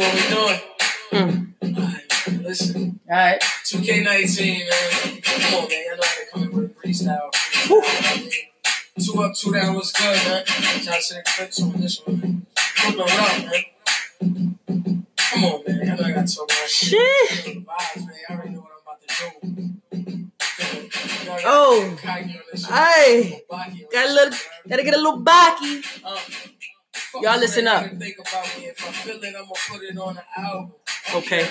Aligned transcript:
what 0.00 0.14
we 0.14 0.22
doing. 0.30 0.60
Mm. 1.12 1.76
Alright, 1.76 2.42
listen. 2.42 3.00
Alright. 3.08 3.42
2K19, 3.42 4.68
man. 4.70 5.20
Come 5.20 5.54
on, 5.54 5.68
man. 5.68 5.84
I 5.92 5.96
know 5.96 6.02
how 6.02 6.14
to 6.14 6.26
come 6.32 6.42
in 6.44 6.52
with 6.52 6.64
a 6.64 6.74
freestyle. 6.88 7.30
Two 9.04 9.22
up, 9.22 9.34
two 9.34 9.52
down, 9.52 9.74
what's 9.74 9.92
good, 9.92 10.16
man? 10.26 10.44
To 10.44 11.14
the 11.14 11.22
clips 11.26 11.62
on 11.62 11.72
this 11.80 12.00
one, 12.06 12.20
man. 12.20 12.46
Brooklyn 12.80 13.08
Rock, 13.18 13.36
man. 13.44 14.56
Come 15.16 15.44
on, 15.44 15.64
man. 15.66 15.90
I 15.90 15.94
know 15.96 16.04
I 16.04 16.12
got 16.12 16.28
so 16.28 16.42
much 16.42 16.70
shit. 16.70 17.30
Vibes, 17.30 18.06
man. 18.06 18.16
I 18.28 18.32
already 18.32 18.50
know 18.50 18.60
what 18.60 18.70
I'm 18.72 18.82
about 18.82 19.00
to 19.06 19.08
do. 19.08 20.26
Oh, 21.42 21.96
hey, 22.68 23.42
got 23.92 24.08
a 24.08 24.12
little, 24.12 24.38
gotta 24.68 24.82
get 24.82 24.94
a 24.94 24.96
little 24.96 25.20
backy. 25.20 25.82
Y'all 27.14 27.38
listen 27.38 27.66
up. 27.66 27.84
Think 27.98 28.18
about 28.18 28.58
me. 28.58 28.66
If 28.66 28.88
I 28.88 28.92
feel 28.92 29.16
it, 29.16 29.26
I'm 29.26 29.42
gonna 29.42 29.52
put 29.68 29.82
it 29.82 29.98
on 29.98 30.16
an 30.16 30.22
album. 30.36 30.72
Okay. 31.14 31.46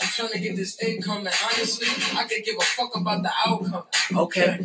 I'm 0.00 0.08
trying 0.08 0.28
to 0.30 0.38
get 0.38 0.56
this 0.56 0.80
income, 0.82 1.18
and 1.18 1.34
honestly, 1.44 1.88
I 2.16 2.24
could 2.24 2.44
give 2.44 2.56
a 2.58 2.62
fuck 2.62 2.94
about 2.96 3.22
the 3.22 3.32
outcome. 3.46 3.84
Okay. 4.16 4.58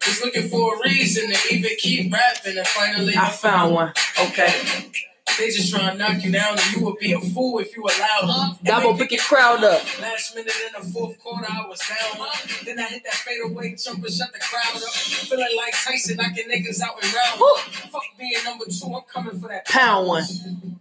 Just 0.00 0.24
looking 0.24 0.48
for 0.48 0.76
a 0.76 0.78
reason 0.84 1.30
to 1.30 1.54
even 1.54 1.70
keep 1.78 2.12
rapping, 2.12 2.58
and 2.58 2.66
finally 2.66 3.14
I 3.16 3.30
found 3.30 3.74
one. 3.74 3.92
Okay. 4.20 4.90
They 5.38 5.50
just 5.50 5.74
try 5.74 5.90
to 5.90 5.98
knock 5.98 6.22
you 6.22 6.30
down, 6.30 6.58
and 6.58 6.72
you 6.72 6.84
would 6.84 6.98
be 6.98 7.12
a 7.12 7.18
fool 7.18 7.58
if 7.58 7.76
you 7.76 7.82
allowed 7.82 8.28
them. 8.28 8.58
Double 8.62 8.96
pick 8.96 9.10
your 9.10 9.20
crowd 9.20 9.64
up. 9.64 9.82
Last 10.00 10.34
minute 10.36 10.52
in 10.64 10.80
the 10.80 10.88
fourth 10.92 11.18
quarter, 11.18 11.46
I 11.50 11.66
was 11.66 11.80
down. 11.80 12.26
Then 12.64 12.78
I 12.78 12.84
hit 12.84 13.02
that 13.02 13.14
fadeaway 13.14 13.74
jumper, 13.74 14.08
shut 14.08 14.32
the 14.32 14.38
crowd 14.38 14.76
up. 14.76 14.92
Feeling 14.92 15.56
like 15.56 15.74
Tyson 15.82 16.18
knocking 16.18 16.48
niggas 16.48 16.80
out 16.80 17.02
in 17.02 17.10
round. 17.12 17.60
Fuck 17.90 18.02
being 18.16 18.44
number 18.44 18.66
two, 18.66 18.94
I'm 18.94 19.02
coming 19.12 19.40
for 19.40 19.48
that 19.48 19.66
pound 19.66 20.06
one. 20.06 20.24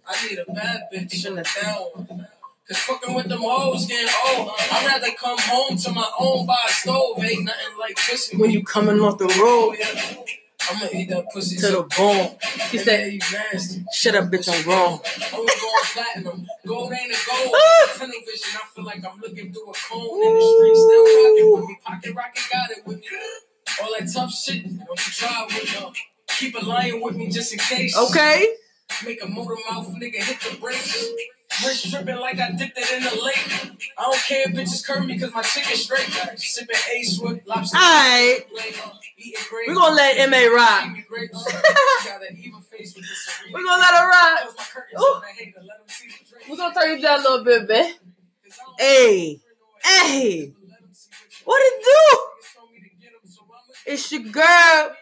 I 0.06 0.28
need 0.28 0.38
a 0.38 0.52
bad 0.54 0.82
bitch 0.94 1.26
in 1.26 1.36
the 1.36 1.50
down 1.64 1.82
one. 1.96 2.28
Cause 2.68 2.78
fucking 2.78 3.14
with 3.14 3.28
them 3.28 3.42
hoes 3.42 3.88
getting 3.88 4.08
old. 4.38 4.48
Uh, 4.48 4.54
I'd 4.72 4.86
rather 4.86 5.12
come 5.20 5.38
home 5.38 5.78
to 5.78 5.92
my 5.92 6.10
own 6.18 6.46
by 6.46 6.56
a 6.66 6.72
stove. 6.72 7.22
Ain't 7.22 7.44
nothing 7.44 7.78
like 7.78 7.96
pussy 7.96 8.38
when 8.38 8.52
you 8.52 8.64
coming 8.64 9.02
off 9.02 9.18
the 9.18 9.28
road. 9.42 9.76
Yeah. 9.80 10.24
I'ma 10.70 10.88
eat 10.94 11.10
that 11.10 11.26
pussy 11.32 11.58
to 11.58 11.68
the 11.68 11.84
bone. 11.98 12.38
He 12.72 12.78
said, 12.78 13.22
"Shut 13.94 14.16
up, 14.16 14.26
bitch, 14.32 14.48
I'm 14.52 14.64
grown." 14.64 15.00
I'm 15.34 15.46
going 15.46 15.84
platinum. 15.94 16.48
Gold 16.66 16.92
ain't 16.94 17.12
a 17.12 17.18
gold. 17.30 17.56
Ah! 17.64 17.94
Tunnel 17.98 18.16
vision. 18.26 18.60
I 18.62 18.66
feel 18.74 18.86
like 18.86 19.04
I'm 19.06 19.20
looking 19.20 19.54
through 19.54 19.70
a 19.70 19.74
cone 19.74 20.24
in 20.24 20.34
the 20.34 20.42
street. 20.42 20.76
Still 20.76 21.04
rocking 21.04 21.52
with 21.54 21.66
me. 21.70 21.78
Pocket 21.84 22.16
rocket 22.16 22.44
got 22.52 22.72
it 22.72 22.88
with 22.88 22.98
me. 22.98 23.08
All 23.82 23.90
that 24.00 24.10
tough 24.12 24.34
shit. 24.34 24.64
Don't 24.64 25.06
you 25.06 25.12
try 25.14 25.46
with 25.46 25.94
me. 25.94 26.00
Keep 26.28 26.62
a 26.62 26.66
lion 26.66 27.02
with 27.02 27.16
me 27.16 27.30
just 27.30 27.54
in 27.54 27.60
case. 27.60 27.96
Okay. 27.98 28.48
Make 29.06 29.24
a 29.24 29.28
motor 29.28 29.56
mouth 29.70 29.88
nigga 29.90 30.16
hit 30.24 30.40
the 30.42 30.58
brakes. 30.60 31.08
Wrist 31.62 31.92
tripping 31.92 32.18
like 32.18 32.40
I 32.40 32.52
dipped 32.52 32.78
it 32.78 32.92
in 32.92 33.04
the 33.04 33.16
lake. 33.24 33.48
I 33.98 34.04
don't 34.04 34.18
care 34.18 34.44
if 34.48 34.54
bitches 34.56 34.84
curve 34.86 35.06
me 35.06 35.14
because 35.14 35.34
my 35.34 35.42
chicken 35.44 35.78
straight. 35.78 36.10
Sipping 36.38 36.76
ace 36.96 37.20
with 37.20 37.42
lobster. 37.46 37.78
Alright. 37.78 38.46
We're 39.68 39.76
gonna 39.76 39.96
let 39.96 40.30
MA 40.30 40.48
rock. 40.54 40.90
We're 41.12 41.28
gonna 43.64 43.82
let 43.82 43.94
her 43.94 44.10
rock. 44.10 44.40
Ooh. 45.00 45.22
We're 46.50 46.58
gonna 46.58 46.74
turn 46.74 46.92
you 46.98 47.02
down 47.02 47.20
a 47.20 47.24
little 47.24 47.44
bit, 47.46 47.68
man. 47.70 47.94
Hey. 48.80 49.40
Hey. 49.84 50.54
What 51.46 51.62
it 51.62 51.84
do? 51.86 52.20
It's 53.86 54.12
your 54.12 54.24
girl. 54.24 54.96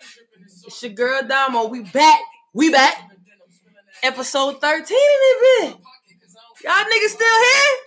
It's 0.66 0.84
your 0.84 0.92
girl 0.92 1.22
Damo. 1.26 1.68
We 1.68 1.80
back. 1.82 2.20
We 2.54 2.72
back. 2.72 3.10
Episode 4.04 4.60
13 4.60 4.74
in 4.74 4.86
it, 4.90 5.64
man. 5.64 5.76
Y'all 6.64 6.74
niggas 6.74 7.10
still 7.10 7.28
here? 7.28 7.78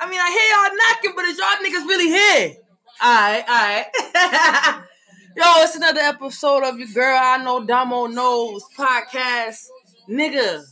I 0.00 0.08
mean, 0.08 0.18
I 0.20 0.30
hear 0.30 0.48
y'all 0.52 0.76
knocking, 0.76 1.12
but 1.14 1.24
is 1.26 1.38
y'all 1.38 1.58
niggas 1.62 1.86
really 1.86 2.08
here? 2.08 2.56
Alright, 3.00 3.44
alright. 3.48 4.84
Yo, 5.36 5.44
it's 5.62 5.76
another 5.76 6.00
episode 6.00 6.64
of 6.64 6.78
your 6.78 6.88
girl 6.88 7.16
I 7.20 7.36
know 7.44 7.64
Damo 7.64 8.06
knows 8.06 8.64
podcast. 8.76 9.64
Nigga, 10.08 10.64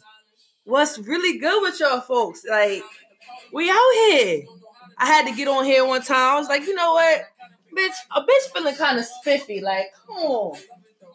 what's 0.64 0.98
really 0.98 1.38
good 1.38 1.62
with 1.62 1.78
y'all 1.78 2.00
folks? 2.00 2.42
Like, 2.48 2.82
we 3.52 3.70
out 3.70 3.92
here. 4.10 4.42
I 4.98 5.06
had 5.06 5.28
to 5.28 5.34
get 5.34 5.46
on 5.46 5.64
here 5.64 5.86
one 5.86 6.02
time. 6.02 6.34
I 6.34 6.38
was 6.38 6.48
like, 6.48 6.62
you 6.62 6.74
know 6.74 6.94
what? 6.94 7.22
Bitch, 7.76 7.94
a 8.16 8.20
bitch 8.22 8.52
feeling 8.52 8.74
kind 8.74 8.98
of 8.98 9.04
spiffy. 9.04 9.60
Like, 9.60 9.86
come 10.06 10.16
on. 10.16 10.58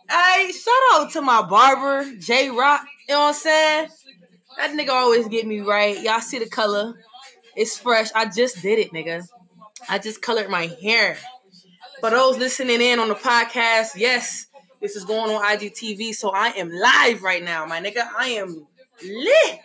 Hey, 0.10 0.52
shout 0.52 0.74
out 0.94 1.12
to 1.12 1.22
my 1.22 1.42
barber, 1.42 2.10
J 2.18 2.50
Rock. 2.50 2.86
You 3.10 3.16
know 3.16 3.22
what 3.22 3.28
I'm 3.28 3.34
saying? 3.34 3.90
That 4.58 4.72
nigga 4.72 4.90
always 4.90 5.28
get 5.28 5.48
me 5.48 5.62
right. 5.62 6.02
Y'all 6.02 6.20
see 6.20 6.40
the 6.40 6.50
color. 6.50 6.94
It's 7.56 7.78
fresh. 7.78 8.10
I 8.16 8.26
just 8.26 8.62
did 8.62 8.80
it, 8.80 8.92
nigga. 8.92 9.28
I 9.90 9.98
just 10.00 10.22
colored 10.22 10.50
my 10.50 10.68
hair. 10.82 11.18
For 12.00 12.10
those 12.10 12.38
listening 12.38 12.82
in 12.82 13.00
on 13.00 13.10
the 13.10 13.16
podcast, 13.16 13.92
yes, 13.96 14.48
this 14.82 14.96
is 14.96 15.06
going 15.06 15.36
on 15.36 15.44
IGTV, 15.44 16.14
so 16.14 16.30
I 16.32 16.50
am 16.50 16.72
live 16.72 17.22
right 17.24 17.44
now, 17.44 17.66
my 17.66 17.80
nigga. 17.80 18.08
I 18.18 18.30
am 18.30 18.66
lit. 19.04 19.60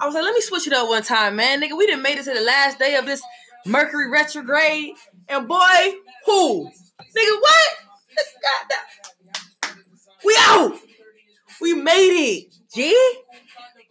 I 0.00 0.06
was 0.06 0.14
like, 0.14 0.24
let 0.24 0.34
me 0.34 0.40
switch 0.40 0.66
it 0.66 0.72
up 0.72 0.88
one 0.88 1.02
time, 1.02 1.36
man. 1.36 1.60
Nigga, 1.60 1.76
we 1.76 1.86
didn't 1.86 2.02
made 2.02 2.18
it 2.18 2.24
to 2.24 2.34
the 2.34 2.40
last 2.40 2.78
day 2.78 2.96
of 2.96 3.06
this 3.06 3.22
Mercury 3.66 4.10
retrograde. 4.10 4.94
And 5.28 5.48
boy, 5.48 5.94
who? 6.26 6.66
Nigga, 7.00 7.40
what? 7.40 7.68
We 10.24 10.34
out. 10.40 10.72
We 11.60 11.74
made 11.74 12.08
it. 12.12 12.54
G? 12.74 12.96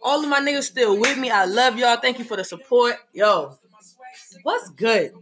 All 0.04 0.22
of 0.22 0.28
my 0.28 0.40
niggas 0.40 0.64
still 0.64 1.00
with 1.00 1.16
me. 1.18 1.30
I 1.30 1.46
love 1.46 1.78
y'all. 1.78 1.96
Thank 1.96 2.18
you 2.18 2.26
for 2.26 2.36
the 2.36 2.44
support. 2.44 2.96
Yo, 3.14 3.56
what's 4.42 4.68
good? 4.70 5.12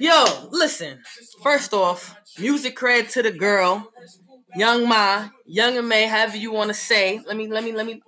Yo, 0.00 0.48
listen. 0.50 1.02
First 1.42 1.74
off, 1.74 2.16
music 2.38 2.76
cred 2.76 3.10
to 3.12 3.22
the 3.22 3.30
girl, 3.30 3.92
Young 4.56 4.88
Ma, 4.88 5.28
Young 5.44 5.76
M.A, 5.76 6.06
however 6.06 6.38
you 6.38 6.50
want 6.50 6.68
to 6.68 6.74
say. 6.74 7.20
Let 7.26 7.36
me, 7.36 7.46
let 7.48 7.62
me, 7.62 7.72
let 7.72 7.84
me, 7.84 8.00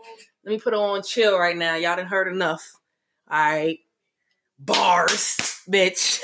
let 0.45 0.53
me 0.53 0.59
put 0.59 0.73
her 0.73 0.79
on 0.79 1.03
chill 1.03 1.39
right 1.39 1.57
now. 1.57 1.75
Y'all 1.77 1.97
done 1.97 2.07
heard 2.07 2.29
enough. 2.29 2.65
All 3.31 3.39
right, 3.39 3.79
bars, 4.59 5.37
bitch. 5.71 6.21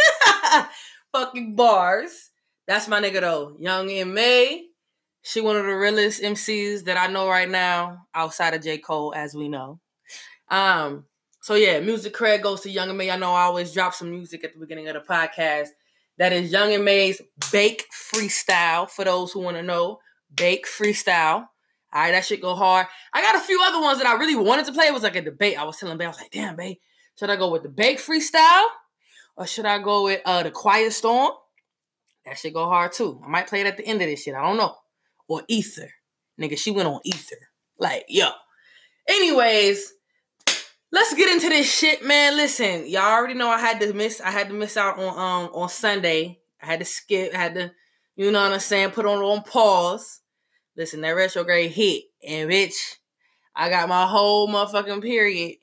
Fucking 1.13 1.55
bars. 1.57 2.31
That's 2.67 2.89
my 2.89 3.01
nigga 3.03 3.21
though. 3.21 3.57
Young 3.59 3.91
M.A. 3.91 4.65
She 5.25 5.41
one 5.41 5.57
of 5.57 5.65
the 5.65 5.73
realest 5.73 6.21
MCs 6.21 6.85
that 6.85 6.97
I 6.97 7.07
know 7.07 7.29
right 7.29 7.49
now, 7.49 8.07
outside 8.13 8.55
of 8.55 8.63
J. 8.63 8.79
Cole, 8.79 9.15
as 9.15 9.35
we 9.35 9.49
know. 9.49 9.79
Um, 10.51 11.05
so 11.41 11.55
yeah, 11.55 11.79
music 11.79 12.13
cred 12.13 12.43
goes 12.43 12.63
to 12.63 12.71
Young 12.71 12.91
M.A. 12.91 13.11
I 13.11 13.17
know 13.17 13.33
I 13.33 13.43
always 13.43 13.73
drop 13.73 13.95
some 13.95 14.11
music 14.11 14.43
at 14.43 14.53
the 14.53 14.59
beginning 14.59 14.89
of 14.89 14.95
the 14.95 15.01
podcast. 15.01 15.69
That 16.19 16.33
is 16.33 16.51
Young 16.51 16.73
M.A's 16.73 17.23
Bake 17.53 17.85
Freestyle. 17.93 18.91
For 18.91 19.05
those 19.05 19.31
who 19.33 19.41
want 19.41 19.57
to 19.57 19.63
know, 19.63 20.01
Bake 20.35 20.67
Freestyle. 20.67 21.47
All 21.95 22.01
right, 22.03 22.11
that 22.11 22.25
shit 22.25 22.43
go 22.43 22.57
hard. 22.57 22.89
I 23.13 23.23
got 23.23 23.37
a 23.37 23.41
few 23.41 23.63
other 23.63 23.81
ones 23.81 23.99
that 23.99 24.09
I 24.09 24.15
really 24.15 24.35
wanted 24.35 24.67
to 24.67 24.73
play. 24.73 24.87
It 24.87 24.95
was 24.95 25.05
like 25.05 25.17
a 25.17 25.23
debate. 25.23 25.59
I 25.59 25.65
was 25.65 25.77
telling 25.77 25.99
Bay, 25.99 26.07
I 26.07 26.09
was 26.09 26.19
like, 26.19 26.33
damn, 26.33 26.57
Bay, 26.57 26.81
should 27.17 27.31
I 27.31 27.37
go 27.37 27.51
with 27.51 27.63
the 27.63 27.69
Bake 27.69 28.01
Freestyle 28.01 28.67
or 29.37 29.47
should 29.47 29.67
I 29.67 29.79
go 29.79 30.05
with 30.05 30.21
uh 30.25 30.43
the 30.43 30.51
Quiet 30.51 30.93
Storm? 30.93 31.31
That 32.25 32.39
shit 32.39 32.55
go 32.55 32.67
hard 32.67 32.93
too. 32.93 33.21
I 33.25 33.29
might 33.29 33.47
play 33.47 33.61
it 33.61 33.67
at 33.69 33.77
the 33.77 33.87
end 33.87 34.03
of 34.03 34.09
this 34.09 34.23
shit. 34.23 34.35
I 34.35 34.43
don't 34.43 34.57
know 34.57 34.77
or 35.33 35.43
Ether. 35.49 35.91
Nigga, 36.41 36.59
she 36.59 36.71
went 36.71 36.89
on 36.89 37.01
Ether. 37.05 37.49
Like, 37.79 38.05
yo. 38.09 38.29
Anyways, 39.09 39.93
let's 40.93 41.15
get 41.15 41.33
into 41.33 41.49
this 41.49 41.73
shit, 41.73 42.05
man. 42.05 42.37
Listen, 42.37 42.87
y'all 42.87 43.03
already 43.03 43.35
know 43.35 43.49
I 43.49 43.59
had 43.59 43.81
to 43.81 43.93
miss 43.93 44.21
I 44.21 44.31
had 44.31 44.49
to 44.49 44.55
miss 44.55 44.77
out 44.77 44.99
on 44.99 45.09
um 45.09 45.51
on 45.53 45.69
Sunday. 45.69 46.39
I 46.63 46.67
had 46.67 46.79
to 46.79 46.85
skip, 46.85 47.35
I 47.35 47.39
had 47.39 47.55
to, 47.55 47.73
you 48.15 48.31
know 48.31 48.41
what 48.41 48.53
I'm 48.53 48.61
saying, 48.61 48.91
put 48.91 49.07
on 49.07 49.19
on 49.19 49.43
pause. 49.43 50.21
Listen, 50.77 51.01
that 51.01 51.11
retrograde 51.11 51.73
hit, 51.73 52.05
and 52.27 52.49
bitch, 52.49 52.97
I 53.55 53.69
got 53.69 53.89
my 53.89 54.07
whole 54.07 54.49
motherfucking 54.49 55.03
period, 55.03 55.57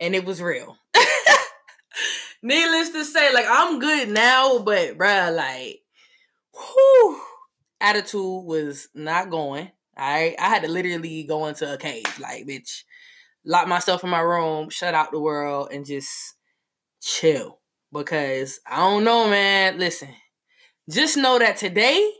and 0.00 0.14
it 0.14 0.24
was 0.24 0.40
real. 0.40 0.76
Needless 2.42 2.90
to 2.90 3.04
say, 3.04 3.34
like 3.34 3.46
I'm 3.48 3.78
good 3.78 4.08
now, 4.08 4.60
but 4.60 4.96
bruh, 4.96 5.34
like, 5.34 5.80
whew, 6.54 7.20
attitude 7.86 8.44
was 8.44 8.88
not 8.94 9.30
going. 9.30 9.70
I 9.96 10.34
I 10.38 10.48
had 10.48 10.62
to 10.62 10.68
literally 10.68 11.24
go 11.24 11.46
into 11.46 11.72
a 11.72 11.76
cave, 11.78 12.04
like 12.20 12.46
bitch, 12.46 12.82
lock 13.44 13.68
myself 13.68 14.04
in 14.04 14.10
my 14.10 14.20
room, 14.20 14.68
shut 14.70 14.94
out 14.94 15.12
the 15.12 15.20
world, 15.20 15.68
and 15.72 15.86
just 15.86 16.34
chill. 17.00 17.60
Because 17.92 18.60
I 18.66 18.76
don't 18.78 19.04
know, 19.04 19.28
man. 19.28 19.78
Listen, 19.78 20.08
just 20.90 21.16
know 21.16 21.38
that 21.38 21.56
today 21.56 22.12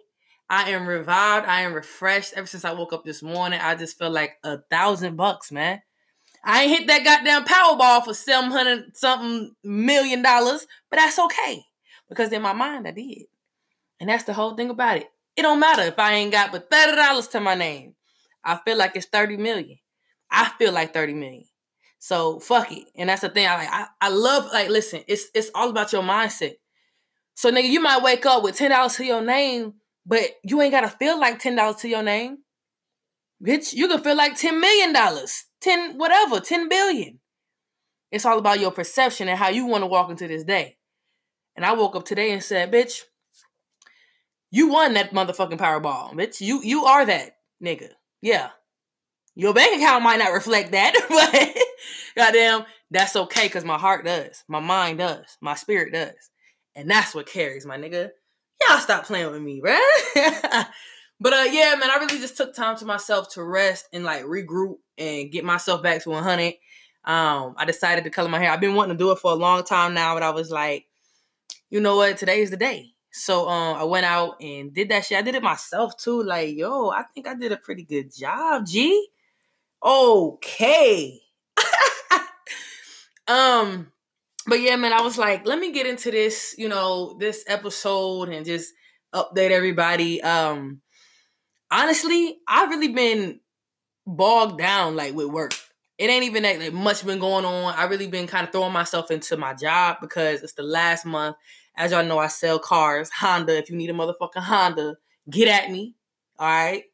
I 0.48 0.70
am 0.70 0.86
revived. 0.86 1.46
I 1.46 1.62
am 1.62 1.74
refreshed. 1.74 2.34
Ever 2.34 2.46
since 2.46 2.64
I 2.64 2.72
woke 2.72 2.92
up 2.92 3.04
this 3.04 3.22
morning, 3.22 3.60
I 3.60 3.74
just 3.74 3.98
feel 3.98 4.10
like 4.10 4.36
a 4.44 4.58
thousand 4.70 5.16
bucks, 5.16 5.50
man. 5.50 5.82
I 6.44 6.62
ain't 6.62 6.78
hit 6.78 6.86
that 6.86 7.04
goddamn 7.04 7.44
Powerball 7.44 8.04
for 8.04 8.14
seven 8.14 8.52
hundred 8.52 8.96
something 8.96 9.54
million 9.64 10.22
dollars, 10.22 10.66
but 10.88 10.98
that's 10.98 11.18
okay 11.18 11.64
because 12.08 12.32
in 12.32 12.40
my 12.40 12.52
mind 12.52 12.86
I 12.86 12.92
did, 12.92 13.24
and 13.98 14.08
that's 14.08 14.24
the 14.24 14.32
whole 14.32 14.54
thing 14.54 14.70
about 14.70 14.98
it. 14.98 15.10
It 15.37 15.43
don't 15.43 15.61
matter 15.61 15.83
if 15.83 15.99
I 15.99 16.15
ain't 16.15 16.33
got 16.33 16.53
but 16.53 16.71
thirty 16.71 16.97
dollars 16.97 17.29
to 17.29 17.41
my 17.41 17.55
name. 17.55 17.94
I 18.44 18.56
feel 18.65 18.77
like 18.77 18.97
it's 18.97 19.06
thirty 19.06 19.37
million. 19.37 19.79
I 20.31 20.50
feel 20.59 20.73
like 20.73 20.93
30 20.93 21.15
million. 21.15 21.44
So 21.99 22.41
fuck 22.41 22.71
it. 22.73 22.85
And 22.97 23.09
that's 23.09 23.23
the 23.23 23.29
thing. 23.29 23.47
I 23.47 23.56
like 23.56 23.69
I, 23.71 23.87
I 24.00 24.09
love 24.11 24.47
like 24.53 24.69
listen, 24.69 25.03
it's 25.09 25.29
it's 25.35 25.50
all 25.55 25.71
about 25.71 25.93
your 25.93 26.03
mindset. 26.03 26.55
So 27.35 27.50
nigga, 27.50 27.69
you 27.69 27.81
might 27.81 28.03
wake 28.03 28.27
up 28.27 28.43
with 28.43 28.56
ten 28.56 28.71
dollars 28.71 28.97
to 28.97 29.05
your 29.05 29.23
name, 29.23 29.75
but 30.05 30.23
you 30.44 30.61
ain't 30.61 30.73
gotta 30.73 30.88
feel 30.88 31.19
like 31.19 31.38
ten 31.38 31.56
dollars 31.56 31.77
to 31.77 31.88
your 31.88 32.03
name. 32.03 32.38
Bitch, 33.44 33.73
you 33.75 33.88
can 33.88 34.03
feel 34.03 34.17
like 34.17 34.37
ten 34.37 34.61
million 34.61 34.93
dollars, 34.93 35.47
ten 35.61 35.97
whatever, 35.99 36.41
ten 36.41 36.69
billion. 36.69 37.19
It's 38.12 38.25
all 38.25 38.38
about 38.38 38.61
your 38.61 38.71
perception 38.71 39.29
and 39.29 39.38
how 39.38 39.49
you 39.49 39.67
want 39.67 39.83
to 39.83 39.87
walk 39.87 40.11
into 40.11 40.29
this 40.29 40.44
day. 40.44 40.77
And 41.56 41.65
I 41.65 41.73
woke 41.73 41.97
up 41.97 42.05
today 42.05 42.33
and 42.33 42.43
said, 42.43 42.71
bitch, 42.71 43.03
you 44.56 44.69
won 44.69 44.94
that 44.94 45.12
motherfucking 45.12 45.58
Powerball, 45.58 46.14
bitch. 46.14 46.41
You 46.41 46.62
you 46.62 46.87
are 46.87 47.05
that 47.05 47.37
nigga. 47.62 47.91
Yeah. 48.23 48.49
Your 49.35 49.53
bank 49.53 49.76
account 49.76 50.03
might 50.03 50.19
not 50.19 50.32
reflect 50.32 50.73
that, 50.73 50.94
but 52.17 52.25
goddamn, 52.25 52.64
that's 52.91 53.17
okay 53.17 53.49
because 53.49 53.67
my 53.67 53.76
heart 53.76 54.06
does, 54.06 54.44
my 54.49 54.61
mind 54.61 54.97
does, 54.97 55.37
my 55.43 55.55
spirit 55.56 55.93
does. 55.93 56.31
And 56.75 56.91
that's 56.91 57.14
what 57.14 57.26
carries, 57.26 57.67
my 57.67 57.76
nigga. 57.76 58.08
Y'all 58.67 58.79
stop 58.79 59.05
playing 59.05 59.31
with 59.31 59.43
me, 59.43 59.61
bruh. 59.61 59.79
but 61.20 61.32
uh 61.35 61.49
yeah, 61.50 61.75
man, 61.79 61.91
I 61.91 61.99
really 62.00 62.19
just 62.19 62.38
took 62.38 62.55
time 62.55 62.79
to 62.79 62.87
myself 62.87 63.35
to 63.35 63.44
rest 63.44 63.87
and 63.93 64.05
like 64.05 64.25
regroup 64.25 64.76
and 64.97 65.31
get 65.31 65.44
myself 65.44 65.82
back 65.82 66.02
to 66.05 66.11
100. 66.11 66.55
Um, 67.05 67.55
I 67.59 67.67
decided 67.67 68.05
to 68.05 68.11
color 68.11 68.31
my 68.31 68.38
hair. 68.38 68.50
I've 68.50 68.61
been 68.61 68.75
wanting 68.75 68.97
to 68.97 69.05
do 69.05 69.11
it 69.11 69.19
for 69.19 69.32
a 69.32 69.37
long 69.37 69.64
time 69.64 69.93
now, 69.93 70.14
but 70.14 70.23
I 70.23 70.31
was 70.31 70.50
like, 70.50 70.87
you 71.69 71.81
know 71.81 71.97
what? 71.97 72.17
Today 72.17 72.41
is 72.41 72.50
the 72.50 72.56
day. 72.56 72.95
So 73.16 73.48
um, 73.48 73.76
I 73.76 73.84
went 73.84 74.04
out 74.04 74.36
and 74.42 74.74
did 74.74 74.90
that 74.90 75.06
shit. 75.06 75.16
I 75.16 75.22
did 75.22 75.34
it 75.34 75.42
myself 75.42 75.96
too. 75.96 76.22
Like, 76.22 76.54
yo, 76.54 76.90
I 76.90 77.02
think 77.14 77.26
I 77.26 77.34
did 77.34 77.50
a 77.50 77.56
pretty 77.56 77.82
good 77.82 78.14
job, 78.14 78.66
G. 78.66 79.08
Okay. 79.82 81.18
um, 83.26 83.90
but 84.46 84.60
yeah, 84.60 84.76
man, 84.76 84.92
I 84.92 85.00
was 85.00 85.16
like, 85.16 85.46
let 85.46 85.58
me 85.58 85.72
get 85.72 85.86
into 85.86 86.10
this, 86.10 86.54
you 86.58 86.68
know, 86.68 87.16
this 87.18 87.42
episode 87.48 88.28
and 88.28 88.44
just 88.44 88.74
update 89.14 89.50
everybody. 89.50 90.22
Um, 90.22 90.82
honestly, 91.70 92.36
I've 92.46 92.68
really 92.68 92.92
been 92.92 93.40
bogged 94.06 94.58
down 94.58 94.94
like 94.94 95.14
with 95.14 95.28
work. 95.28 95.54
It 95.96 96.10
ain't 96.10 96.24
even 96.24 96.42
that 96.42 96.60
like, 96.60 96.74
much 96.74 97.04
been 97.06 97.18
going 97.18 97.46
on. 97.46 97.74
I 97.74 97.84
really 97.84 98.08
been 98.08 98.26
kind 98.26 98.46
of 98.46 98.52
throwing 98.52 98.74
myself 98.74 99.10
into 99.10 99.38
my 99.38 99.54
job 99.54 99.96
because 100.02 100.42
it's 100.42 100.52
the 100.52 100.62
last 100.62 101.06
month 101.06 101.36
as 101.76 101.90
y'all 101.90 102.05
know, 102.05 102.19
I 102.19 102.28
sell 102.28 102.58
cars. 102.58 103.11
Honda, 103.11 103.56
if 103.56 103.70
you 103.70 103.76
need 103.76 103.90
a 103.90 103.93
motherfucking 103.93 104.37
Honda, 104.37 104.96
get 105.31 105.49
at 105.49 105.70
me. 105.70 105.94
All 106.38 106.49
right. 106.49 106.84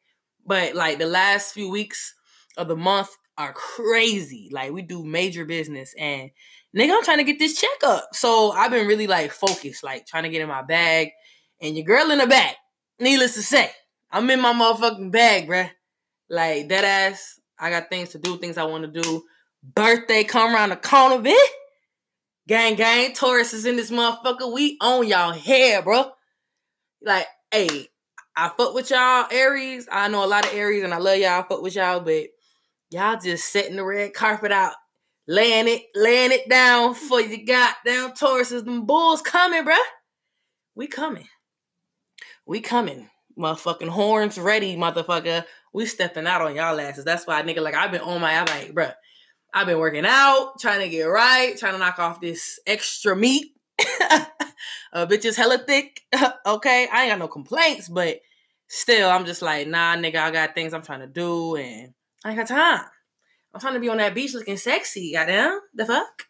But 0.45 0.75
like 0.75 0.97
the 0.97 1.05
last 1.05 1.53
few 1.53 1.69
weeks 1.69 2.15
of 2.57 2.67
the 2.67 2.75
month 2.75 3.09
are 3.37 3.53
crazy. 3.53 4.49
Like 4.51 4.71
we 4.71 4.81
do 4.81 5.03
major 5.03 5.45
business 5.45 5.93
and 5.97 6.31
nigga, 6.75 6.91
I'm 6.91 7.03
trying 7.03 7.19
to 7.19 7.23
get 7.23 7.39
this 7.39 7.59
check 7.59 7.83
up. 7.85 8.09
So 8.13 8.51
I've 8.51 8.71
been 8.71 8.87
really 8.87 9.07
like 9.07 9.31
focused, 9.31 9.83
like 9.83 10.05
trying 10.05 10.23
to 10.23 10.29
get 10.29 10.41
in 10.41 10.49
my 10.49 10.61
bag. 10.61 11.11
And 11.61 11.77
your 11.77 11.85
girl 11.85 12.11
in 12.11 12.19
the 12.19 12.27
back, 12.27 12.57
needless 12.99 13.35
to 13.35 13.41
say, 13.41 13.71
I'm 14.11 14.29
in 14.29 14.41
my 14.41 14.53
motherfucking 14.53 15.11
bag, 15.11 15.47
bruh. 15.47 15.69
Like 16.29 16.69
that 16.69 16.83
ass, 16.83 17.39
I 17.57 17.69
got 17.69 17.89
things 17.89 18.09
to 18.09 18.19
do, 18.19 18.37
things 18.37 18.57
I 18.57 18.63
want 18.63 18.91
to 18.91 19.01
do. 19.01 19.23
Birthday 19.63 20.23
come 20.23 20.53
around 20.53 20.69
the 20.69 20.75
corner, 20.75 21.23
bitch. 21.23 21.37
Gang, 22.45 22.75
gang, 22.75 23.13
Taurus 23.13 23.53
is 23.53 23.65
in 23.65 23.77
this 23.77 23.89
motherfucker. 23.89 24.51
We 24.51 24.77
own 24.81 25.07
y'all 25.07 25.31
hair, 25.31 25.81
bro. 25.81 26.11
Like, 27.01 27.27
hey, 27.51 27.87
I 28.35 28.49
fuck 28.49 28.73
with 28.73 28.89
y'all 28.89 29.27
Aries. 29.31 29.87
I 29.89 30.09
know 30.09 30.25
a 30.25 30.27
lot 30.27 30.45
of 30.45 30.53
Aries 30.53 30.83
and 30.83 30.93
I 30.93 30.97
love 30.97 31.17
y'all. 31.19 31.39
I 31.39 31.47
fuck 31.47 31.61
with 31.61 31.75
y'all, 31.75 32.01
but 32.01 32.25
y'all 32.89 33.17
just 33.17 33.49
setting 33.49 33.77
the 33.77 33.85
red 33.85 34.13
carpet 34.13 34.51
out, 34.51 34.73
laying 35.25 35.69
it, 35.69 35.83
laying 35.95 36.33
it 36.33 36.49
down 36.49 36.95
for 36.95 37.21
you 37.21 37.45
goddamn 37.45 38.11
Tauruses. 38.11 38.65
Them 38.65 38.85
bulls 38.85 39.21
coming, 39.21 39.63
bro. 39.63 39.75
We 40.75 40.87
coming. 40.87 41.29
We 42.45 42.59
coming. 42.59 43.09
Motherfucking 43.39 43.87
horns 43.87 44.37
ready, 44.37 44.75
motherfucker. 44.75 45.45
We 45.73 45.85
stepping 45.85 46.27
out 46.27 46.41
on 46.41 46.55
y'all 46.55 46.79
asses. 46.79 47.05
That's 47.05 47.25
why 47.25 47.41
nigga 47.41 47.61
like 47.61 47.73
I've 47.73 47.91
been 47.91 48.01
on 48.01 48.19
my 48.19 48.37
I'm 48.37 48.45
like, 48.47 48.73
bruh. 48.73 48.93
I've 49.53 49.67
been 49.67 49.77
working 49.77 50.05
out, 50.05 50.59
trying 50.59 50.79
to 50.79 50.89
get 50.89 51.03
right, 51.03 51.55
trying 51.57 51.73
to 51.73 51.79
knock 51.79 51.99
off 51.99 52.19
this 52.19 52.59
extra 52.65 53.15
meat. 53.15 53.51
uh, 54.93 55.05
bitch 55.05 55.25
is 55.25 55.37
hella 55.37 55.59
thick. 55.59 56.01
okay, 56.45 56.87
I 56.91 57.03
ain't 57.03 57.11
got 57.11 57.19
no 57.19 57.27
complaints, 57.27 57.87
but 57.87 58.19
still, 58.67 59.09
I'm 59.09 59.25
just 59.25 59.43
like, 59.43 59.67
nah, 59.67 59.95
nigga, 59.95 60.15
I 60.15 60.31
got 60.31 60.55
things 60.55 60.73
I'm 60.73 60.81
trying 60.81 61.01
to 61.01 61.07
do, 61.07 61.55
and 61.55 61.93
I 62.25 62.29
ain't 62.29 62.37
got 62.39 62.47
time. 62.47 62.85
I'm 63.53 63.61
trying 63.61 63.75
to 63.75 63.79
be 63.79 63.89
on 63.89 63.97
that 63.97 64.15
beach 64.15 64.33
looking 64.33 64.57
sexy. 64.57 65.13
Goddamn, 65.13 65.59
the 65.75 65.85
fuck. 65.85 66.23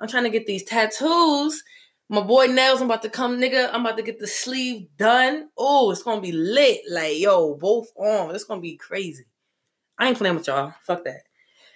I'm 0.00 0.08
trying 0.08 0.24
to 0.24 0.30
get 0.30 0.46
these 0.46 0.64
tattoos. 0.64 1.62
My 2.08 2.20
boy 2.20 2.46
Nails, 2.46 2.80
I'm 2.80 2.86
about 2.86 3.02
to 3.02 3.08
come, 3.08 3.40
nigga. 3.40 3.70
I'm 3.72 3.86
about 3.86 3.96
to 3.96 4.02
get 4.02 4.18
the 4.18 4.26
sleeve 4.26 4.88
done. 4.96 5.48
Oh, 5.56 5.92
it's 5.92 6.02
gonna 6.02 6.20
be 6.20 6.32
lit. 6.32 6.80
Like, 6.90 7.18
yo, 7.18 7.54
both 7.54 7.92
arms. 7.98 8.34
It's 8.34 8.44
gonna 8.44 8.60
be 8.60 8.76
crazy. 8.76 9.24
I 9.96 10.08
ain't 10.08 10.18
playing 10.18 10.34
with 10.34 10.48
y'all. 10.48 10.74
Fuck 10.82 11.04
that. 11.04 11.22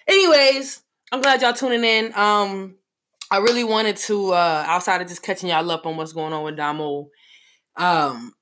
Anyways, 0.07 0.81
I'm 1.11 1.21
glad 1.21 1.41
y'all 1.41 1.53
tuning 1.53 1.83
in. 1.83 2.13
Um, 2.15 2.75
I 3.31 3.37
really 3.37 3.63
wanted 3.63 3.97
to, 3.97 4.31
uh, 4.31 4.63
outside 4.67 5.01
of 5.01 5.07
just 5.07 5.23
catching 5.23 5.49
y'all 5.49 5.71
up 5.71 5.87
on 5.87 5.97
what's 5.97 6.13
going 6.13 6.33
on 6.33 6.43
with 6.43 6.55
Damo, 6.55 7.09
um, 7.77 8.33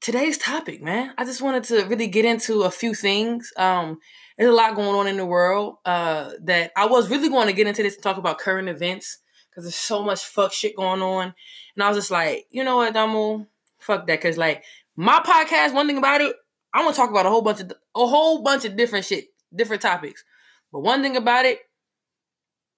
today's 0.00 0.36
topic, 0.36 0.82
man. 0.82 1.14
I 1.16 1.24
just 1.24 1.40
wanted 1.40 1.62
to 1.64 1.84
really 1.84 2.08
get 2.08 2.24
into 2.24 2.62
a 2.62 2.72
few 2.72 2.92
things. 2.92 3.52
Um, 3.56 3.98
there's 4.36 4.50
a 4.50 4.54
lot 4.54 4.74
going 4.74 4.96
on 4.96 5.06
in 5.06 5.16
the 5.16 5.24
world 5.24 5.76
uh, 5.84 6.30
that 6.42 6.72
I 6.76 6.86
was 6.86 7.08
really 7.08 7.28
going 7.28 7.46
to 7.46 7.52
get 7.52 7.68
into 7.68 7.84
this 7.84 7.94
and 7.94 8.02
talk 8.02 8.16
about 8.16 8.38
current 8.38 8.68
events 8.68 9.18
because 9.48 9.62
there's 9.62 9.76
so 9.76 10.02
much 10.02 10.24
fuck 10.24 10.52
shit 10.52 10.74
going 10.74 11.02
on. 11.02 11.34
And 11.76 11.84
I 11.84 11.88
was 11.88 11.98
just 11.98 12.10
like, 12.10 12.46
you 12.50 12.64
know 12.64 12.78
what, 12.78 12.94
Damo, 12.94 13.46
fuck 13.78 14.08
that. 14.08 14.20
Because 14.20 14.36
like 14.36 14.64
my 14.96 15.20
podcast, 15.20 15.72
one 15.72 15.86
thing 15.86 15.98
about 15.98 16.20
it, 16.20 16.34
I'm 16.74 16.84
gonna 16.84 16.96
talk 16.96 17.10
about 17.10 17.26
a 17.26 17.30
whole 17.30 17.42
bunch 17.42 17.60
of 17.60 17.70
a 17.94 18.06
whole 18.06 18.42
bunch 18.42 18.64
of 18.64 18.76
different 18.76 19.04
shit, 19.04 19.26
different 19.54 19.82
topics. 19.82 20.24
But 20.72 20.80
one 20.80 21.02
thing 21.02 21.16
about 21.16 21.44
it, 21.44 21.60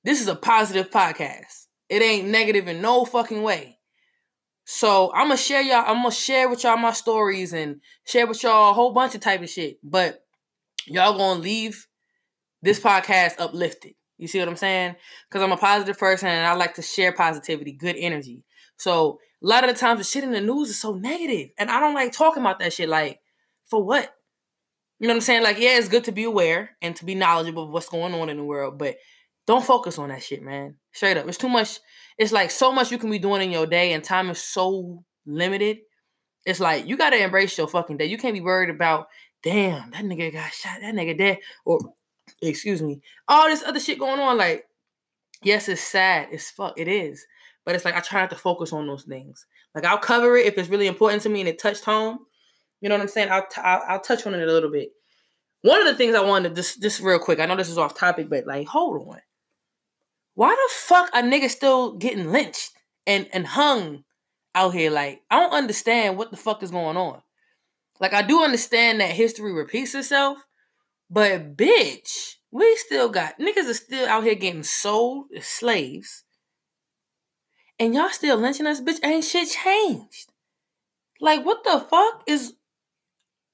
this 0.04 0.20
is 0.20 0.28
a 0.28 0.36
positive 0.36 0.90
podcast. 0.90 1.66
It 1.88 2.02
ain't 2.02 2.28
negative 2.28 2.68
in 2.68 2.80
no 2.80 3.04
fucking 3.04 3.42
way. 3.42 3.78
So 4.64 5.12
I'm 5.14 5.28
gonna 5.28 5.36
share 5.36 5.62
y'all. 5.62 5.84
I'm 5.86 6.02
gonna 6.02 6.10
share 6.10 6.48
with 6.48 6.64
y'all 6.64 6.76
my 6.76 6.92
stories 6.92 7.52
and 7.52 7.80
share 8.06 8.26
with 8.26 8.42
y'all 8.42 8.70
a 8.70 8.74
whole 8.74 8.92
bunch 8.92 9.14
of 9.14 9.20
type 9.20 9.42
of 9.42 9.50
shit. 9.50 9.78
But 9.82 10.24
y'all 10.86 11.18
gonna 11.18 11.40
leave 11.40 11.86
this 12.62 12.80
podcast 12.80 13.34
uplifted. 13.38 13.94
You 14.16 14.28
see 14.28 14.38
what 14.38 14.48
I'm 14.48 14.56
saying? 14.56 14.96
Because 15.28 15.42
I'm 15.42 15.52
a 15.52 15.56
positive 15.56 15.98
person 15.98 16.28
and 16.28 16.46
I 16.46 16.54
like 16.54 16.74
to 16.74 16.82
share 16.82 17.12
positivity, 17.12 17.72
good 17.72 17.96
energy. 17.98 18.44
So 18.76 19.18
a 19.42 19.46
lot 19.46 19.64
of 19.64 19.70
the 19.70 19.78
times 19.78 19.98
the 20.00 20.04
shit 20.04 20.24
in 20.24 20.32
the 20.32 20.40
news 20.40 20.70
is 20.70 20.80
so 20.80 20.94
negative, 20.94 21.50
and 21.58 21.70
I 21.70 21.80
don't 21.80 21.94
like 21.94 22.12
talking 22.12 22.42
about 22.42 22.58
that 22.60 22.72
shit. 22.72 22.88
Like, 22.88 23.20
for 23.66 23.84
what? 23.84 24.14
You 24.98 25.08
know 25.08 25.14
what 25.14 25.18
I'm 25.18 25.22
saying? 25.22 25.42
Like, 25.42 25.58
yeah, 25.58 25.76
it's 25.76 25.88
good 25.88 26.04
to 26.04 26.12
be 26.12 26.24
aware 26.24 26.76
and 26.80 26.94
to 26.96 27.04
be 27.04 27.14
knowledgeable 27.14 27.64
of 27.64 27.70
what's 27.70 27.88
going 27.88 28.14
on 28.14 28.30
in 28.30 28.36
the 28.36 28.44
world, 28.44 28.78
but 28.78 28.96
don't 29.46 29.64
focus 29.64 29.98
on 29.98 30.08
that 30.08 30.22
shit, 30.22 30.42
man. 30.42 30.76
Straight 30.92 31.16
up. 31.16 31.28
It's 31.28 31.38
too 31.38 31.48
much. 31.48 31.78
It's 32.16 32.32
like 32.32 32.50
so 32.50 32.72
much 32.72 32.90
you 32.90 32.98
can 32.98 33.10
be 33.10 33.18
doing 33.18 33.42
in 33.42 33.50
your 33.50 33.66
day, 33.66 33.92
and 33.92 34.02
time 34.02 34.30
is 34.30 34.40
so 34.40 35.04
limited. 35.26 35.78
It's 36.46 36.60
like 36.60 36.86
you 36.86 36.96
gotta 36.96 37.22
embrace 37.22 37.56
your 37.58 37.68
fucking 37.68 37.98
day. 37.98 38.06
You 38.06 38.18
can't 38.18 38.34
be 38.34 38.40
worried 38.40 38.70
about, 38.70 39.06
damn, 39.42 39.90
that 39.90 40.04
nigga 40.04 40.32
got 40.32 40.52
shot, 40.52 40.78
that 40.80 40.94
nigga 40.94 41.16
dead, 41.16 41.38
or 41.64 41.78
excuse 42.40 42.82
me, 42.82 43.00
all 43.28 43.48
this 43.48 43.62
other 43.62 43.80
shit 43.80 43.98
going 43.98 44.20
on. 44.20 44.38
Like, 44.38 44.64
yes, 45.42 45.68
it's 45.68 45.82
sad. 45.82 46.28
It's 46.30 46.50
fuck, 46.50 46.78
it 46.78 46.88
is. 46.88 47.26
But 47.64 47.74
it's 47.74 47.84
like 47.84 47.96
I 47.96 48.00
try 48.00 48.20
not 48.20 48.30
to 48.30 48.36
focus 48.36 48.72
on 48.72 48.86
those 48.86 49.04
things. 49.04 49.46
Like 49.74 49.84
I'll 49.84 49.98
cover 49.98 50.36
it 50.36 50.46
if 50.46 50.56
it's 50.56 50.68
really 50.68 50.86
important 50.86 51.22
to 51.22 51.28
me 51.28 51.40
and 51.40 51.48
it 51.48 51.58
touched 51.58 51.84
home. 51.84 52.18
You 52.80 52.88
know 52.88 52.96
what 52.96 53.02
I'm 53.02 53.08
saying? 53.08 53.30
I'll, 53.30 53.46
t- 53.46 53.60
I'll, 53.62 53.82
I'll 53.88 54.00
touch 54.00 54.26
on 54.26 54.34
it 54.34 54.46
a 54.46 54.52
little 54.52 54.70
bit. 54.70 54.90
One 55.62 55.80
of 55.80 55.86
the 55.86 55.94
things 55.94 56.14
I 56.14 56.20
wanted 56.20 56.50
to 56.50 56.54
just 56.56 56.82
just 56.82 57.00
real 57.00 57.18
quick. 57.18 57.40
I 57.40 57.46
know 57.46 57.56
this 57.56 57.70
is 57.70 57.78
off 57.78 57.94
topic, 57.94 58.28
but 58.28 58.46
like, 58.46 58.68
hold 58.68 59.08
on 59.08 59.18
why 60.34 60.50
the 60.50 60.74
fuck 60.74 61.10
a 61.14 61.22
nigga 61.22 61.48
still 61.48 61.96
getting 61.96 62.30
lynched 62.30 62.72
and 63.06 63.28
and 63.32 63.46
hung 63.46 64.04
out 64.54 64.74
here? 64.74 64.90
Like, 64.90 65.22
I 65.30 65.40
don't 65.40 65.52
understand 65.52 66.16
what 66.16 66.30
the 66.30 66.36
fuck 66.36 66.62
is 66.62 66.70
going 66.70 66.96
on. 66.96 67.22
Like, 68.00 68.12
I 68.12 68.22
do 68.22 68.42
understand 68.42 69.00
that 69.00 69.10
history 69.10 69.52
repeats 69.52 69.94
itself, 69.94 70.38
but 71.08 71.56
bitch, 71.56 72.34
we 72.50 72.76
still 72.76 73.08
got 73.08 73.38
niggas 73.38 73.70
are 73.70 73.74
still 73.74 74.08
out 74.08 74.24
here 74.24 74.34
getting 74.34 74.64
sold 74.64 75.26
as 75.36 75.46
slaves. 75.46 76.24
And 77.78 77.94
y'all 77.94 78.10
still 78.10 78.36
lynching 78.36 78.66
us, 78.66 78.80
bitch. 78.80 79.04
Ain't 79.04 79.24
shit 79.24 79.48
changed. 79.48 80.30
Like, 81.20 81.44
what 81.44 81.64
the 81.64 81.80
fuck 81.80 82.22
is 82.26 82.54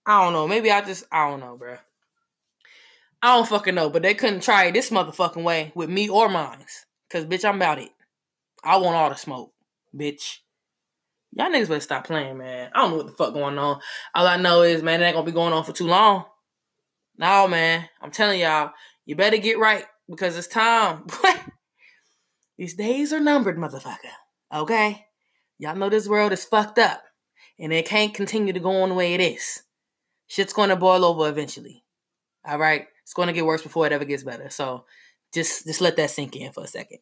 I 0.07 0.25
don't 0.25 0.33
know. 0.33 0.49
Maybe 0.49 0.71
I 0.71 0.81
just 0.81 1.05
I 1.13 1.29
don't 1.29 1.41
know, 1.41 1.57
bro. 1.57 1.77
I 3.23 3.37
don't 3.37 3.49
fucking 3.49 3.75
know, 3.75 3.91
but 3.91 4.03
they 4.03 4.15
couldn't 4.15 4.43
try 4.43 4.65
it 4.65 4.73
this 4.73 4.91
motherfucking 4.91 5.43
way 5.43 5.73
with 5.75 5.91
me 5.91 6.09
or 6.09 6.29
mines. 6.29 6.87
Cause 7.11 7.27
bitch, 7.27 7.45
I'm 7.45 7.57
about 7.57 7.79
it. 7.79 7.91
I 8.65 8.77
want 8.77 8.97
all 8.97 9.11
the 9.11 9.17
smoke, 9.17 9.53
bitch. 9.95 10.39
Y'all 11.33 11.49
niggas 11.49 11.69
better 11.69 11.81
stop 11.81 12.07
playing, 12.07 12.39
man. 12.39 12.71
I 12.75 12.81
don't 12.81 12.91
know 12.91 12.97
what 12.99 13.07
the 13.07 13.13
fuck 13.13 13.35
going 13.35 13.59
on. 13.59 13.81
All 14.15 14.27
I 14.27 14.37
know 14.37 14.63
is, 14.63 14.83
man, 14.83 15.01
it 15.01 15.05
ain't 15.05 15.15
gonna 15.15 15.27
be 15.27 15.33
going 15.33 15.53
on 15.53 15.65
for 15.65 15.73
too 15.73 15.87
long. 15.87 16.25
No, 17.19 17.47
man. 17.47 17.89
I'm 18.01 18.11
telling 18.11 18.41
y'all, 18.41 18.73
You 19.05 19.17
better 19.17 19.37
get 19.37 19.59
right 19.59 19.85
because 20.09 20.37
it's 20.37 20.49
time. 20.49 21.07
These 22.59 22.75
days 22.75 23.13
are 23.13 23.21
numbered, 23.21 23.59
motherfucker. 23.59 23.97
Okay? 24.53 25.07
Y'all 25.59 25.77
know 25.77 25.89
this 25.89 26.09
world 26.09 26.33
is 26.33 26.45
fucked 26.45 26.79
up 26.79 27.03
and 27.59 27.73
it 27.73 27.87
can't 27.87 28.15
continue 28.15 28.53
to 28.53 28.61
go 28.61 28.83
on 28.83 28.89
the 28.89 28.95
way 28.95 29.15
it 29.15 29.21
is. 29.21 29.63
Shit's 30.27 30.53
gonna 30.53 30.77
boil 30.77 31.05
over 31.05 31.29
eventually. 31.29 31.85
All 32.45 32.59
right? 32.59 32.87
It's 33.11 33.15
gonna 33.17 33.33
get 33.33 33.45
worse 33.45 33.61
before 33.61 33.89
it 33.89 33.93
ever 33.93 34.05
gets 34.05 34.23
better. 34.23 34.51
So 34.51 34.85
just 35.35 35.67
just 35.67 35.81
let 35.81 35.97
that 35.97 36.11
sink 36.11 36.37
in 36.37 36.53
for 36.53 36.63
a 36.63 36.69
second. 36.69 36.99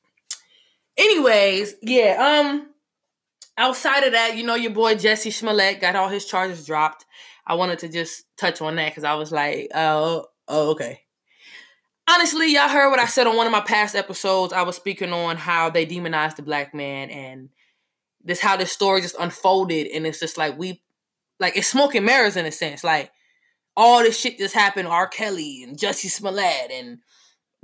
Anyways, 0.96 1.74
yeah, 1.82 2.40
um, 2.46 2.70
outside 3.58 4.04
of 4.04 4.12
that, 4.12 4.34
you 4.34 4.42
know, 4.42 4.54
your 4.54 4.70
boy 4.70 4.94
Jussie 4.94 5.30
Smollett 5.30 5.82
got 5.82 5.96
all 5.96 6.08
his 6.08 6.24
charges 6.24 6.64
dropped. 6.64 7.04
I 7.46 7.56
wanted 7.56 7.80
to 7.80 7.90
just 7.90 8.24
touch 8.38 8.62
on 8.62 8.76
that 8.76 8.88
because 8.90 9.04
I 9.04 9.16
was 9.16 9.30
like, 9.30 9.68
oh, 9.74 10.24
oh, 10.48 10.70
okay. 10.70 11.02
Honestly, 12.08 12.54
y'all 12.54 12.70
heard 12.70 12.88
what 12.88 13.00
I 13.00 13.04
said 13.04 13.26
on 13.26 13.36
one 13.36 13.44
of 13.46 13.52
my 13.52 13.60
past 13.60 13.94
episodes. 13.94 14.54
I 14.54 14.62
was 14.62 14.76
speaking 14.76 15.12
on 15.12 15.36
how 15.36 15.68
they 15.68 15.84
demonized 15.84 16.38
the 16.38 16.42
black 16.42 16.72
man 16.72 17.10
and 17.10 17.50
this 18.24 18.40
how 18.40 18.56
this 18.56 18.72
story 18.72 19.02
just 19.02 19.16
unfolded, 19.20 19.88
and 19.88 20.06
it's 20.06 20.20
just 20.20 20.38
like 20.38 20.56
we, 20.56 20.80
like 21.38 21.54
it's 21.54 21.68
smoking 21.68 22.06
mirrors 22.06 22.38
in 22.38 22.46
a 22.46 22.50
sense. 22.50 22.82
Like 22.82 23.12
all 23.78 24.02
this 24.02 24.18
shit 24.18 24.38
just 24.38 24.54
happened. 24.54 24.88
R. 24.88 25.06
Kelly 25.06 25.62
and 25.62 25.78
Jussie 25.78 26.10
Smollett 26.10 26.72
and 26.72 26.98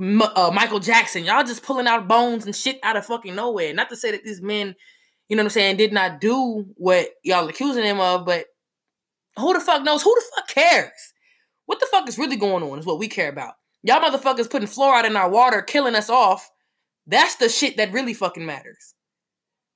uh, 0.01 0.53
Michael 0.55 0.79
Jackson. 0.79 1.25
Y'all 1.25 1.43
just 1.43 1.65
pulling 1.65 1.89
out 1.89 2.07
bones 2.07 2.47
and 2.47 2.55
shit 2.55 2.79
out 2.85 2.97
of 2.97 3.05
fucking 3.05 3.35
nowhere. 3.35 3.75
Not 3.75 3.89
to 3.89 3.97
say 3.97 4.13
that 4.13 4.23
these 4.23 4.41
men, 4.41 4.77
you 5.29 5.37
know 5.37 5.43
what 5.43 5.47
I'm 5.47 5.51
saying, 5.51 5.77
did 5.77 5.93
not 5.93 6.21
do 6.21 6.67
what 6.77 7.09
y'all 7.25 7.49
accusing 7.49 7.83
them 7.83 7.99
of, 7.99 8.25
but 8.25 8.47
who 9.37 9.53
the 9.53 9.61
fuck 9.61 9.83
knows? 9.83 10.05
Who 10.05 10.15
the 10.15 10.25
fuck 10.37 10.49
cares? 10.49 11.13
What 11.67 11.81
the 11.81 11.87
fuck 11.87 12.09
is 12.09 12.17
really 12.17 12.37
going 12.37 12.63
on 12.63 12.79
is 12.79 12.87
what 12.87 13.01
we 13.01 13.09
care 13.09 13.29
about. 13.29 13.55
Y'all 13.83 14.01
motherfuckers 14.01 14.49
putting 14.49 14.69
fluoride 14.69 15.07
in 15.07 15.17
our 15.17 15.29
water, 15.29 15.63
killing 15.63 15.97
us 15.97 16.09
off. 16.09 16.49
That's 17.09 17.35
the 17.37 17.49
shit 17.49 17.77
that 17.79 17.93
really 17.93 18.15
fucking 18.15 18.47
matters. 18.47 18.95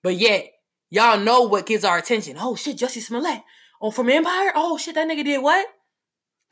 But 0.04 0.14
yet, 0.14 0.50
y'all 0.88 1.18
know 1.18 1.42
what 1.42 1.66
gets 1.66 1.84
our 1.84 1.98
attention. 1.98 2.36
Oh 2.38 2.54
shit, 2.54 2.78
Jussie 2.78 3.02
Smollett. 3.02 3.42
Oh, 3.82 3.90
from 3.90 4.08
Empire? 4.08 4.52
Oh 4.54 4.78
shit, 4.78 4.94
that 4.94 5.08
nigga 5.08 5.24
did 5.24 5.42
what? 5.42 5.66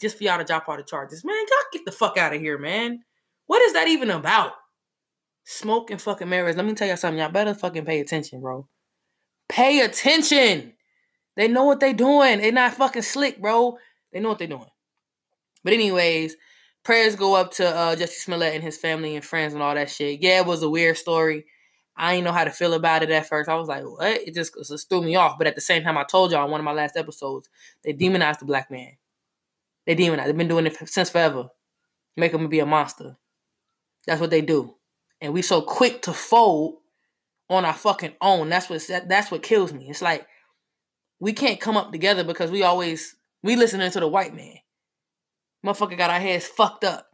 Just 0.01 0.19
for 0.19 0.25
y'all 0.25 0.39
to 0.39 0.45
drop 0.45 0.69
all 0.69 0.77
the 0.77 0.83
charges. 0.83 1.25
Man, 1.25 1.35
y'all 1.37 1.71
get 1.73 1.85
the 1.85 1.93
fuck 1.93 2.17
out 2.19 2.35
of 2.35 2.41
here, 2.41 2.59
man. 2.59 3.01
What 3.47 3.63
is 3.63 3.73
that 3.73 3.89
even 3.89 4.11
about? 4.11 4.53
Smoke 5.45 5.91
and 5.91 6.03
fucking 6.03 6.29
mirrors. 6.29 6.57
Let 6.57 6.67
me 6.67 6.75
tell 6.75 6.89
y'all 6.89 6.97
something. 6.97 7.19
Y'all 7.19 7.31
better 7.31 7.55
fucking 7.55 7.85
pay 7.85 8.01
attention, 8.01 8.41
bro. 8.41 8.69
Pay 9.49 9.81
attention. 9.81 10.75
They 11.37 11.49
know 11.49 11.65
what 11.65 11.81
they 11.81 11.93
doing. 11.93 12.41
They 12.41 12.51
not 12.51 12.75
fucking 12.75 13.03
slick, 13.03 13.41
bro. 13.41 13.79
They 14.13 14.21
know 14.21 14.31
what 14.31 14.39
they're 14.39 14.49
doing. 14.49 14.67
But 15.63 15.73
anyways, 15.73 16.37
prayers 16.83 17.17
go 17.17 17.35
up 17.35 17.53
to 17.55 17.69
uh, 17.69 17.97
Jussie 17.97 18.11
Smollett 18.11 18.55
and 18.55 18.65
his 18.65 18.77
family 18.77 19.17
and 19.17 19.25
friends 19.25 19.55
and 19.55 19.63
all 19.63 19.75
that 19.75 19.91
shit. 19.91 20.21
Yeah, 20.21 20.41
it 20.41 20.47
was 20.47 20.63
a 20.63 20.71
weird 20.71 20.97
story. 20.97 21.45
I 21.97 22.13
didn't 22.13 22.25
know 22.25 22.33
how 22.33 22.45
to 22.45 22.51
feel 22.51 22.75
about 22.75 23.03
it 23.03 23.11
at 23.11 23.27
first. 23.27 23.49
I 23.49 23.55
was 23.55 23.69
like, 23.69 23.83
what? 23.85 24.21
It 24.27 24.35
just, 24.35 24.57
it 24.57 24.67
just 24.67 24.89
threw 24.89 25.03
me 25.03 25.17
off. 25.17 25.39
But 25.39 25.47
at 25.47 25.55
the 25.55 25.61
same 25.61 25.83
time, 25.83 25.97
I 25.97 26.05
told 26.05 26.31
y'all 26.31 26.45
in 26.45 26.51
one 26.51 26.61
of 26.61 26.65
my 26.65 26.73
last 26.73 26.97
episodes, 26.97 27.49
they 27.85 27.93
demonized 27.93 28.41
the 28.41 28.45
black 28.45 28.71
man. 28.71 28.93
They 29.87 29.95
demonized. 29.95 30.29
They've 30.29 30.37
been 30.37 30.49
doing 30.49 30.67
it 30.67 30.89
since 30.89 31.11
forever. 31.11 31.49
Make 32.17 32.33
them 32.33 32.49
be 32.49 32.61
a 32.61 32.67
monster. 32.67 33.17
That's 34.07 34.21
what 34.21 34.31
they 34.31 34.41
do. 34.41 34.75
And 35.21 35.33
we 35.33 35.43
so 35.43 35.63
quick 35.63 36.03
to 36.03 36.13
fold 36.13 36.77
on 37.49 37.65
our 37.65 37.75
fucking 37.75 38.15
own. 38.21 38.49
That's 38.49 38.69
what 38.69 38.83
that's 39.09 39.31
what 39.31 39.43
kills 39.43 39.73
me. 39.73 39.89
It's 39.89 40.03
like 40.03 40.27
we 41.21 41.33
can't 41.33 41.61
come 41.61 41.77
up 41.77 41.93
together 41.93 42.25
because 42.25 42.51
we 42.51 42.63
always 42.63 43.17
we 43.43 43.57
listening 43.57 43.91
to 43.91 44.01
the 44.01 44.09
white 44.09 44.35
man. 44.35 44.57
Motherfucker 45.65 45.97
got 45.97 46.11
our 46.11 46.21
heads 46.21 46.47
fucked 46.47 46.85
up. 46.85 47.07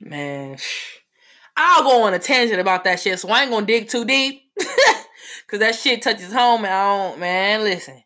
Man, 0.00 0.56
I'll 1.56 1.82
go 1.82 2.04
on 2.04 2.14
a 2.14 2.18
tangent 2.18 2.60
about 2.60 2.84
that 2.84 3.00
shit, 3.00 3.18
so 3.18 3.28
I 3.28 3.42
ain't 3.42 3.50
gonna 3.50 3.66
dig 3.66 3.88
too 3.88 4.04
deep. 4.04 4.42
Cause 5.48 5.60
that 5.60 5.74
shit 5.74 6.02
touches 6.02 6.32
home 6.32 6.64
and 6.64 6.72
I 6.72 7.08
don't 7.08 7.20
man, 7.20 7.62
listen. 7.62 8.02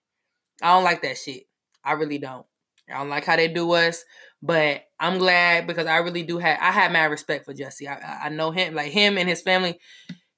I 0.62 0.74
don't 0.74 0.84
like 0.84 1.02
that 1.02 1.18
shit. 1.18 1.44
I 1.84 1.92
really 1.92 2.18
don't. 2.18 2.46
I 2.90 2.98
don't 2.98 3.08
like 3.08 3.24
how 3.24 3.36
they 3.36 3.48
do 3.48 3.72
us. 3.72 4.04
But 4.42 4.82
I'm 4.98 5.18
glad 5.18 5.66
because 5.68 5.86
I 5.86 5.98
really 5.98 6.24
do 6.24 6.38
have 6.38 6.58
I 6.60 6.72
have 6.72 6.90
mad 6.90 7.10
respect 7.10 7.44
for 7.44 7.54
Jussie. 7.54 7.88
I 7.88 8.26
I 8.26 8.28
know 8.28 8.50
him 8.50 8.74
like 8.74 8.90
him 8.90 9.16
and 9.16 9.28
his 9.28 9.40
family. 9.40 9.78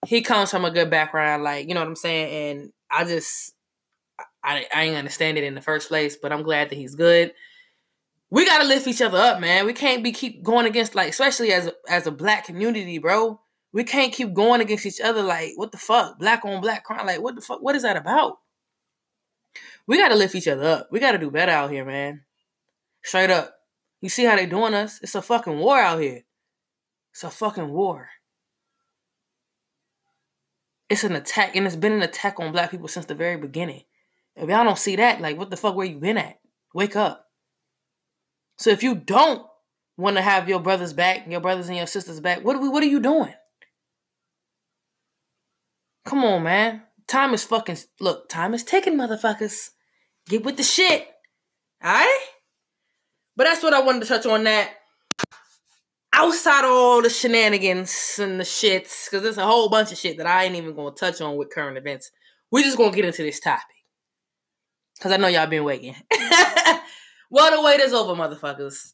He 0.07 0.21
comes 0.21 0.51
from 0.51 0.67
a 0.67 0.71
good 0.71 0.91
background, 0.91 1.43
like 1.43 1.69
you 1.69 1.75
know 1.75 1.81
what 1.81 1.89
I'm 1.89 1.97
saying. 1.97 2.59
And 2.61 2.73
I 2.91 3.05
just 3.05 3.55
I 4.43 4.67
I 4.75 4.83
ain't 4.85 4.97
understand 4.97 5.39
it 5.39 5.45
in 5.45 5.55
the 5.55 5.63
first 5.63 5.89
place, 5.89 6.19
but 6.21 6.33
I'm 6.33 6.43
glad 6.43 6.69
that 6.69 6.77
he's 6.77 6.95
good. 6.95 7.33
We 8.31 8.45
gotta 8.45 8.65
lift 8.65 8.87
each 8.87 9.01
other 9.01 9.17
up, 9.17 9.41
man. 9.41 9.65
We 9.65 9.73
can't 9.73 10.05
be 10.05 10.13
keep 10.13 10.43
going 10.43 10.67
against 10.67 10.95
like, 10.95 11.09
especially 11.09 11.53
as 11.53 11.71
as 11.89 12.07
a 12.07 12.11
black 12.11 12.45
community, 12.45 12.99
bro. 12.99 13.41
We 13.73 13.85
can't 13.85 14.13
keep 14.13 14.35
going 14.35 14.61
against 14.61 14.87
each 14.87 15.01
other. 15.01 15.23
Like, 15.23 15.53
what 15.57 15.73
the 15.73 15.79
fuck, 15.79 16.19
black 16.19 16.45
on 16.45 16.61
black 16.61 16.85
crime? 16.85 17.07
Like, 17.07 17.23
what 17.23 17.37
the 17.37 17.41
fuck? 17.41 17.63
What 17.63 17.75
is 17.75 17.83
that 17.83 17.97
about? 17.97 18.37
We 19.87 19.97
gotta 19.97 20.15
lift 20.15 20.35
each 20.35 20.49
other 20.49 20.65
up. 20.65 20.89
We 20.93 21.01
gotta 21.01 21.19
do 21.19 21.31
better 21.31 21.53
out 21.53 21.71
here, 21.71 21.85
man. 21.87 22.23
Straight 23.05 23.31
up. 23.31 23.55
You 24.01 24.09
see 24.09 24.25
how 24.25 24.35
they 24.35 24.47
doing 24.47 24.75
us? 24.75 24.99
It's 25.03 25.15
a 25.15 25.23
fucking 25.23 25.59
war 25.59 25.79
out 25.79 26.01
here. 26.01 26.25
It's 27.13 27.23
a 27.23 27.31
fucking 27.31 27.71
war. 27.71 28.09
It's 30.89 31.05
an 31.05 31.15
attack, 31.15 31.55
and 31.55 31.67
it's 31.67 31.77
been 31.77 31.93
an 31.93 32.03
attack 32.03 32.41
on 32.41 32.53
black 32.53 32.71
people 32.71 32.89
since 32.89 33.07
the 33.07 33.15
very 33.15 33.37
beginning. 33.37 33.83
If 34.37 34.49
y'all 34.49 34.65
don't 34.65 34.79
see 34.79 34.97
that, 34.97 35.21
like, 35.21 35.39
what 35.39 35.51
the 35.51 35.57
fuck 35.57 35.77
where 35.77 35.87
you 35.87 35.99
been 35.99 36.19
at? 36.19 36.39
Wake 36.75 36.97
up. 36.97 37.27
So 38.59 38.71
if 38.71 38.83
you 38.83 38.95
don't 38.95 39.47
want 39.97 40.17
to 40.17 40.23
have 40.23 40.49
your 40.49 40.61
brothers 40.61 40.93
back, 40.93 41.31
your 41.31 41.41
brothers 41.41 41.69
and 41.69 41.77
your 41.77 41.87
sisters 41.87 42.21
back, 42.21 42.45
what 42.45 42.57
are 42.57 42.61
we 42.61 42.69
what 42.69 42.83
are 42.83 42.87
you 42.87 43.01
doing? 43.01 43.35
Come 46.05 46.25
on, 46.25 46.43
man. 46.43 46.83
Time 47.07 47.35
is 47.35 47.45
fucking 47.45 47.79
look, 48.01 48.29
time 48.29 48.55
is 48.55 48.65
ticking, 48.65 48.97
motherfuckers. 48.97 49.71
Get 50.29 50.45
with 50.45 50.57
the 50.57 50.63
shit. 50.63 51.07
Alright? 51.85 52.34
But 53.37 53.45
that's 53.45 53.63
what 53.63 53.75
I 53.75 53.81
wanted 53.81 54.03
to 54.03 54.09
touch 54.09 54.27
on 54.27 54.45
that. 54.45 54.71
Outside 56.13 56.65
all 56.65 57.03
the 57.03 57.11
shenanigans 57.11 58.19
and 58.21 58.39
the 58.39 58.45
shits, 58.45 59.07
because 59.07 59.23
there's 59.23 59.39
a 59.39 59.47
whole 59.47 59.69
bunch 59.69 59.91
of 59.91 59.99
shit 59.99 60.17
that 60.19 60.27
I 60.27 60.45
ain't 60.45 60.55
even 60.55 60.75
gonna 60.75 60.93
touch 60.93 61.21
on 61.21 61.37
with 61.37 61.51
current 61.51 61.77
events. 61.77 62.13
We're 62.53 62.63
just 62.63 62.79
gonna 62.79 62.95
get 62.95 63.05
into 63.05 63.23
this 63.23 63.41
topic. 63.41 63.65
Cause 65.01 65.11
I 65.11 65.17
know 65.17 65.27
y'all 65.27 65.49
been 65.49 65.65
waiting. 65.65 65.97
well, 67.31 67.51
the 67.51 67.61
wait 67.63 67.81
is 67.81 67.93
over, 67.93 68.15
motherfuckers. 68.15 68.93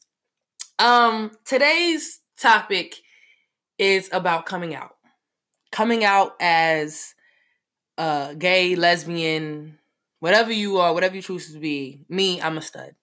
Um, 0.79 1.31
today's 1.45 2.21
topic 2.39 2.95
is 3.77 4.09
about 4.11 4.47
coming 4.47 4.73
out. 4.73 4.95
Coming 5.71 6.03
out 6.03 6.33
as 6.39 7.13
a 7.99 8.35
gay, 8.37 8.75
lesbian, 8.75 9.77
whatever 10.19 10.51
you 10.51 10.79
are, 10.79 10.93
whatever 10.93 11.15
you 11.15 11.21
choose 11.21 11.53
to 11.53 11.59
be. 11.59 12.03
Me, 12.09 12.41
I'm 12.41 12.57
a 12.57 12.61
stud. 12.61 12.95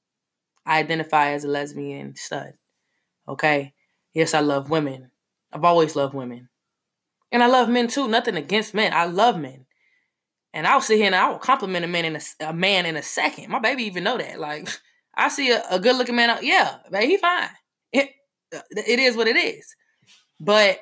I 0.69 0.79
identify 0.79 1.31
as 1.31 1.45
a 1.45 1.49
lesbian 1.49 2.15
stud. 2.15 2.53
Okay? 3.27 3.73
Yes, 4.13 4.35
I 4.35 4.41
love 4.41 4.69
women. 4.69 5.11
I've 5.51 5.65
always 5.65 5.97
loved 5.97 6.15
women. 6.15 6.51
And 7.33 7.43
I 7.43 7.47
love 7.47 7.71
men 7.71 7.89
too. 7.89 8.07
Nothing 8.07 8.37
against 8.37 8.75
men. 8.75 8.93
I 8.93 9.07
love 9.07 9.39
men. 9.39 9.65
And 10.53 10.67
I'll 10.67 10.83
sit 10.83 10.99
here 10.99 11.07
and 11.07 11.15
I 11.15 11.31
will 11.31 11.39
compliment 11.39 11.87
a 11.87 11.89
man 11.89 12.05
in 12.05 12.17
a, 12.17 12.21
a 12.41 12.53
man 12.53 12.85
in 12.85 12.97
a 12.97 13.03
second. 13.03 13.49
My 13.49 13.59
baby 13.59 13.85
even 13.85 14.05
know 14.05 14.19
that. 14.19 14.39
Like, 14.39 14.69
I 15.17 15.29
see 15.31 15.51
a, 15.51 15.63
a 15.71 15.81
good 15.81 15.97
looking 15.97 16.17
man. 16.17 16.31
Out, 16.31 16.45
Yeah, 16.45 16.77
baby, 16.91 17.07
he 17.07 17.17
fine. 17.17 17.49
It, 17.93 18.11
uh, 18.55 18.61
it 18.77 18.99
is 18.99 19.17
what 19.17 19.27
it 19.27 19.37
is. 19.37 19.75
But 20.39 20.81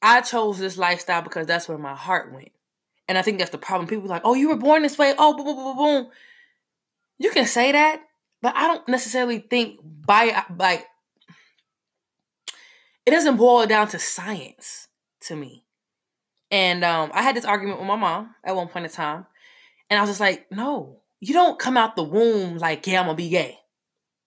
I 0.00 0.22
chose 0.22 0.58
this 0.58 0.78
lifestyle 0.78 1.22
because 1.22 1.46
that's 1.46 1.68
where 1.68 1.78
my 1.78 1.94
heart 1.94 2.32
went. 2.32 2.52
And 3.06 3.18
I 3.18 3.22
think 3.22 3.38
that's 3.38 3.50
the 3.50 3.58
problem. 3.58 3.86
People 3.86 4.08
like, 4.08 4.22
oh, 4.24 4.34
you 4.34 4.48
were 4.48 4.56
born 4.56 4.82
this 4.82 4.96
way. 4.96 5.14
Oh, 5.18 5.36
boom, 5.36 5.44
boom, 5.44 5.56
boom, 5.56 5.76
boom. 5.76 6.10
You 7.18 7.30
can 7.30 7.46
say 7.46 7.72
that, 7.72 8.00
but 8.42 8.56
I 8.56 8.66
don't 8.66 8.86
necessarily 8.88 9.38
think 9.38 9.80
by 9.82 10.44
like 10.56 10.86
it 13.06 13.10
doesn't 13.10 13.36
boil 13.36 13.66
down 13.66 13.88
to 13.88 13.98
science 13.98 14.88
to 15.22 15.36
me. 15.36 15.64
And 16.50 16.84
um, 16.84 17.10
I 17.14 17.22
had 17.22 17.36
this 17.36 17.44
argument 17.44 17.78
with 17.78 17.88
my 17.88 17.96
mom 17.96 18.34
at 18.44 18.56
one 18.56 18.68
point 18.68 18.84
in 18.84 18.90
time, 18.90 19.26
and 19.88 19.98
I 19.98 20.02
was 20.02 20.10
just 20.10 20.20
like, 20.20 20.50
no, 20.50 21.00
you 21.20 21.32
don't 21.32 21.58
come 21.58 21.76
out 21.76 21.96
the 21.96 22.02
womb 22.02 22.58
like, 22.58 22.86
yeah, 22.86 23.00
I'm 23.00 23.06
gonna 23.06 23.16
be 23.16 23.28
gay 23.28 23.58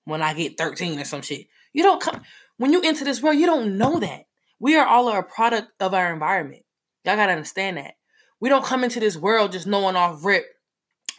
when 0.05 0.21
I 0.21 0.33
get 0.33 0.57
13 0.57 0.99
or 0.99 1.05
some 1.05 1.21
shit. 1.21 1.47
You 1.73 1.83
don't 1.83 2.01
come 2.01 2.21
when 2.57 2.71
you 2.71 2.81
enter 2.81 3.03
this 3.03 3.21
world, 3.21 3.37
you 3.37 3.45
don't 3.45 3.77
know 3.77 3.99
that. 3.99 4.25
We 4.59 4.75
are 4.75 4.85
all 4.85 5.09
a 5.09 5.23
product 5.23 5.69
of 5.79 5.93
our 5.93 6.13
environment. 6.13 6.63
Y'all 7.03 7.15
gotta 7.15 7.33
understand 7.33 7.77
that. 7.77 7.95
We 8.39 8.49
don't 8.49 8.65
come 8.65 8.83
into 8.83 8.99
this 8.99 9.17
world 9.17 9.51
just 9.51 9.67
knowing 9.67 9.95
off 9.95 10.23
rip, 10.23 10.45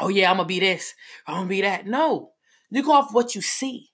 oh 0.00 0.08
yeah, 0.08 0.30
I'm 0.30 0.36
gonna 0.36 0.46
be 0.46 0.60
this, 0.60 0.94
I'm 1.26 1.34
gonna 1.34 1.48
be 1.48 1.62
that. 1.62 1.86
No. 1.86 2.30
You 2.75 2.83
go 2.83 2.93
off 2.93 3.14
what 3.14 3.35
you 3.35 3.40
see. 3.40 3.90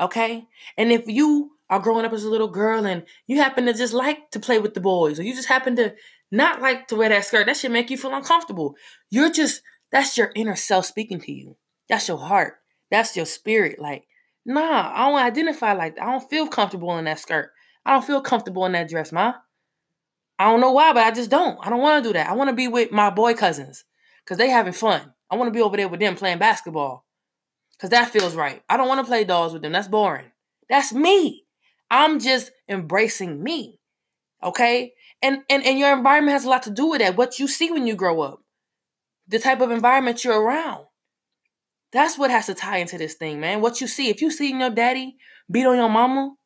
Okay? 0.00 0.46
And 0.76 0.92
if 0.92 1.06
you 1.06 1.52
are 1.70 1.78
growing 1.80 2.04
up 2.04 2.12
as 2.12 2.24
a 2.24 2.30
little 2.30 2.48
girl 2.48 2.86
and 2.86 3.04
you 3.26 3.38
happen 3.38 3.66
to 3.66 3.72
just 3.72 3.94
like 3.94 4.30
to 4.32 4.40
play 4.40 4.58
with 4.58 4.74
the 4.74 4.80
boys, 4.80 5.18
or 5.18 5.22
you 5.22 5.34
just 5.34 5.48
happen 5.48 5.76
to 5.76 5.94
not 6.30 6.60
like 6.60 6.88
to 6.88 6.96
wear 6.96 7.08
that 7.08 7.24
skirt, 7.24 7.46
that 7.46 7.56
should 7.56 7.70
make 7.70 7.90
you 7.90 7.96
feel 7.96 8.14
uncomfortable. 8.14 8.76
You're 9.10 9.30
just, 9.30 9.62
that's 9.92 10.18
your 10.18 10.32
inner 10.34 10.56
self 10.56 10.86
speaking 10.86 11.20
to 11.20 11.32
you. 11.32 11.56
That's 11.88 12.08
your 12.08 12.18
heart. 12.18 12.54
That's 12.90 13.16
your 13.16 13.26
spirit. 13.26 13.78
Like, 13.78 14.04
Nah, 14.46 14.92
I 14.94 15.08
don't 15.08 15.20
identify 15.20 15.72
like 15.72 15.96
that. 15.96 16.04
I 16.04 16.10
don't 16.10 16.28
feel 16.28 16.46
comfortable 16.46 16.98
in 16.98 17.06
that 17.06 17.18
skirt. 17.18 17.50
I 17.86 17.92
don't 17.92 18.04
feel 18.04 18.20
comfortable 18.20 18.66
in 18.66 18.72
that 18.72 18.88
dress, 18.88 19.12
ma. 19.12 19.34
I 20.38 20.50
don't 20.50 20.60
know 20.60 20.72
why, 20.72 20.92
but 20.92 21.04
I 21.04 21.12
just 21.12 21.30
don't. 21.30 21.58
I 21.62 21.70
don't 21.70 21.80
want 21.80 22.02
to 22.02 22.08
do 22.08 22.12
that. 22.14 22.28
I 22.28 22.34
want 22.34 22.50
to 22.50 22.56
be 22.56 22.68
with 22.68 22.90
my 22.90 23.08
boy 23.10 23.34
cousins 23.34 23.84
because 24.24 24.36
they 24.36 24.50
having 24.50 24.72
fun. 24.72 25.14
I 25.30 25.36
want 25.36 25.48
to 25.48 25.56
be 25.56 25.62
over 25.62 25.76
there 25.76 25.88
with 25.88 26.00
them 26.00 26.16
playing 26.16 26.38
basketball 26.38 27.03
because 27.84 27.90
that 27.90 28.08
feels 28.08 28.34
right. 28.34 28.62
I 28.66 28.78
don't 28.78 28.88
want 28.88 29.00
to 29.00 29.06
play 29.06 29.24
dolls 29.24 29.52
with 29.52 29.60
them. 29.60 29.72
That's 29.72 29.88
boring. 29.88 30.32
That's 30.70 30.94
me. 30.94 31.44
I'm 31.90 32.18
just 32.18 32.50
embracing 32.66 33.42
me. 33.42 33.78
Okay? 34.42 34.94
And, 35.20 35.40
and 35.50 35.62
and 35.62 35.78
your 35.78 35.92
environment 35.92 36.32
has 36.32 36.46
a 36.46 36.48
lot 36.48 36.62
to 36.62 36.70
do 36.70 36.86
with 36.86 37.00
that. 37.00 37.14
What 37.14 37.38
you 37.38 37.46
see 37.46 37.70
when 37.70 37.86
you 37.86 37.94
grow 37.94 38.22
up. 38.22 38.40
The 39.28 39.38
type 39.38 39.60
of 39.60 39.70
environment 39.70 40.24
you're 40.24 40.40
around. 40.40 40.86
That's 41.92 42.16
what 42.16 42.30
has 42.30 42.46
to 42.46 42.54
tie 42.54 42.78
into 42.78 42.96
this 42.96 43.16
thing, 43.16 43.38
man. 43.38 43.60
What 43.60 43.82
you 43.82 43.86
see. 43.86 44.08
If 44.08 44.22
you 44.22 44.30
see 44.30 44.50
your 44.58 44.70
daddy 44.70 45.16
beat 45.50 45.66
on 45.66 45.76
your 45.76 45.90
mama, 45.90 46.36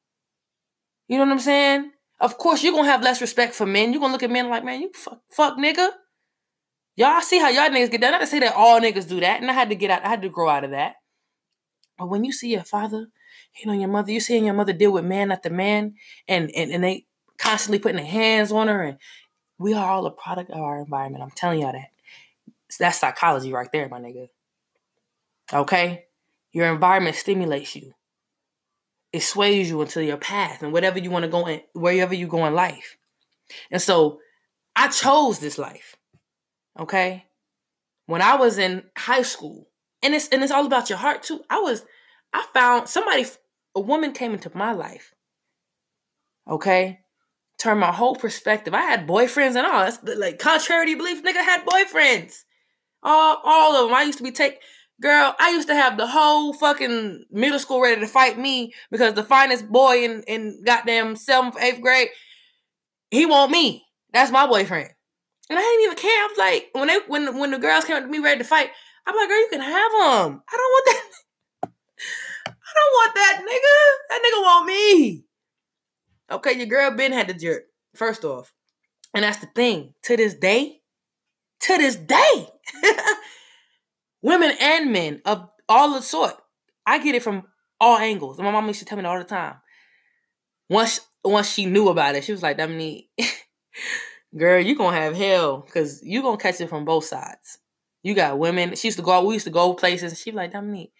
you 1.06 1.18
know 1.18 1.24
what 1.24 1.30
I'm 1.30 1.38
saying? 1.38 1.92
Of 2.18 2.36
course, 2.36 2.64
you're 2.64 2.72
gonna 2.72 2.90
have 2.90 3.04
less 3.04 3.20
respect 3.20 3.54
for 3.54 3.64
men. 3.64 3.92
You're 3.92 4.00
gonna 4.00 4.12
look 4.12 4.24
at 4.24 4.30
men 4.30 4.48
like, 4.48 4.64
man, 4.64 4.80
you 4.80 4.90
fuck, 4.92 5.20
fuck 5.30 5.56
nigga. 5.56 5.90
Y'all 6.96 7.20
see 7.20 7.38
how 7.38 7.48
y'all 7.48 7.70
niggas 7.70 7.92
get 7.92 8.00
down. 8.00 8.10
Not 8.10 8.22
to 8.22 8.26
say 8.26 8.40
that 8.40 8.56
all 8.56 8.80
niggas 8.80 9.08
do 9.08 9.20
that, 9.20 9.40
and 9.40 9.48
I 9.48 9.54
had 9.54 9.68
to 9.68 9.76
get 9.76 9.92
out, 9.92 10.04
I 10.04 10.08
had 10.08 10.22
to 10.22 10.28
grow 10.28 10.48
out 10.48 10.64
of 10.64 10.72
that. 10.72 10.96
But 11.98 12.08
when 12.08 12.24
you 12.24 12.32
see 12.32 12.50
your 12.50 12.64
father 12.64 13.08
hitting 13.52 13.72
on 13.72 13.80
your 13.80 13.90
mother, 13.90 14.12
you 14.12 14.20
seeing 14.20 14.44
your 14.44 14.54
mother 14.54 14.72
deal 14.72 14.92
with 14.92 15.04
man 15.04 15.32
after 15.32 15.50
man, 15.50 15.94
and 16.26 16.50
and, 16.54 16.70
and 16.70 16.84
they 16.84 17.06
constantly 17.36 17.78
putting 17.78 17.96
their 17.96 18.06
hands 18.06 18.52
on 18.52 18.68
her, 18.68 18.82
and 18.82 18.98
we 19.58 19.74
are 19.74 19.90
all 19.90 20.06
a 20.06 20.10
product 20.10 20.50
of 20.50 20.60
our 20.60 20.80
environment. 20.80 21.22
I'm 21.22 21.30
telling 21.30 21.60
y'all 21.60 21.72
that. 21.72 21.90
That's 22.78 22.98
psychology 22.98 23.52
right 23.52 23.70
there, 23.72 23.88
my 23.88 23.98
nigga. 23.98 24.28
Okay? 25.52 26.04
Your 26.52 26.72
environment 26.72 27.16
stimulates 27.16 27.74
you. 27.74 27.94
It 29.12 29.22
sways 29.22 29.70
you 29.70 29.80
into 29.80 30.04
your 30.04 30.18
path 30.18 30.62
and 30.62 30.72
whatever 30.72 30.98
you 30.98 31.10
want 31.10 31.24
to 31.24 31.30
go 31.30 31.46
in, 31.46 31.62
wherever 31.72 32.14
you 32.14 32.26
go 32.26 32.44
in 32.46 32.54
life. 32.54 32.98
And 33.70 33.80
so 33.80 34.20
I 34.76 34.88
chose 34.88 35.38
this 35.38 35.58
life. 35.58 35.96
Okay? 36.78 37.24
When 38.06 38.22
I 38.22 38.36
was 38.36 38.58
in 38.58 38.84
high 38.96 39.22
school, 39.22 39.67
and 40.02 40.14
it's 40.14 40.28
and 40.28 40.42
it's 40.42 40.52
all 40.52 40.66
about 40.66 40.88
your 40.88 40.98
heart 40.98 41.22
too. 41.22 41.42
I 41.50 41.58
was 41.58 41.84
I 42.32 42.46
found 42.52 42.88
somebody 42.88 43.26
a 43.74 43.80
woman 43.80 44.12
came 44.12 44.32
into 44.32 44.50
my 44.56 44.72
life. 44.72 45.14
Okay? 46.48 47.00
Turned 47.58 47.80
my 47.80 47.92
whole 47.92 48.16
perspective. 48.16 48.74
I 48.74 48.82
had 48.82 49.06
boyfriends 49.06 49.56
and 49.56 49.66
all. 49.66 49.80
That's 49.80 49.98
like 50.18 50.38
contrary 50.38 50.92
to 50.92 50.96
belief, 50.96 51.22
nigga 51.22 51.44
had 51.44 51.66
boyfriends. 51.66 52.44
All 53.02 53.40
all 53.44 53.76
of 53.76 53.88
them. 53.88 53.96
I 53.96 54.02
used 54.02 54.18
to 54.18 54.24
be 54.24 54.32
take 54.32 54.60
Girl, 55.00 55.34
I 55.38 55.50
used 55.50 55.68
to 55.68 55.74
have 55.74 55.96
the 55.96 56.08
whole 56.08 56.52
fucking 56.52 57.26
middle 57.30 57.60
school 57.60 57.80
ready 57.80 58.00
to 58.00 58.06
fight 58.08 58.36
me 58.36 58.74
because 58.90 59.14
the 59.14 59.22
finest 59.22 59.68
boy 59.68 60.02
in, 60.02 60.24
in 60.26 60.60
goddamn 60.64 61.14
seventh, 61.14 61.56
eighth 61.60 61.80
grade, 61.80 62.08
he 63.12 63.24
want 63.24 63.52
me. 63.52 63.84
That's 64.12 64.32
my 64.32 64.48
boyfriend. 64.48 64.90
And 65.48 65.58
I 65.58 65.62
didn't 65.62 65.84
even 65.84 65.96
care. 65.98 66.10
I 66.10 66.26
was 66.26 66.38
like, 66.38 66.68
when 66.72 66.88
they 66.88 66.98
when 67.06 67.38
when 67.38 67.50
the 67.52 67.58
girls 67.58 67.84
came 67.84 67.96
up 67.96 68.02
to 68.02 68.08
me 68.08 68.18
ready 68.18 68.38
to 68.38 68.44
fight, 68.44 68.70
I'm 69.08 69.16
like, 69.16 69.28
girl, 69.28 69.40
you 69.40 69.48
can 69.50 69.60
have 69.60 69.72
him. 69.72 70.42
I 70.46 70.56
don't 70.56 70.72
want 70.74 70.84
that. 70.86 71.04
I 72.44 72.72
don't 72.74 72.92
want 72.92 73.14
that 73.14 73.40
nigga. 73.40 74.08
That 74.10 74.22
nigga 74.22 74.42
want 74.42 74.66
me. 74.66 75.24
Okay, 76.30 76.52
your 76.58 76.66
girl 76.66 76.90
Ben 76.90 77.12
had 77.12 77.26
the 77.26 77.32
jerk, 77.32 77.62
first 77.94 78.22
off. 78.22 78.52
And 79.14 79.24
that's 79.24 79.38
the 79.38 79.48
thing. 79.54 79.94
To 80.02 80.16
this 80.18 80.34
day, 80.34 80.82
to 81.60 81.78
this 81.78 81.96
day, 81.96 82.48
women 84.22 84.52
and 84.60 84.92
men 84.92 85.22
of 85.24 85.48
all 85.70 85.94
the 85.94 86.02
sort. 86.02 86.34
I 86.84 86.98
get 86.98 87.14
it 87.14 87.22
from 87.22 87.44
all 87.80 87.96
angles. 87.96 88.38
And 88.38 88.44
my 88.44 88.52
mom 88.52 88.66
used 88.66 88.80
to 88.80 88.84
tell 88.84 88.98
me 88.98 89.04
all 89.04 89.18
the 89.18 89.24
time. 89.24 89.54
Once 90.68 91.00
once 91.24 91.50
she 91.50 91.64
knew 91.64 91.88
about 91.88 92.14
it, 92.14 92.24
she 92.24 92.32
was 92.32 92.42
like, 92.42 92.58
Dominique, 92.58 93.08
girl, 94.36 94.60
you 94.60 94.76
gonna 94.76 94.96
have 94.96 95.16
hell 95.16 95.62
because 95.64 96.02
you 96.02 96.20
gonna 96.20 96.36
catch 96.36 96.60
it 96.60 96.68
from 96.68 96.84
both 96.84 97.04
sides. 97.04 97.58
You 98.08 98.14
got 98.14 98.38
women. 98.38 98.74
She 98.74 98.88
used 98.88 98.96
to 98.96 99.04
go. 99.04 99.22
We 99.22 99.34
used 99.34 99.44
to 99.44 99.50
go 99.50 99.74
places. 99.74 100.12
And 100.12 100.18
she 100.18 100.32
like, 100.32 100.52
Dominique, 100.52 100.94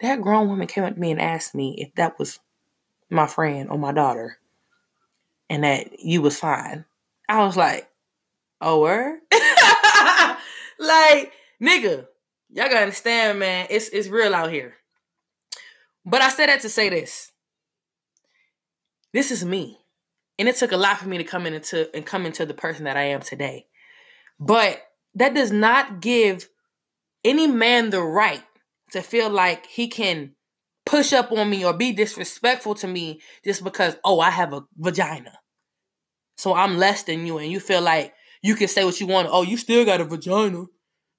that 0.00 0.22
grown 0.22 0.48
woman 0.48 0.66
came 0.66 0.84
up 0.84 0.94
to 0.94 0.98
me 0.98 1.10
and 1.10 1.20
asked 1.20 1.54
me 1.54 1.74
if 1.76 1.94
that 1.96 2.18
was 2.18 2.40
my 3.10 3.26
friend 3.26 3.68
or 3.68 3.76
my 3.76 3.92
daughter, 3.92 4.38
and 5.50 5.64
that 5.64 6.00
you 6.00 6.22
was 6.22 6.38
fine. 6.38 6.86
I 7.28 7.44
was 7.44 7.58
like, 7.58 7.90
oh, 8.62 8.80
where? 8.80 9.20
like 10.78 11.32
nigga, 11.62 12.06
y'all 12.48 12.70
gotta 12.70 12.78
understand, 12.78 13.38
man. 13.38 13.66
It's 13.68 13.90
it's 13.90 14.08
real 14.08 14.34
out 14.34 14.50
here. 14.50 14.76
But 16.06 16.22
I 16.22 16.30
said 16.30 16.48
that 16.48 16.62
to 16.62 16.70
say 16.70 16.88
this. 16.88 17.32
This 19.12 19.30
is 19.30 19.44
me. 19.44 19.76
And 20.38 20.48
it 20.48 20.56
took 20.56 20.72
a 20.72 20.78
lot 20.78 20.96
for 20.96 21.08
me 21.08 21.18
to 21.18 21.24
come 21.24 21.44
into 21.44 21.94
and 21.94 22.06
come 22.06 22.24
into 22.24 22.46
the 22.46 22.54
person 22.54 22.84
that 22.84 22.96
I 22.96 23.08
am 23.08 23.20
today. 23.20 23.66
But 24.40 24.82
that 25.14 25.34
does 25.34 25.52
not 25.52 26.00
give 26.00 26.48
any 27.24 27.46
man 27.46 27.90
the 27.90 28.02
right 28.02 28.42
to 28.92 29.02
feel 29.02 29.30
like 29.30 29.66
he 29.66 29.88
can 29.88 30.34
push 30.84 31.12
up 31.12 31.30
on 31.32 31.48
me 31.48 31.64
or 31.64 31.72
be 31.72 31.92
disrespectful 31.92 32.74
to 32.76 32.86
me 32.86 33.20
just 33.44 33.62
because, 33.64 33.96
oh, 34.04 34.20
I 34.20 34.30
have 34.30 34.52
a 34.52 34.64
vagina. 34.76 35.38
So 36.36 36.54
I'm 36.54 36.76
less 36.76 37.04
than 37.04 37.26
you, 37.26 37.38
and 37.38 37.50
you 37.50 37.60
feel 37.60 37.82
like 37.82 38.14
you 38.42 38.56
can 38.56 38.68
say 38.68 38.84
what 38.84 39.00
you 39.00 39.06
want. 39.06 39.28
Oh, 39.30 39.42
you 39.42 39.56
still 39.56 39.84
got 39.84 40.00
a 40.00 40.04
vagina. 40.04 40.64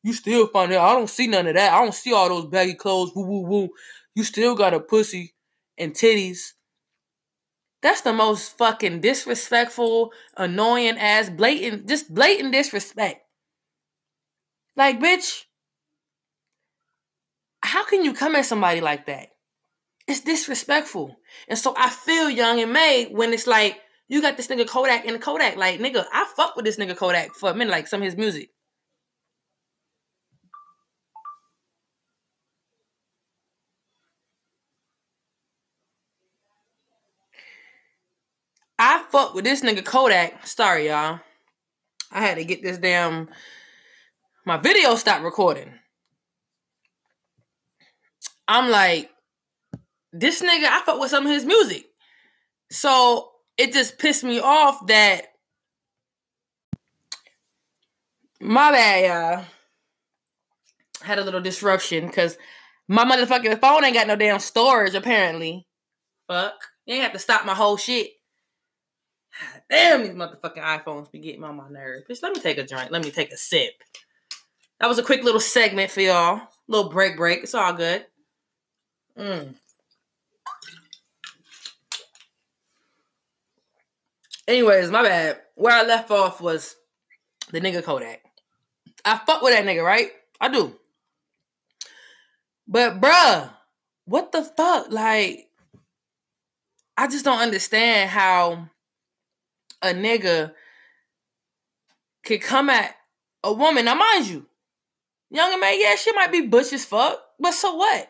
You 0.03 0.13
still 0.13 0.47
find 0.47 0.71
it. 0.71 0.77
I 0.77 0.93
don't 0.93 1.09
see 1.09 1.27
none 1.27 1.47
of 1.47 1.55
that. 1.55 1.71
I 1.71 1.81
don't 1.81 1.93
see 1.93 2.11
all 2.11 2.27
those 2.27 2.47
baggy 2.47 2.73
clothes. 2.73 3.13
Woo 3.15 3.25
woo 3.25 3.47
woo. 3.47 3.69
You 4.15 4.23
still 4.23 4.55
got 4.55 4.73
a 4.73 4.79
pussy 4.79 5.33
and 5.77 5.93
titties. 5.93 6.51
That's 7.81 8.01
the 8.01 8.13
most 8.13 8.57
fucking 8.57 9.01
disrespectful, 9.01 10.11
annoying 10.37 10.97
ass, 10.97 11.29
blatant, 11.29 11.87
just 11.87 12.13
blatant 12.13 12.53
disrespect. 12.53 13.22
Like, 14.75 14.99
bitch, 14.99 15.43
how 17.61 17.85
can 17.85 18.03
you 18.03 18.13
come 18.13 18.35
at 18.35 18.45
somebody 18.45 18.81
like 18.81 19.05
that? 19.05 19.29
It's 20.07 20.21
disrespectful. 20.21 21.15
And 21.47 21.57
so 21.57 21.73
I 21.77 21.89
feel 21.89 22.29
Young 22.29 22.59
M.A 22.59 23.07
when 23.11 23.33
it's 23.33 23.47
like, 23.47 23.79
you 24.09 24.21
got 24.21 24.37
this 24.37 24.47
nigga 24.47 24.67
Kodak 24.67 25.05
in 25.05 25.13
the 25.13 25.19
Kodak. 25.19 25.55
Like, 25.55 25.79
nigga, 25.79 26.05
I 26.11 26.25
fuck 26.35 26.55
with 26.55 26.65
this 26.65 26.77
nigga 26.77 26.95
Kodak 26.95 27.33
for 27.35 27.49
a 27.49 27.55
minute, 27.55 27.71
like 27.71 27.87
some 27.87 28.01
of 28.01 28.05
his 28.05 28.17
music. 28.17 28.49
I 38.77 39.03
fuck 39.09 39.33
with 39.33 39.45
this 39.45 39.61
nigga 39.61 39.85
Kodak. 39.85 40.45
Sorry, 40.45 40.87
y'all. 40.87 41.21
I 42.11 42.21
had 42.21 42.35
to 42.35 42.43
get 42.43 42.61
this 42.61 42.77
damn. 42.77 43.29
My 44.45 44.57
video 44.57 44.95
stopped 44.95 45.23
recording. 45.23 45.73
I'm 48.47 48.69
like, 48.69 49.09
this 50.11 50.41
nigga, 50.41 50.65
I 50.65 50.81
fuck 50.85 50.99
with 50.99 51.09
some 51.09 51.25
of 51.25 51.31
his 51.31 51.45
music. 51.45 51.85
So 52.69 53.31
it 53.57 53.71
just 53.71 53.97
pissed 53.97 54.23
me 54.23 54.39
off 54.39 54.85
that. 54.87 55.27
My 58.41 58.71
bad, 58.71 59.05
y'all. 59.05 59.45
Had 61.01 61.19
a 61.19 61.23
little 61.23 61.41
disruption 61.41 62.07
because 62.07 62.37
my 62.87 63.05
motherfucking 63.05 63.61
phone 63.61 63.85
ain't 63.85 63.95
got 63.95 64.07
no 64.07 64.17
damn 64.17 64.39
storage, 64.39 64.93
apparently. 64.93 65.65
Fuck. 66.27 66.55
You 66.85 66.95
ain't 66.95 67.03
have 67.03 67.13
to 67.13 67.19
stop 67.19 67.45
my 67.45 67.53
whole 67.53 67.77
shit. 67.77 68.11
Damn, 69.69 70.03
these 70.03 70.11
motherfucking 70.11 70.57
iPhones 70.57 71.11
be 71.11 71.19
getting 71.19 71.43
on 71.43 71.55
my 71.55 71.69
nerves. 71.69 72.03
Bitch, 72.09 72.21
let 72.21 72.33
me 72.33 72.41
take 72.41 72.57
a 72.57 72.65
drink. 72.65 72.91
Let 72.91 73.03
me 73.03 73.11
take 73.11 73.31
a 73.31 73.37
sip. 73.37 73.73
That 74.79 74.87
was 74.87 74.99
a 74.99 75.03
quick 75.03 75.23
little 75.23 75.39
segment 75.39 75.91
for 75.91 76.01
y'all. 76.01 76.41
Little 76.67 76.89
break, 76.89 77.17
break. 77.17 77.43
It's 77.43 77.53
all 77.53 77.73
good. 77.73 78.05
Mm. 79.17 79.55
Anyways, 84.47 84.91
my 84.91 85.03
bad. 85.03 85.39
Where 85.55 85.73
I 85.73 85.83
left 85.83 86.11
off 86.11 86.41
was 86.41 86.75
the 87.51 87.61
nigga 87.61 87.83
Kodak. 87.83 88.21
I 89.05 89.19
fuck 89.25 89.41
with 89.41 89.53
that 89.53 89.65
nigga, 89.65 89.83
right? 89.83 90.11
I 90.39 90.49
do. 90.49 90.77
But 92.67 92.99
bruh, 92.99 93.51
what 94.05 94.31
the 94.31 94.43
fuck? 94.43 94.91
Like, 94.91 95.47
I 96.97 97.07
just 97.07 97.25
don't 97.25 97.39
understand 97.39 98.09
how 98.09 98.69
a 99.81 99.87
nigga 99.87 100.53
could 102.23 102.41
come 102.41 102.69
at 102.69 102.95
a 103.43 103.53
woman. 103.53 103.85
Now, 103.85 103.95
mind 103.95 104.27
you, 104.27 104.45
young 105.33 105.51
and 105.51 105.59
man, 105.59 105.79
yeah, 105.79 105.95
she 105.95 106.13
might 106.13 106.31
be 106.31 106.41
butch 106.41 106.71
as 106.71 106.85
fuck, 106.85 107.19
but 107.39 107.53
so 107.53 107.75
what? 107.75 108.09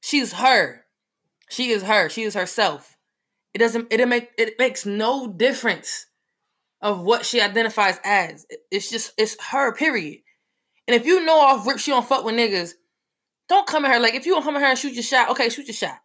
She's 0.00 0.32
her. 0.32 0.84
She 1.50 1.70
is 1.70 1.82
her. 1.82 2.08
She 2.08 2.22
is 2.22 2.34
herself. 2.34 2.96
It 3.54 3.58
doesn't. 3.58 3.92
It 3.92 4.06
make 4.08 4.30
it 4.36 4.58
makes 4.58 4.84
no 4.84 5.32
difference 5.32 6.06
of 6.80 7.02
what 7.02 7.24
she 7.24 7.40
identifies 7.40 7.98
as. 8.04 8.46
It's 8.70 8.90
just 8.90 9.12
it's 9.16 9.36
her. 9.50 9.74
Period. 9.74 10.20
And 10.86 10.94
if 10.94 11.06
you 11.06 11.24
know 11.24 11.38
off 11.38 11.66
rip 11.66 11.78
she 11.78 11.90
don't 11.90 12.06
fuck 12.06 12.24
with 12.24 12.34
niggas, 12.34 12.72
don't 13.48 13.66
come 13.66 13.84
at 13.84 13.92
her 13.92 14.00
like 14.00 14.14
if 14.14 14.26
you 14.26 14.34
don't 14.34 14.42
come 14.42 14.56
at 14.56 14.62
her 14.62 14.68
and 14.68 14.78
shoot 14.78 14.92
your 14.92 15.02
shot, 15.02 15.30
okay, 15.30 15.48
shoot 15.48 15.66
your 15.66 15.74
shot. 15.74 15.98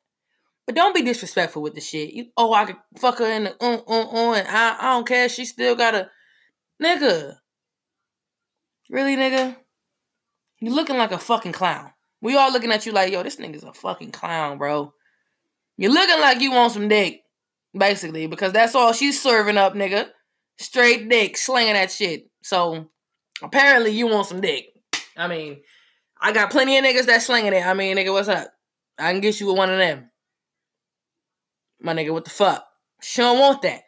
But 0.66 0.76
don't 0.76 0.96
be 0.96 1.02
disrespectful 1.02 1.62
with 1.62 1.76
the 1.76 1.82
shit. 1.82 2.14
You, 2.14 2.28
oh, 2.38 2.54
I 2.54 2.66
could 2.66 2.78
fuck 2.98 3.20
her 3.20 3.26
in 3.26 3.46
the 3.46 3.56
uh, 3.62 3.82
uh, 3.86 4.32
uh, 4.32 4.34
and 4.34 4.48
I, 4.48 4.78
I 4.80 4.94
don't 4.94 5.08
care. 5.08 5.28
She 5.28 5.44
still 5.44 5.76
got 5.76 5.94
a 5.94 6.10
nigga. 6.82 7.36
Really, 8.90 9.18
nigga? 9.18 9.58
You 10.64 10.74
looking 10.74 10.96
like 10.96 11.12
a 11.12 11.18
fucking 11.18 11.52
clown. 11.52 11.92
We 12.22 12.38
all 12.38 12.50
looking 12.50 12.72
at 12.72 12.86
you 12.86 12.94
like, 12.94 13.12
yo, 13.12 13.22
this 13.22 13.36
nigga's 13.36 13.66
a 13.66 13.74
fucking 13.74 14.12
clown, 14.12 14.58
bro. 14.58 14.94
You're 15.76 15.92
looking 15.92 16.22
like 16.22 16.40
you 16.40 16.52
want 16.52 16.72
some 16.72 16.88
dick, 16.88 17.20
basically, 17.78 18.28
because 18.28 18.54
that's 18.54 18.74
all 18.74 18.94
she's 18.94 19.22
serving 19.22 19.58
up, 19.58 19.74
nigga. 19.74 20.08
Straight 20.58 21.10
dick, 21.10 21.36
slinging 21.36 21.74
that 21.74 21.92
shit. 21.92 22.30
So 22.44 22.90
apparently 23.42 23.92
you 23.92 24.08
want 24.08 24.28
some 24.28 24.40
dick. 24.40 24.68
I 25.18 25.28
mean, 25.28 25.60
I 26.22 26.32
got 26.32 26.50
plenty 26.50 26.78
of 26.78 26.86
niggas 26.86 27.08
that 27.08 27.22
slinging 27.22 27.52
it. 27.52 27.66
I 27.66 27.74
mean, 27.74 27.98
nigga, 27.98 28.14
what's 28.14 28.30
up? 28.30 28.48
I 28.98 29.12
can 29.12 29.20
get 29.20 29.42
you 29.42 29.48
with 29.48 29.58
one 29.58 29.70
of 29.70 29.78
them. 29.78 30.12
My 31.82 31.94
nigga, 31.94 32.14
what 32.14 32.24
the 32.24 32.30
fuck? 32.30 32.66
She 33.02 33.22
don't 33.22 33.38
want 33.38 33.64
that. 33.64 33.82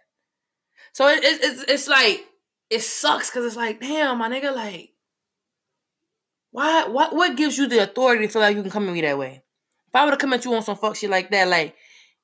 So 0.92 1.08
it, 1.08 1.24
it, 1.24 1.40
it's 1.42 1.64
it's 1.70 1.88
like 1.88 2.26
it 2.70 2.82
sucks 2.82 3.30
because 3.30 3.46
it's 3.46 3.56
like, 3.56 3.80
damn, 3.80 4.18
my 4.18 4.28
nigga, 4.28 4.54
like, 4.54 4.90
why 6.56 6.88
what 6.88 7.14
what 7.14 7.36
gives 7.36 7.58
you 7.58 7.68
the 7.68 7.84
authority 7.84 8.26
to 8.26 8.32
feel 8.32 8.42
like 8.42 8.56
you 8.56 8.62
can 8.62 8.72
come 8.72 8.88
at 8.88 8.94
me 8.94 9.02
that 9.02 9.18
way? 9.18 9.44
If 9.90 9.94
I 9.94 10.06
were 10.06 10.12
to 10.12 10.18
come 10.18 10.32
at 10.32 10.46
you 10.46 10.54
on 10.54 10.62
some 10.62 10.78
fuck 10.78 10.96
shit 10.96 11.10
like 11.10 11.30
that, 11.32 11.50
like, 11.50 11.76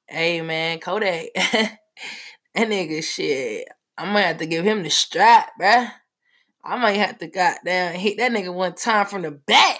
hey 0.08 0.40
man, 0.42 0.80
Kodak, 0.80 1.26
that 1.36 1.78
nigga 2.56 3.04
shit, 3.04 3.68
I 3.98 4.10
might 4.10 4.22
have 4.22 4.38
to 4.38 4.46
give 4.46 4.64
him 4.64 4.84
the 4.84 4.90
strap, 4.90 5.50
bruh. 5.60 5.92
I 6.64 6.78
might 6.78 6.94
have 6.94 7.18
to 7.18 7.28
goddamn 7.28 7.96
hit 7.96 8.20
that 8.20 8.32
nigga 8.32 8.54
one 8.54 8.74
time 8.74 9.06
from 9.06 9.24
the 9.24 9.32
back. 9.32 9.80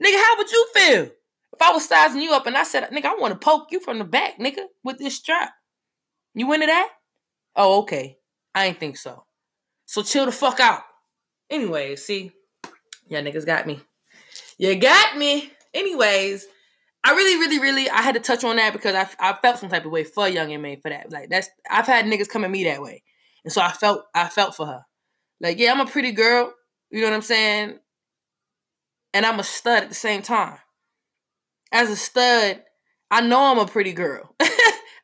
Nigga, 0.00 0.22
how 0.22 0.36
would 0.36 0.52
you 0.52 0.68
feel? 0.72 1.02
If 1.02 1.60
I 1.60 1.72
was 1.72 1.88
sizing 1.88 2.22
you 2.22 2.32
up 2.32 2.46
and 2.46 2.56
I 2.56 2.62
said, 2.62 2.88
nigga, 2.90 3.06
I 3.06 3.16
want 3.16 3.32
to 3.32 3.44
poke 3.44 3.72
you 3.72 3.80
from 3.80 3.98
the 3.98 4.04
back, 4.04 4.38
nigga, 4.38 4.66
with 4.84 4.98
this 4.98 5.16
strap. 5.16 5.50
You 6.32 6.52
into 6.52 6.66
that? 6.66 6.90
Oh, 7.56 7.80
okay. 7.82 8.18
I 8.54 8.66
ain't 8.66 8.78
think 8.78 8.98
so. 8.98 9.24
So 9.86 10.04
chill 10.04 10.26
the 10.26 10.32
fuck 10.32 10.60
out. 10.60 10.82
Anyway, 11.50 11.96
see, 11.96 12.30
yeah, 13.08 13.20
niggas 13.20 13.46
got 13.46 13.66
me. 13.66 13.80
You 14.58 14.76
got 14.76 15.16
me. 15.16 15.50
Anyways, 15.72 16.46
I 17.02 17.12
really, 17.12 17.38
really, 17.40 17.58
really, 17.58 17.90
I 17.90 18.02
had 18.02 18.14
to 18.14 18.20
touch 18.20 18.44
on 18.44 18.56
that 18.56 18.72
because 18.72 18.94
I, 18.94 19.08
I 19.18 19.36
felt 19.40 19.58
some 19.58 19.68
type 19.68 19.84
of 19.84 19.92
way 19.92 20.04
for 20.04 20.28
Young 20.28 20.52
M.A 20.52 20.76
for 20.76 20.90
that. 20.90 21.10
Like 21.12 21.28
that's, 21.28 21.48
I've 21.70 21.86
had 21.86 22.06
niggas 22.06 22.28
come 22.28 22.44
at 22.44 22.50
me 22.50 22.64
that 22.64 22.82
way, 22.82 23.02
and 23.44 23.52
so 23.52 23.60
I 23.60 23.72
felt, 23.72 24.04
I 24.14 24.28
felt 24.28 24.54
for 24.54 24.66
her. 24.66 24.84
Like, 25.40 25.58
yeah, 25.58 25.72
I'm 25.72 25.80
a 25.80 25.86
pretty 25.86 26.12
girl. 26.12 26.52
You 26.90 27.00
know 27.00 27.08
what 27.08 27.16
I'm 27.16 27.22
saying? 27.22 27.78
and 29.14 29.24
I'm 29.24 29.38
a 29.38 29.44
stud 29.44 29.84
at 29.84 29.88
the 29.88 29.94
same 29.94 30.20
time. 30.20 30.58
As 31.72 31.88
a 31.88 31.96
stud, 31.96 32.62
I 33.10 33.20
know 33.22 33.40
I'm 33.40 33.58
a 33.58 33.66
pretty 33.66 33.92
girl. 33.92 34.34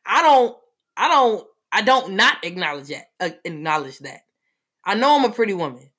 I 0.05 0.21
don't, 0.21 0.55
I 0.97 1.07
don't, 1.07 1.47
I 1.71 1.81
don't 1.81 2.13
not 2.13 2.43
acknowledge 2.43 2.89
that. 2.89 3.05
Uh, 3.19 3.29
acknowledge 3.45 3.99
that. 3.99 4.21
I 4.83 4.95
know 4.95 5.17
I'm 5.17 5.25
a 5.25 5.33
pretty 5.33 5.53
woman. 5.53 5.89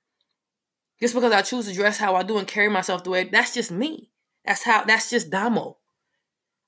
Just 1.03 1.15
because 1.15 1.33
I 1.33 1.43
choose 1.43 1.67
to 1.67 1.75
dress 1.75 1.99
how 1.99 2.15
I 2.15 2.23
do 2.23 2.39
and 2.39 2.47
carry 2.47 2.69
myself 2.69 3.03
the 3.03 3.11
way, 3.11 3.25
that's 3.25 3.53
just 3.53 3.73
me. 3.73 4.13
That's 4.45 4.63
how. 4.63 4.85
That's 4.85 5.11
just 5.11 5.31
Damo. 5.31 5.79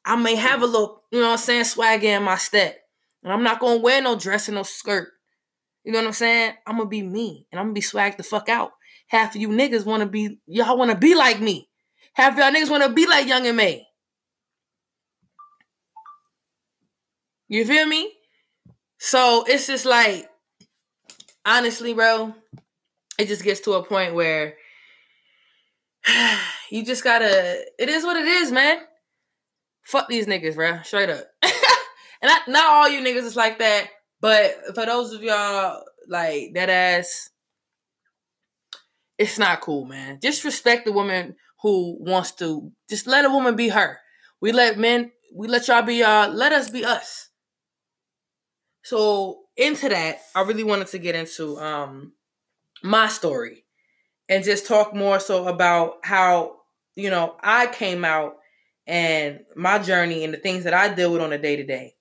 I 0.04 0.16
may 0.16 0.34
have 0.34 0.60
a 0.60 0.66
little, 0.66 1.04
you 1.12 1.20
know 1.20 1.26
what 1.26 1.32
I'm 1.34 1.38
saying, 1.38 1.64
swagger 1.64 2.08
in 2.08 2.24
my 2.24 2.34
step, 2.34 2.76
and 3.22 3.32
I'm 3.32 3.44
not 3.44 3.60
gonna 3.60 3.80
wear 3.80 4.02
no 4.02 4.18
dress 4.18 4.48
and 4.48 4.56
no 4.56 4.64
skirt. 4.64 5.12
You 5.84 5.92
know 5.92 6.00
what 6.00 6.08
I'm 6.08 6.12
saying? 6.14 6.54
I'm 6.66 6.78
gonna 6.78 6.88
be 6.88 7.02
me, 7.02 7.46
and 7.52 7.60
I'm 7.60 7.66
gonna 7.66 7.74
be 7.74 7.80
swagged 7.80 8.16
the 8.16 8.24
fuck 8.24 8.48
out. 8.48 8.72
Half 9.06 9.36
of 9.36 9.40
you 9.40 9.50
niggas 9.50 9.86
want 9.86 10.02
to 10.02 10.08
be, 10.08 10.40
y'all 10.46 10.76
want 10.76 10.90
to 10.90 10.96
be 10.96 11.14
like 11.14 11.40
me. 11.40 11.68
Half 12.14 12.36
y'all 12.36 12.50
niggas 12.50 12.70
want 12.70 12.82
to 12.82 12.88
be 12.88 13.06
like 13.06 13.28
Young 13.28 13.46
M.A. 13.46 13.86
You 17.46 17.64
feel 17.64 17.86
me? 17.86 18.12
So 18.98 19.44
it's 19.46 19.68
just 19.68 19.86
like, 19.86 20.28
honestly, 21.46 21.94
bro, 21.94 22.34
it 23.18 23.29
just 23.29 23.44
gets 23.44 23.61
to 23.61 23.72
a 23.72 23.85
point 23.85 24.14
where 24.14 24.55
you 26.70 26.85
just 26.85 27.05
gotta, 27.05 27.64
it 27.79 27.88
is 27.88 28.05
what 28.05 28.16
it 28.16 28.27
is, 28.27 28.53
man. 28.53 28.79
Fuck 29.85 30.09
these 30.09 30.27
niggas, 30.27 30.55
bro. 30.55 30.81
Straight 30.83 31.11
up. 31.11 31.24
and 31.42 31.53
not, 32.22 32.48
not 32.48 32.66
all 32.66 32.88
you 32.88 33.00
niggas 33.00 33.24
is 33.24 33.37
like 33.37 33.59
that, 33.59 33.88
but 34.20 34.57
for 34.74 34.87
those 34.87 35.12
of 35.12 35.22
y'all 35.22 35.83
like 36.09 36.53
that 36.55 36.70
ass 36.70 37.31
it's 39.18 39.38
not 39.38 39.61
cool, 39.61 39.85
man. 39.85 40.18
Just 40.22 40.44
respect 40.44 40.85
the 40.85 40.92
woman 40.92 41.37
who 41.62 41.96
wants 42.00 42.33
to. 42.33 42.72
Just 42.88 43.07
let 43.07 43.24
a 43.24 43.31
woman 43.31 43.57
be 43.57 43.68
her. 43.68 44.00
We 44.40 44.53
let 44.53 44.79
men, 44.79 45.12
we 45.35 45.48
let 45.48 45.68
y'all 45.68 45.83
be 45.83 45.96
y'all. 45.96 46.31
Let 46.31 46.53
us 46.53 46.70
be 46.70 46.85
us. 46.85 47.29
So 48.83 49.42
into 49.57 49.88
that, 49.88 50.18
I 50.35 50.42
really 50.42 50.64
wanted 50.64 50.88
to 50.88 50.98
get 50.98 51.14
into 51.14 51.57
um 51.59 52.12
my 52.84 53.08
story 53.08 53.64
and 54.28 54.44
just 54.44 54.66
talk 54.66 54.94
more 54.94 55.18
so 55.18 55.48
about 55.48 55.94
how 56.04 56.56
you 56.94 57.10
know 57.10 57.34
I 57.42 57.66
came 57.66 58.04
out 58.04 58.36
and 58.86 59.40
my 59.56 59.78
journey 59.78 60.22
and 60.22 60.34
the 60.34 60.38
things 60.38 60.64
that 60.64 60.74
I 60.74 60.94
deal 60.94 61.10
with 61.10 61.22
on 61.22 61.32
a 61.32 61.38
day 61.38 61.56
to 61.56 61.64
day. 61.64 61.94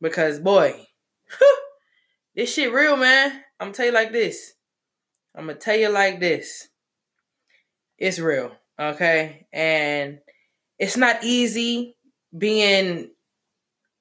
Because 0.00 0.38
boy, 0.38 0.86
this 2.36 2.54
shit 2.54 2.72
real, 2.72 2.96
man. 2.96 3.42
I'm 3.58 3.66
gonna 3.66 3.74
tell 3.74 3.86
you 3.86 3.92
like 3.92 4.12
this. 4.12 4.54
I'm 5.34 5.46
gonna 5.46 5.58
tell 5.58 5.76
you 5.76 5.88
like 5.88 6.20
this. 6.20 6.68
It's 7.98 8.20
real, 8.20 8.52
okay? 8.78 9.46
And 9.52 10.20
it's 10.78 10.96
not 10.96 11.24
easy 11.24 11.96
being 12.36 13.10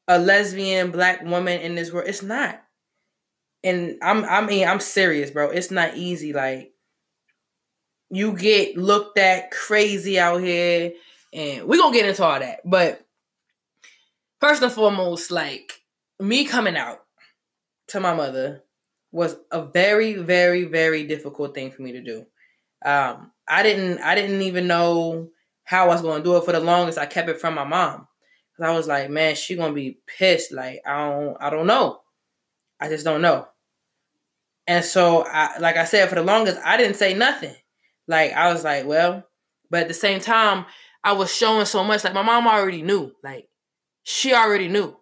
a 0.08 0.20
lesbian 0.20 0.92
black 0.92 1.24
woman 1.24 1.60
in 1.60 1.76
this 1.76 1.92
world. 1.92 2.08
It's 2.08 2.24
not. 2.24 2.62
And 3.64 3.98
I'm 4.02 4.24
I 4.26 4.42
mean, 4.42 4.68
I'm 4.68 4.80
serious, 4.80 5.32
bro. 5.32 5.50
It's 5.50 5.72
not 5.72 5.98
easy. 5.98 6.34
Like 6.34 6.72
you 8.10 8.34
get 8.34 8.78
looked 8.78 9.18
at 9.18 9.52
crazy 9.52 10.20
out 10.20 10.42
here, 10.42 10.94
and 11.34 11.68
we're 11.68 11.78
gonna 11.78 11.96
get 11.96 12.08
into 12.08 12.24
all 12.24 12.40
that. 12.40 12.62
But 12.66 13.06
first 14.40 14.64
and 14.64 14.72
foremost, 14.72 15.32
like 15.32 15.82
me 16.20 16.46
coming 16.46 16.78
out 16.78 17.04
to 17.88 18.00
my 18.00 18.14
mother 18.14 18.64
was 19.12 19.36
a 19.52 19.64
very, 19.64 20.14
very, 20.14 20.66
very 20.66 21.04
difficult 21.06 21.56
thing 21.56 21.72
for 21.72 21.82
me 21.82 21.94
to 21.94 22.02
do. 22.02 22.26
Um, 22.86 23.32
I 23.48 23.64
didn't, 23.64 24.00
I 24.00 24.16
didn't 24.16 24.42
even 24.44 24.68
know 24.68 25.30
how 25.64 25.86
I 25.86 25.88
was 25.88 26.02
to 26.02 26.24
do 26.24 26.38
it 26.38 26.46
for 26.46 26.52
the 26.52 26.60
longest. 26.60 26.98
I 26.98 27.06
kept 27.06 27.30
it 27.30 27.42
from 27.42 27.56
my 27.56 27.64
mom 27.64 28.08
because 28.52 28.70
I 28.70 28.76
was 28.76 28.88
like, 28.88 29.10
man, 29.10 29.36
she 29.36 29.56
gonna 29.56 29.74
be 29.74 30.00
pissed. 30.08 30.52
Like 30.52 30.82
I 30.86 31.10
don't, 31.10 31.38
I 31.40 31.50
don't 31.50 31.68
know. 31.68 32.02
I 32.80 32.90
just 32.90 33.06
don't 33.06 33.22
know. 33.22 33.48
And 34.68 34.86
so, 34.86 35.26
I, 35.26 35.58
like 35.60 35.78
I 35.78 35.86
said, 35.86 36.10
for 36.10 36.16
the 36.16 36.24
longest, 36.24 36.60
I 36.64 36.78
didn't 36.78 36.98
say 36.98 37.14
nothing. 37.14 37.56
Like 38.08 38.34
I 38.34 38.52
was 38.54 38.64
like, 38.64 38.86
well, 38.86 39.24
but 39.70 39.82
at 39.82 39.88
the 39.88 39.94
same 39.94 40.20
time, 40.20 40.66
I 41.04 41.14
was 41.14 41.34
showing 41.34 41.66
so 41.66 41.84
much. 41.84 42.04
Like 42.04 42.14
my 42.14 42.22
mom 42.22 42.48
already 42.48 42.82
knew. 42.82 43.12
Like 43.24 43.48
she 44.04 44.34
already 44.34 44.68
knew. 44.68 44.96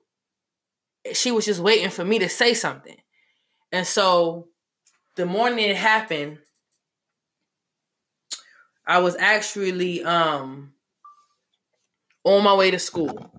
She 1.13 1.31
was 1.31 1.45
just 1.45 1.59
waiting 1.61 1.89
for 1.89 2.03
me 2.03 2.19
to 2.19 2.29
say 2.29 2.53
something. 2.53 2.97
And 3.71 3.87
so 3.87 4.47
the 5.15 5.25
morning 5.25 5.69
it 5.69 5.75
happened, 5.75 6.39
I 8.85 8.99
was 8.99 9.15
actually 9.17 10.03
um 10.03 10.73
on 12.23 12.43
my 12.43 12.53
way 12.53 12.71
to 12.71 12.79
school. 12.79 13.31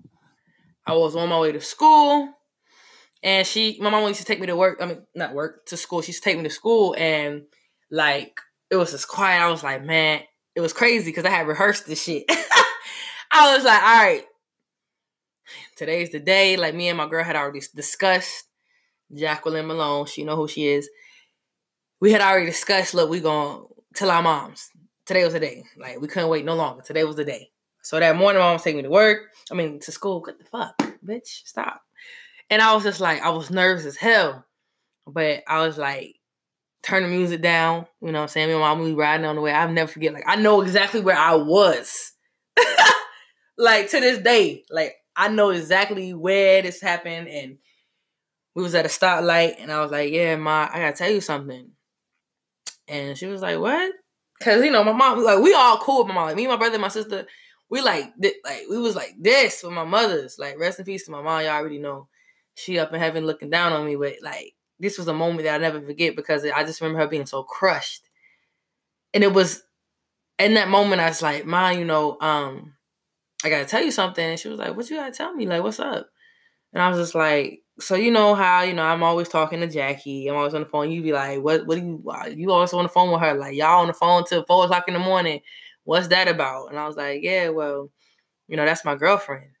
I 0.85 0.93
was 0.93 1.15
on 1.15 1.29
my 1.29 1.39
way 1.39 1.51
to 1.51 1.61
school 1.61 2.33
and 3.21 3.45
she 3.45 3.77
my 3.81 3.89
mom 3.89 4.07
used 4.07 4.19
to 4.19 4.25
take 4.25 4.39
me 4.39 4.47
to 4.47 4.55
work, 4.55 4.79
I 4.81 4.85
mean 4.85 5.01
not 5.15 5.33
work, 5.33 5.65
to 5.67 5.77
school. 5.77 6.01
She 6.01 6.09
used 6.09 6.23
to 6.23 6.29
take 6.29 6.37
me 6.37 6.43
to 6.43 6.49
school 6.49 6.95
and 6.97 7.43
like 7.91 8.39
it 8.69 8.75
was 8.75 8.91
just 8.91 9.07
quiet. 9.07 9.41
I 9.41 9.49
was 9.49 9.63
like, 9.63 9.83
man, 9.83 10.21
it 10.55 10.61
was 10.61 10.73
crazy 10.73 11.05
because 11.11 11.25
I 11.25 11.29
had 11.29 11.47
rehearsed 11.47 11.87
this 11.87 12.03
shit. 12.03 12.25
I 13.31 13.55
was 13.55 13.63
like, 13.63 13.81
all 13.81 14.03
right, 14.03 14.23
today's 15.75 16.11
the 16.11 16.19
day. 16.19 16.57
Like 16.57 16.75
me 16.75 16.89
and 16.89 16.97
my 16.97 17.07
girl 17.07 17.23
had 17.23 17.35
already 17.35 17.61
discussed 17.75 18.45
Jacqueline 19.13 19.67
Malone. 19.67 20.05
She 20.05 20.23
know 20.23 20.35
who 20.35 20.47
she 20.47 20.67
is. 20.67 20.89
We 21.99 22.11
had 22.11 22.21
already 22.21 22.45
discussed, 22.45 22.93
look, 22.93 23.09
we 23.09 23.19
gonna 23.19 23.63
tell 23.95 24.09
our 24.09 24.21
moms. 24.21 24.69
Today 25.05 25.23
was 25.23 25.33
the 25.33 25.39
day. 25.39 25.63
Like 25.77 25.99
we 25.99 26.07
couldn't 26.07 26.29
wait 26.29 26.45
no 26.45 26.55
longer. 26.55 26.81
Today 26.81 27.03
was 27.03 27.15
the 27.15 27.25
day. 27.25 27.51
So 27.81 27.99
that 27.99 28.15
morning, 28.15 28.41
mom 28.41 28.53
was 28.53 28.61
taking 28.61 28.77
me 28.77 28.83
to 28.83 28.89
work. 28.89 29.19
I 29.51 29.55
mean, 29.55 29.79
to 29.79 29.91
school. 29.91 30.21
What 30.21 30.37
the 30.37 30.45
fuck, 30.45 30.77
bitch? 31.03 31.45
Stop. 31.45 31.81
And 32.49 32.61
I 32.61 32.73
was 32.73 32.83
just 32.83 32.99
like, 32.99 33.21
I 33.21 33.29
was 33.29 33.51
nervous 33.51 33.85
as 33.85 33.95
hell. 33.95 34.45
But 35.05 35.43
I 35.47 35.65
was 35.65 35.77
like, 35.77 36.15
turn 36.83 37.03
the 37.03 37.09
music 37.09 37.41
down. 37.41 37.85
You 38.01 38.11
know 38.11 38.19
what 38.19 38.23
I'm 38.23 38.27
saying? 38.29 38.47
Me 38.47 38.53
and 38.53 38.61
mom, 38.61 38.79
we 38.79 38.93
riding 38.93 39.25
on 39.25 39.35
the 39.35 39.41
way. 39.41 39.51
I'll 39.51 39.71
never 39.71 39.91
forget. 39.91 40.13
Like, 40.13 40.25
I 40.27 40.35
know 40.35 40.61
exactly 40.61 41.01
where 41.01 41.17
I 41.17 41.35
was. 41.35 42.13
like, 43.57 43.89
to 43.89 43.99
this 43.99 44.19
day. 44.19 44.63
Like, 44.69 44.95
I 45.15 45.27
know 45.27 45.49
exactly 45.49 46.13
where 46.13 46.61
this 46.61 46.81
happened 46.81 47.27
and 47.27 47.57
we 48.55 48.63
was 48.63 48.73
at 48.73 48.85
a 48.85 48.89
stoplight 48.89 49.55
and 49.59 49.71
I 49.71 49.81
was 49.81 49.91
like, 49.91 50.11
Yeah, 50.11 50.37
ma, 50.37 50.69
I 50.71 50.79
gotta 50.79 50.95
tell 50.95 51.11
you 51.11 51.21
something. 51.21 51.71
And 52.87 53.17
she 53.17 53.25
was 53.27 53.41
like, 53.41 53.59
What? 53.59 53.93
Cause 54.41 54.63
you 54.63 54.71
know, 54.71 54.83
my 54.83 54.93
mom, 54.93 55.21
like 55.23 55.39
we 55.39 55.53
all 55.53 55.77
cool 55.77 55.99
with 55.99 56.07
my 56.07 56.13
mom. 56.13 56.27
Like 56.27 56.37
me, 56.37 56.47
my 56.47 56.55
brother, 56.55 56.79
my 56.79 56.87
sister, 56.87 57.27
we 57.69 57.81
like 57.81 58.13
like 58.45 58.63
we 58.69 58.77
was 58.77 58.95
like 58.95 59.15
this 59.19 59.61
with 59.61 59.73
my 59.73 59.83
mothers. 59.83 60.37
Like 60.39 60.57
rest 60.57 60.79
in 60.79 60.85
peace 60.85 61.05
to 61.05 61.11
my 61.11 61.21
mom. 61.21 61.41
Y'all 61.41 61.51
already 61.51 61.79
know 61.79 62.07
she 62.55 62.79
up 62.79 62.93
in 62.93 62.99
heaven 62.99 63.25
looking 63.25 63.49
down 63.49 63.73
on 63.73 63.85
me, 63.85 63.95
but 63.95 64.15
like 64.21 64.53
this 64.79 64.97
was 64.97 65.07
a 65.07 65.13
moment 65.13 65.43
that 65.43 65.55
I 65.55 65.57
never 65.57 65.81
forget 65.81 66.15
because 66.15 66.45
I 66.45 66.63
just 66.63 66.81
remember 66.81 66.99
her 66.99 67.07
being 67.07 67.25
so 67.25 67.43
crushed. 67.43 68.09
And 69.13 69.23
it 69.23 69.33
was 69.33 69.63
in 70.39 70.55
that 70.55 70.69
moment 70.69 71.01
I 71.01 71.09
was 71.09 71.21
like, 71.21 71.45
"Ma, 71.45 71.69
you 71.71 71.85
know, 71.85 72.19
um, 72.21 72.75
I 73.45 73.49
gotta 73.49 73.65
tell 73.65 73.83
you 73.83 73.91
something." 73.91 74.25
And 74.25 74.39
she 74.39 74.49
was 74.49 74.59
like, 74.59 74.75
"What 74.75 74.89
you 74.89 74.97
gotta 74.97 75.13
tell 75.13 75.33
me? 75.33 75.47
Like, 75.47 75.63
what's 75.63 75.79
up?" 75.81 76.09
And 76.73 76.83
I 76.83 76.89
was 76.89 76.99
just 76.99 77.15
like, 77.15 77.61
"So 77.79 77.95
you 77.95 78.11
know 78.11 78.35
how 78.35 78.63
you 78.63 78.73
know 78.73 78.83
I'm 78.85 79.03
always 79.03 79.29
talking 79.29 79.61
to 79.61 79.67
Jackie. 79.67 80.27
I'm 80.27 80.37
always 80.37 80.53
on 80.55 80.61
the 80.63 80.67
phone. 80.69 80.91
You 80.91 81.01
be 81.03 81.13
like, 81.13 81.41
what? 81.41 81.67
What 81.67 81.79
do 81.79 81.81
you? 81.85 82.03
You 82.35 82.51
always 82.51 82.73
on 82.73 82.83
the 82.83 82.89
phone 82.89 83.11
with 83.11 83.21
her? 83.21 83.35
Like 83.35 83.55
y'all 83.55 83.81
on 83.81 83.87
the 83.87 83.93
phone 83.93 84.25
till 84.25 84.45
four 84.45 84.65
o'clock 84.65 84.87
in 84.87 84.95
the 84.95 85.01
morning. 85.01 85.41
What's 85.85 86.09
that 86.09 86.27
about?" 86.27 86.67
And 86.69 86.79
I 86.79 86.87
was 86.87 86.97
like, 86.97 87.21
"Yeah, 87.23 87.49
well, 87.49 87.91
you 88.47 88.57
know, 88.57 88.65
that's 88.65 88.85
my 88.85 88.95
girlfriend. 88.95 89.51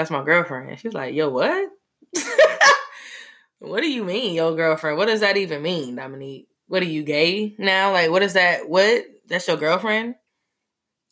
That's 0.00 0.10
my 0.10 0.24
girlfriend." 0.24 0.78
She 0.80 0.88
was 0.88 0.94
like, 0.94 1.14
"Yo, 1.14 1.28
what?" 1.28 1.70
what 3.58 3.80
do 3.82 3.90
you 3.90 4.04
mean, 4.04 4.34
your 4.34 4.56
girlfriend? 4.56 4.96
What 4.96 5.06
does 5.06 5.20
that 5.20 5.36
even 5.36 5.62
mean, 5.62 5.96
Dominique? 5.96 6.48
What 6.66 6.82
are 6.82 6.86
you 6.86 7.02
gay 7.02 7.54
now? 7.58 7.92
Like, 7.92 8.10
what 8.10 8.22
is 8.22 8.32
that? 8.32 8.68
What? 8.68 9.04
That's 9.26 9.46
your 9.46 9.56
girlfriend? 9.56 10.14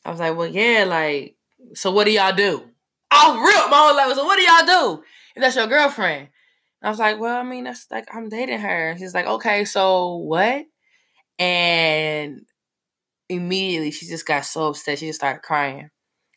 I 0.05 0.11
was 0.11 0.21
like, 0.21 0.37
well, 0.37 0.47
yeah, 0.47 0.85
like, 0.89 1.37
so 1.75 1.91
what 1.91 2.05
do 2.05 2.13
y'all 2.13 2.35
do? 2.35 2.65
I 3.11 3.31
was 3.31 3.37
real. 3.37 3.69
My 3.69 3.77
whole 3.77 3.97
life 3.97 4.15
so 4.15 4.25
what 4.25 4.37
do 4.37 4.43
y'all 4.43 4.97
do 4.97 5.03
if 5.37 5.43
that's 5.43 5.57
your 5.57 5.67
girlfriend? 5.67 6.29
I 6.83 6.91
was 6.91 6.99
like, 6.99 7.19
well, 7.19 7.39
I 7.39 7.43
mean, 7.43 7.65
that's 7.65 7.87
like, 7.91 8.09
I'm 8.15 8.29
dating 8.29 8.61
her. 8.61 8.91
And 8.91 8.99
she's 8.99 9.15
like, 9.15 9.27
okay, 9.27 9.65
so 9.65 10.17
what? 10.17 10.65
And 11.39 12.43
immediately 13.29 13.91
she 13.91 14.07
just 14.07 14.27
got 14.27 14.45
so 14.45 14.69
upset. 14.69 14.99
She 14.99 15.07
just 15.07 15.19
started 15.19 15.43
crying. 15.43 15.91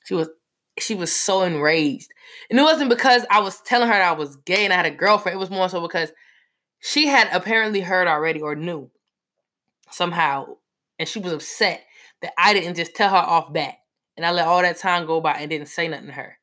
She 0.05 0.15
was 0.15 0.29
she 0.79 0.95
was 0.95 1.13
so 1.13 1.43
enraged. 1.43 2.09
And 2.49 2.59
it 2.59 2.63
wasn't 2.63 2.89
because 2.89 3.25
I 3.29 3.39
was 3.39 3.61
telling 3.61 3.87
her 3.87 3.93
I 3.93 4.13
was 4.13 4.35
gay 4.37 4.63
and 4.63 4.73
I 4.73 4.77
had 4.77 4.85
a 4.85 4.91
girlfriend. 4.91 5.35
It 5.35 5.39
was 5.39 5.49
more 5.49 5.69
so 5.69 5.81
because 5.81 6.11
she 6.79 7.07
had 7.07 7.29
apparently 7.31 7.81
heard 7.81 8.07
already 8.07 8.41
or 8.41 8.55
knew 8.55 8.89
somehow. 9.91 10.57
And 10.97 11.07
she 11.07 11.19
was 11.19 11.33
upset 11.33 11.83
that 12.21 12.33
I 12.37 12.53
didn't 12.53 12.75
just 12.75 12.95
tell 12.95 13.09
her 13.09 13.15
off 13.17 13.51
bat. 13.51 13.75
And 14.17 14.25
I 14.25 14.31
let 14.31 14.47
all 14.47 14.61
that 14.61 14.77
time 14.77 15.05
go 15.05 15.21
by 15.21 15.33
and 15.33 15.49
didn't 15.49 15.67
say 15.67 15.87
nothing 15.87 16.07
to 16.07 16.13
her. 16.13 16.37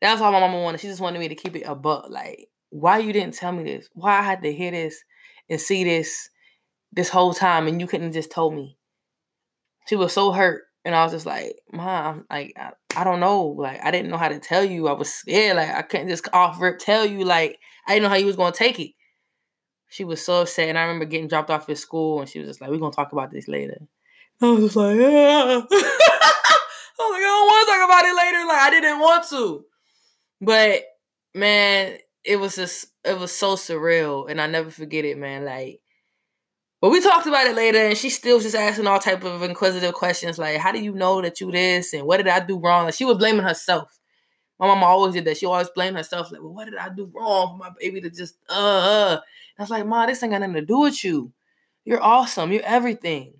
That's 0.00 0.20
all 0.20 0.32
my 0.32 0.40
mama 0.40 0.60
wanted. 0.60 0.80
She 0.80 0.88
just 0.88 1.00
wanted 1.00 1.18
me 1.18 1.28
to 1.28 1.34
keep 1.34 1.56
it 1.56 1.64
a 1.66 1.74
buck. 1.74 2.06
Like, 2.08 2.48
why 2.70 2.98
you 2.98 3.12
didn't 3.12 3.34
tell 3.34 3.52
me 3.52 3.64
this? 3.64 3.88
Why 3.92 4.18
I 4.18 4.22
had 4.22 4.42
to 4.42 4.52
hear 4.52 4.70
this 4.70 5.02
and 5.48 5.60
see 5.60 5.84
this 5.84 6.28
this 6.92 7.08
whole 7.08 7.34
time 7.34 7.66
and 7.66 7.80
you 7.80 7.86
couldn't 7.86 8.12
just 8.12 8.30
told 8.30 8.54
me? 8.54 8.78
She 9.86 9.96
was 9.96 10.12
so 10.12 10.32
hurt. 10.32 10.64
And 10.84 10.94
I 10.94 11.02
was 11.02 11.12
just 11.12 11.26
like, 11.26 11.56
Mom, 11.72 12.26
like 12.30 12.52
I, 12.56 12.72
I 12.96 13.04
don't 13.04 13.20
know. 13.20 13.42
Like 13.42 13.80
I 13.84 13.90
didn't 13.90 14.10
know 14.10 14.16
how 14.16 14.28
to 14.28 14.38
tell 14.38 14.64
you. 14.64 14.88
I 14.88 14.92
was 14.92 15.12
scared. 15.12 15.56
Like 15.56 15.70
I 15.70 15.82
couldn't 15.82 16.08
just 16.08 16.28
off 16.32 16.60
rip 16.60 16.78
tell 16.78 17.04
you. 17.04 17.24
Like 17.24 17.58
I 17.86 17.92
didn't 17.92 18.04
know 18.04 18.08
how 18.08 18.16
you 18.16 18.26
was 18.26 18.36
gonna 18.36 18.52
take 18.52 18.80
it. 18.80 18.92
She 19.88 20.04
was 20.04 20.24
so 20.24 20.42
upset. 20.42 20.68
And 20.68 20.78
I 20.78 20.82
remember 20.82 21.04
getting 21.04 21.28
dropped 21.28 21.50
off 21.50 21.68
at 21.68 21.78
school 21.78 22.20
and 22.20 22.28
she 22.28 22.38
was 22.38 22.48
just 22.48 22.60
like, 22.60 22.70
We're 22.70 22.78
gonna 22.78 22.92
talk 22.92 23.12
about 23.12 23.30
this 23.30 23.48
later. 23.48 23.78
I 24.42 24.46
was 24.46 24.64
just 24.64 24.76
like, 24.76 24.96
yeah. 24.96 25.08
I 25.08 25.56
was 25.58 27.12
like, 27.12 27.22
I 27.22 27.26
don't 27.26 27.46
want 27.46 27.66
to 27.66 27.72
talk 27.72 27.84
about 27.84 28.04
it 28.04 28.16
later. 28.16 28.46
Like 28.46 28.58
I 28.58 28.70
didn't 28.70 29.00
want 29.00 29.28
to. 29.30 29.64
But 30.40 30.82
man, 31.34 31.98
it 32.24 32.36
was 32.36 32.56
just 32.56 32.86
it 33.04 33.18
was 33.18 33.32
so 33.32 33.54
surreal, 33.54 34.28
and 34.28 34.40
I 34.40 34.46
never 34.46 34.70
forget 34.70 35.04
it, 35.04 35.16
man. 35.16 35.44
Like, 35.44 35.80
but 36.80 36.90
we 36.90 37.00
talked 37.00 37.26
about 37.26 37.46
it 37.46 37.56
later, 37.56 37.78
and 37.78 37.96
she 37.96 38.10
still 38.10 38.36
was 38.36 38.44
just 38.44 38.56
asking 38.56 38.86
all 38.86 38.98
type 38.98 39.24
of 39.24 39.42
inquisitive 39.42 39.94
questions, 39.94 40.38
like, 40.38 40.58
"How 40.58 40.72
do 40.72 40.82
you 40.82 40.92
know 40.92 41.22
that 41.22 41.40
you 41.40 41.50
this?" 41.50 41.92
and 41.92 42.06
"What 42.06 42.18
did 42.18 42.28
I 42.28 42.40
do 42.40 42.58
wrong?" 42.58 42.86
Like, 42.86 42.94
she 42.94 43.04
was 43.04 43.18
blaming 43.18 43.44
herself. 43.44 43.98
My 44.58 44.66
mama 44.68 44.86
always 44.86 45.14
did 45.14 45.24
that. 45.26 45.36
She 45.36 45.46
always 45.46 45.68
blamed 45.70 45.96
herself, 45.96 46.32
like, 46.32 46.42
"Well, 46.42 46.54
what 46.54 46.66
did 46.66 46.76
I 46.76 46.88
do 46.88 47.10
wrong 47.14 47.48
for 47.52 47.56
my 47.58 47.70
baby 47.78 48.00
to 48.02 48.10
just 48.10 48.36
uh?" 48.48 48.54
uh. 48.54 49.20
I 49.58 49.62
was 49.62 49.70
like, 49.70 49.86
"Ma, 49.86 50.06
this 50.06 50.22
ain't 50.22 50.32
got 50.32 50.40
nothing 50.40 50.54
to 50.54 50.62
do 50.62 50.80
with 50.80 51.04
you. 51.04 51.32
You're 51.84 52.02
awesome. 52.02 52.52
You're 52.52 52.62
everything." 52.64 53.34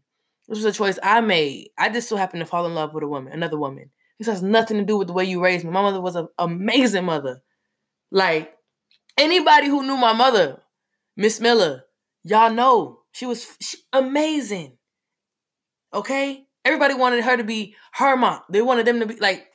This 0.48 0.58
was 0.58 0.64
a 0.64 0.72
choice 0.72 0.98
I 1.02 1.20
made. 1.20 1.70
I 1.76 1.88
just 1.88 2.08
so 2.08 2.16
happened 2.16 2.40
to 2.40 2.46
fall 2.46 2.66
in 2.66 2.74
love 2.74 2.94
with 2.94 3.02
a 3.02 3.08
woman, 3.08 3.32
another 3.32 3.58
woman. 3.58 3.90
This 4.18 4.28
has 4.28 4.42
nothing 4.42 4.78
to 4.78 4.84
do 4.84 4.96
with 4.96 5.08
the 5.08 5.12
way 5.12 5.24
you 5.24 5.42
raised 5.42 5.64
me. 5.64 5.70
My 5.70 5.82
mother 5.82 6.00
was 6.00 6.16
an 6.16 6.28
amazing 6.38 7.04
mother. 7.04 7.42
Like 8.10 8.54
anybody 9.18 9.66
who 9.68 9.82
knew 9.82 9.96
my 9.96 10.12
mother, 10.12 10.62
Miss 11.16 11.40
Miller, 11.40 11.84
y'all 12.24 12.52
know 12.52 13.00
she 13.16 13.24
was 13.24 13.56
she, 13.62 13.78
amazing. 13.94 14.76
Okay, 15.94 16.44
everybody 16.66 16.92
wanted 16.92 17.24
her 17.24 17.38
to 17.38 17.44
be 17.44 17.74
her 17.94 18.14
mom. 18.14 18.42
They 18.50 18.60
wanted 18.60 18.86
them 18.86 19.00
to 19.00 19.06
be 19.06 19.16
like 19.16 19.46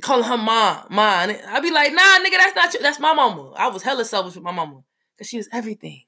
calling 0.00 0.22
her 0.22 0.36
mom, 0.36 0.86
mom. 0.90 1.30
I'd 1.48 1.60
be 1.60 1.72
like, 1.72 1.92
nah, 1.92 2.18
nigga, 2.20 2.36
that's 2.36 2.54
not 2.54 2.72
you. 2.72 2.80
That's 2.80 3.00
my 3.00 3.12
mama. 3.12 3.50
I 3.56 3.66
was 3.66 3.82
hella 3.82 4.04
selfish 4.04 4.36
with 4.36 4.44
my 4.44 4.52
mama 4.52 4.82
because 5.16 5.28
she 5.28 5.38
was 5.38 5.48
everything. 5.52 6.04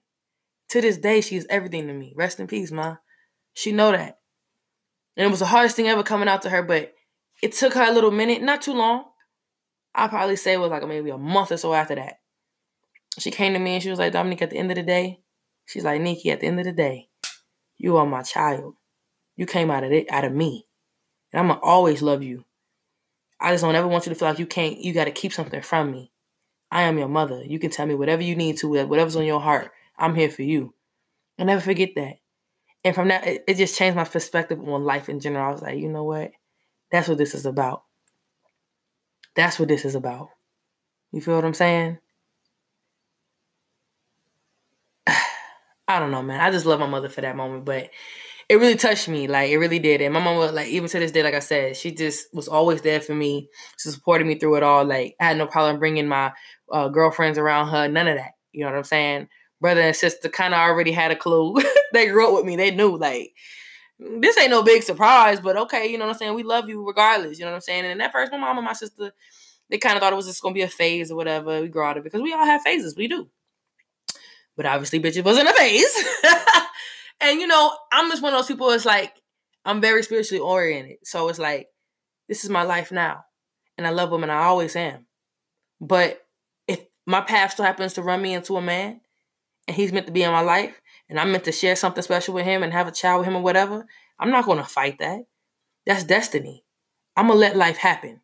To 0.68 0.80
this 0.80 0.96
day, 0.96 1.20
she 1.20 1.34
is 1.34 1.46
everything 1.50 1.88
to 1.88 1.92
me. 1.92 2.14
Rest 2.16 2.38
in 2.38 2.46
peace, 2.46 2.70
ma. 2.70 2.98
She 3.52 3.72
know 3.72 3.90
that. 3.90 4.20
And 5.16 5.26
it 5.26 5.30
was 5.30 5.40
the 5.40 5.46
hardest 5.46 5.74
thing 5.74 5.88
ever 5.88 6.04
coming 6.04 6.28
out 6.28 6.42
to 6.42 6.50
her, 6.50 6.62
but 6.62 6.94
it 7.42 7.50
took 7.52 7.74
her 7.74 7.82
a 7.82 7.92
little 7.92 8.12
minute, 8.12 8.42
not 8.42 8.62
too 8.62 8.74
long. 8.74 9.06
i 9.92 10.06
probably 10.06 10.36
say 10.36 10.52
it 10.52 10.60
was 10.60 10.70
like 10.70 10.86
maybe 10.86 11.10
a 11.10 11.18
month 11.18 11.50
or 11.50 11.56
so 11.56 11.74
after 11.74 11.96
that. 11.96 12.20
She 13.18 13.32
came 13.32 13.54
to 13.54 13.58
me 13.58 13.74
and 13.74 13.82
she 13.82 13.90
was 13.90 13.98
like, 13.98 14.12
Dominique, 14.12 14.42
at 14.42 14.50
the 14.50 14.56
end 14.58 14.70
of 14.70 14.76
the 14.76 14.84
day, 14.84 15.18
she's 15.66 15.84
like, 15.84 16.00
Nikki, 16.00 16.30
at 16.30 16.40
the 16.40 16.46
end 16.46 16.58
of 16.58 16.64
the 16.64 16.72
day, 16.72 17.08
you 17.78 17.96
are 17.96 18.06
my 18.06 18.22
child. 18.22 18.74
You 19.36 19.46
came 19.46 19.70
out 19.70 19.84
of 19.84 19.92
it 19.92 20.10
out 20.10 20.24
of 20.24 20.32
me. 20.32 20.66
And 21.32 21.40
I'm 21.40 21.48
gonna 21.48 21.60
always 21.60 22.02
love 22.02 22.22
you. 22.22 22.44
I 23.40 23.52
just 23.52 23.64
don't 23.64 23.74
ever 23.74 23.88
want 23.88 24.06
you 24.06 24.10
to 24.10 24.18
feel 24.18 24.28
like 24.28 24.38
you 24.38 24.46
can't 24.46 24.78
you 24.78 24.92
gotta 24.92 25.10
keep 25.10 25.32
something 25.32 25.62
from 25.62 25.90
me. 25.90 26.12
I 26.70 26.82
am 26.82 26.98
your 26.98 27.08
mother. 27.08 27.42
You 27.44 27.58
can 27.58 27.70
tell 27.70 27.86
me 27.86 27.94
whatever 27.94 28.22
you 28.22 28.36
need 28.36 28.58
to, 28.58 28.68
whatever's 28.86 29.16
on 29.16 29.24
your 29.24 29.40
heart. 29.40 29.72
I'm 29.98 30.14
here 30.14 30.30
for 30.30 30.42
you. 30.42 30.74
I'll 31.38 31.46
never 31.46 31.60
forget 31.60 31.90
that. 31.96 32.14
And 32.84 32.94
from 32.94 33.08
that, 33.08 33.26
it, 33.26 33.44
it 33.46 33.54
just 33.56 33.76
changed 33.76 33.96
my 33.96 34.04
perspective 34.04 34.60
on 34.60 34.84
life 34.84 35.08
in 35.08 35.20
general. 35.20 35.48
I 35.48 35.52
was 35.52 35.62
like, 35.62 35.78
you 35.78 35.88
know 35.88 36.04
what? 36.04 36.32
That's 36.90 37.08
what 37.08 37.18
this 37.18 37.34
is 37.34 37.46
about. 37.46 37.84
That's 39.34 39.58
what 39.58 39.68
this 39.68 39.84
is 39.84 39.94
about. 39.94 40.28
You 41.10 41.20
feel 41.20 41.36
what 41.36 41.44
I'm 41.44 41.54
saying? 41.54 41.98
I 45.96 45.98
don't 45.98 46.10
know, 46.10 46.22
man. 46.22 46.40
I 46.40 46.50
just 46.50 46.66
love 46.66 46.80
my 46.80 46.86
mother 46.86 47.08
for 47.08 47.20
that 47.20 47.36
moment, 47.36 47.64
but 47.64 47.90
it 48.48 48.56
really 48.56 48.76
touched 48.76 49.08
me. 49.08 49.28
Like 49.28 49.50
it 49.50 49.58
really 49.58 49.78
did. 49.78 50.00
And 50.00 50.12
my 50.12 50.20
mom 50.22 50.36
was 50.36 50.52
like, 50.52 50.68
even 50.68 50.88
to 50.88 50.98
this 50.98 51.12
day, 51.12 51.22
like 51.22 51.34
I 51.34 51.40
said, 51.40 51.76
she 51.76 51.92
just 51.92 52.26
was 52.34 52.48
always 52.48 52.82
there 52.82 53.00
for 53.00 53.14
me. 53.14 53.48
She 53.78 53.90
supported 53.90 54.26
me 54.26 54.38
through 54.38 54.56
it 54.56 54.62
all. 54.62 54.84
Like 54.84 55.16
I 55.20 55.24
had 55.28 55.38
no 55.38 55.46
problem 55.46 55.78
bringing 55.78 56.08
my 56.08 56.32
uh, 56.70 56.88
girlfriends 56.88 57.38
around 57.38 57.68
her. 57.68 57.88
None 57.88 58.08
of 58.08 58.16
that. 58.16 58.32
You 58.52 58.64
know 58.64 58.70
what 58.70 58.78
I'm 58.78 58.84
saying? 58.84 59.28
Brother 59.60 59.80
and 59.80 59.96
sister 59.96 60.28
kind 60.28 60.54
of 60.54 60.60
already 60.60 60.92
had 60.92 61.12
a 61.12 61.16
clue. 61.16 61.56
they 61.92 62.08
grew 62.08 62.28
up 62.28 62.34
with 62.34 62.44
me. 62.44 62.56
They 62.56 62.70
knew 62.72 62.96
like 62.96 63.32
this 63.98 64.36
ain't 64.38 64.50
no 64.50 64.62
big 64.62 64.82
surprise, 64.82 65.40
but 65.40 65.56
okay, 65.56 65.86
you 65.86 65.98
know 65.98 66.06
what 66.06 66.14
I'm 66.14 66.18
saying? 66.18 66.34
We 66.34 66.42
love 66.42 66.68
you 66.68 66.84
regardless, 66.84 67.38
you 67.38 67.44
know 67.44 67.52
what 67.52 67.56
I'm 67.56 67.60
saying? 67.62 67.84
And 67.84 68.02
at 68.02 68.12
first, 68.12 68.32
my 68.32 68.38
mom 68.38 68.58
and 68.58 68.64
my 68.64 68.72
sister, 68.72 69.12
they 69.70 69.78
kind 69.78 69.96
of 69.96 70.02
thought 70.02 70.12
it 70.12 70.16
was 70.16 70.26
just 70.26 70.42
gonna 70.42 70.54
be 70.54 70.62
a 70.62 70.68
phase 70.68 71.10
or 71.10 71.16
whatever. 71.16 71.60
We 71.60 71.68
grow 71.68 71.86
out 71.88 71.96
of 71.96 72.02
it 72.02 72.04
because 72.04 72.22
we 72.22 72.32
all 72.32 72.44
have 72.44 72.62
phases, 72.62 72.96
we 72.96 73.08
do. 73.08 73.28
But 74.56 74.66
obviously, 74.66 75.00
bitch, 75.00 75.16
it 75.16 75.24
wasn't 75.24 75.48
a 75.48 75.52
phase. 75.52 75.94
and 77.20 77.40
you 77.40 77.46
know, 77.46 77.74
I'm 77.92 78.10
just 78.10 78.22
one 78.22 78.32
of 78.32 78.38
those 78.38 78.48
people. 78.48 78.70
It's 78.70 78.84
like 78.84 79.14
I'm 79.64 79.80
very 79.80 80.02
spiritually 80.02 80.40
oriented, 80.40 80.98
so 81.04 81.28
it's 81.28 81.38
like 81.38 81.68
this 82.28 82.44
is 82.44 82.50
my 82.50 82.62
life 82.62 82.92
now, 82.92 83.24
and 83.78 83.86
I 83.86 83.90
love 83.90 84.10
women. 84.10 84.30
I 84.30 84.44
always 84.44 84.76
am. 84.76 85.06
But 85.80 86.22
if 86.68 86.80
my 87.06 87.20
path 87.20 87.52
still 87.52 87.64
happens 87.64 87.94
to 87.94 88.02
run 88.02 88.22
me 88.22 88.34
into 88.34 88.56
a 88.56 88.62
man, 88.62 89.00
and 89.66 89.76
he's 89.76 89.92
meant 89.92 90.06
to 90.06 90.12
be 90.12 90.22
in 90.22 90.32
my 90.32 90.40
life, 90.40 90.80
and 91.08 91.18
I'm 91.18 91.32
meant 91.32 91.44
to 91.44 91.52
share 91.52 91.76
something 91.76 92.02
special 92.02 92.34
with 92.34 92.44
him 92.44 92.62
and 92.62 92.72
have 92.72 92.88
a 92.88 92.92
child 92.92 93.20
with 93.20 93.28
him 93.28 93.36
or 93.36 93.42
whatever, 93.42 93.86
I'm 94.18 94.30
not 94.30 94.46
to 94.46 94.64
fight 94.64 94.98
that. 95.00 95.26
That's 95.84 96.04
destiny. 96.04 96.64
I'm 97.16 97.28
to 97.28 97.34
let 97.34 97.56
life 97.56 97.76
happen. 97.76 98.20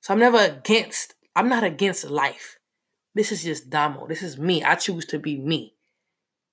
So 0.00 0.14
I'm 0.14 0.20
never 0.20 0.38
against, 0.38 1.14
I'm 1.36 1.48
not 1.48 1.64
against 1.64 2.10
life. 2.10 2.57
This 3.14 3.32
is 3.32 3.42
just 3.42 3.70
Damo. 3.70 4.06
This 4.06 4.22
is 4.22 4.38
me. 4.38 4.62
I 4.62 4.74
choose 4.74 5.04
to 5.06 5.18
be 5.18 5.38
me. 5.38 5.74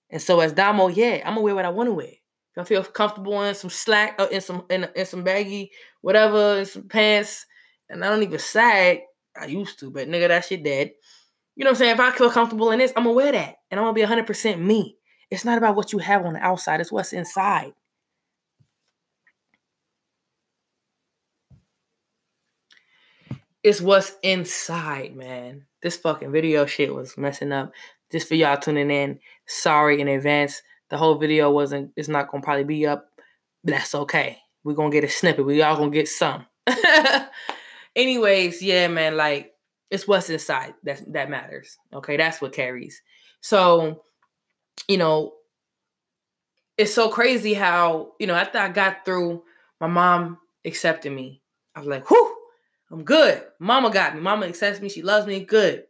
And 0.10 0.22
so 0.22 0.40
as 0.40 0.54
Damo, 0.54 0.88
yeah, 0.88 1.22
I'm 1.26 1.34
gonna 1.34 1.42
wear 1.42 1.56
what 1.56 1.66
I 1.66 1.70
want 1.70 1.88
to 1.88 1.94
wear. 1.94 2.08
If 2.08 2.62
I 2.62 2.64
feel 2.64 2.84
comfortable 2.84 3.42
in 3.44 3.54
some 3.56 3.70
slack, 3.70 4.16
uh, 4.18 4.28
in 4.32 4.42
some 4.42 4.66
in, 4.70 4.88
in 4.96 5.06
some 5.06 5.24
baggy, 5.24 5.72
whatever, 6.02 6.60
in 6.60 6.66
some 6.66 6.88
pants, 6.88 7.46
and 7.90 8.04
I 8.04 8.10
don't 8.10 8.24
even 8.24 8.40
sag. 8.40 9.02
I 9.40 9.48
used 9.48 9.80
to, 9.80 9.92
but 9.92 10.08
nigga, 10.08 10.30
that 10.30 10.46
shit 10.46 10.64
dead. 10.64 10.92
You 11.56 11.66
know 11.66 11.72
what 11.72 11.76
I'm 11.76 11.80
saying? 11.80 11.94
If 11.94 12.00
I 12.00 12.12
feel 12.12 12.30
comfortable 12.30 12.72
in 12.72 12.80
this, 12.80 12.94
I'm 12.96 13.04
gonna 13.04 13.16
wear 13.16 13.32
that, 13.32 13.56
and 13.70 13.80
I'm 13.80 13.86
gonna 13.86 13.94
be 13.94 14.02
100% 14.02 14.60
me. 14.60 14.98
It's 15.30 15.46
not 15.46 15.58
about 15.58 15.76
what 15.76 15.92
you 15.92 16.00
have 16.00 16.26
on 16.26 16.34
the 16.34 16.40
outside, 16.40 16.80
it's 16.82 16.92
what's 16.92 17.14
inside. 17.14 17.74
It's 23.64 23.82
what's 23.82 24.14
inside, 24.22 25.16
man. 25.16 25.66
This 25.86 25.98
fucking 25.98 26.32
video 26.32 26.66
shit 26.66 26.96
was 26.96 27.16
messing 27.16 27.52
up. 27.52 27.72
Just 28.12 28.28
for 28.28 28.34
y'all 28.34 28.58
tuning 28.58 28.90
in, 28.90 29.20
sorry 29.46 30.02
in 30.02 30.08
advance. 30.08 30.64
The 30.90 30.98
whole 30.98 31.20
video 31.20 31.52
wasn't, 31.52 31.92
it's 31.96 32.08
not 32.08 32.32
gonna 32.32 32.42
probably 32.42 32.64
be 32.64 32.88
up. 32.88 33.06
But 33.64 33.76
that's 33.76 33.94
okay. 33.94 34.40
We're 34.64 34.74
gonna 34.74 34.90
get 34.90 35.04
a 35.04 35.08
snippet. 35.08 35.46
We 35.46 35.62
all 35.62 35.78
gonna 35.78 35.92
get 35.92 36.08
some. 36.08 36.48
Anyways, 37.96 38.64
yeah, 38.64 38.88
man, 38.88 39.16
like 39.16 39.52
it's 39.92 40.08
what's 40.08 40.32
inside 40.32 40.74
that 40.86 41.04
that 41.14 41.30
matters. 41.30 41.78
Okay, 41.94 42.18
that's 42.18 42.42
what 42.42 42.52
carries. 42.52 43.04
So, 43.42 44.06
you 44.88 44.98
know, 44.98 45.34
it's 46.80 46.96
so 46.96 47.10
crazy 47.10 47.54
how, 47.54 48.14
you 48.20 48.26
know, 48.26 48.34
after 48.34 48.58
I 48.58 48.70
got 48.70 49.06
through 49.06 49.44
my 49.80 49.86
mom 49.86 50.40
accepted 50.66 51.12
me. 51.12 51.44
I 51.76 51.80
was 51.80 51.88
like, 51.88 52.10
whew, 52.10 52.35
I'm 52.92 53.04
good. 53.04 53.44
Mama 53.60 53.90
got 53.90 54.16
me. 54.16 54.22
Mama 54.22 54.46
accepts 54.46 54.82
me. 54.82 54.90
She 54.90 55.02
loves 55.02 55.26
me. 55.28 55.40
Good. 55.40 55.86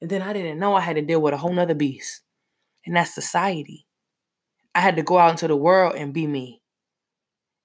And 0.00 0.10
then 0.10 0.22
I 0.22 0.32
didn't 0.32 0.58
know 0.58 0.74
I 0.74 0.80
had 0.80 0.96
to 0.96 1.02
deal 1.02 1.20
with 1.20 1.34
a 1.34 1.36
whole 1.36 1.52
nother 1.52 1.74
beast. 1.74 2.22
And 2.86 2.96
that's 2.96 3.14
society. 3.14 3.86
I 4.74 4.80
had 4.80 4.96
to 4.96 5.02
go 5.02 5.18
out 5.18 5.30
into 5.30 5.48
the 5.48 5.56
world 5.56 5.94
and 5.94 6.12
be 6.12 6.26
me. 6.26 6.60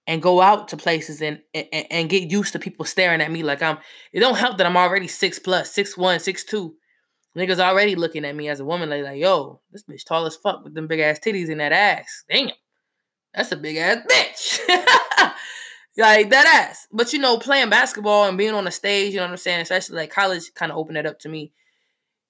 And 0.05 0.21
go 0.21 0.41
out 0.41 0.69
to 0.69 0.77
places 0.77 1.21
and, 1.21 1.41
and, 1.53 1.67
and 1.91 2.09
get 2.09 2.31
used 2.31 2.53
to 2.53 2.59
people 2.59 2.85
staring 2.85 3.19
at 3.19 3.29
me 3.29 3.43
like 3.43 3.61
I'm 3.61 3.77
it 4.13 4.21
don't 4.21 4.37
help 4.37 4.57
that 4.57 4.65
I'm 4.65 4.77
already 4.77 5.07
six 5.07 5.37
plus, 5.37 5.73
six 5.73 5.97
one, 5.97 6.21
six 6.21 6.45
two. 6.45 6.75
Niggas 7.37 7.59
already 7.59 7.95
looking 7.95 8.23
at 8.23 8.35
me 8.35 8.47
as 8.47 8.61
a 8.61 8.65
woman 8.65 8.89
like, 8.89 9.03
like, 9.03 9.19
yo, 9.19 9.59
this 9.71 9.83
bitch 9.83 10.05
tall 10.05 10.25
as 10.25 10.37
fuck 10.37 10.63
with 10.63 10.73
them 10.73 10.87
big 10.87 11.01
ass 11.01 11.19
titties 11.19 11.51
and 11.51 11.59
that 11.59 11.73
ass. 11.73 12.23
Damn. 12.29 12.51
That's 13.33 13.51
a 13.51 13.57
big 13.57 13.75
ass 13.77 13.97
bitch. 14.09 14.59
like 16.05 16.29
that 16.29 16.67
ass. 16.69 16.87
But 16.91 17.13
you 17.13 17.19
know, 17.19 17.37
playing 17.37 17.69
basketball 17.69 18.25
and 18.25 18.37
being 18.37 18.53
on 18.53 18.65
the 18.65 18.71
stage, 18.71 19.13
you 19.13 19.17
know 19.17 19.25
what 19.25 19.31
I'm 19.31 19.37
saying? 19.37 19.61
Especially 19.61 19.95
like 19.95 20.11
college 20.11 20.53
kind 20.53 20.71
of 20.71 20.77
opened 20.77 20.97
that 20.97 21.05
up 21.05 21.19
to 21.19 21.29
me. 21.29 21.51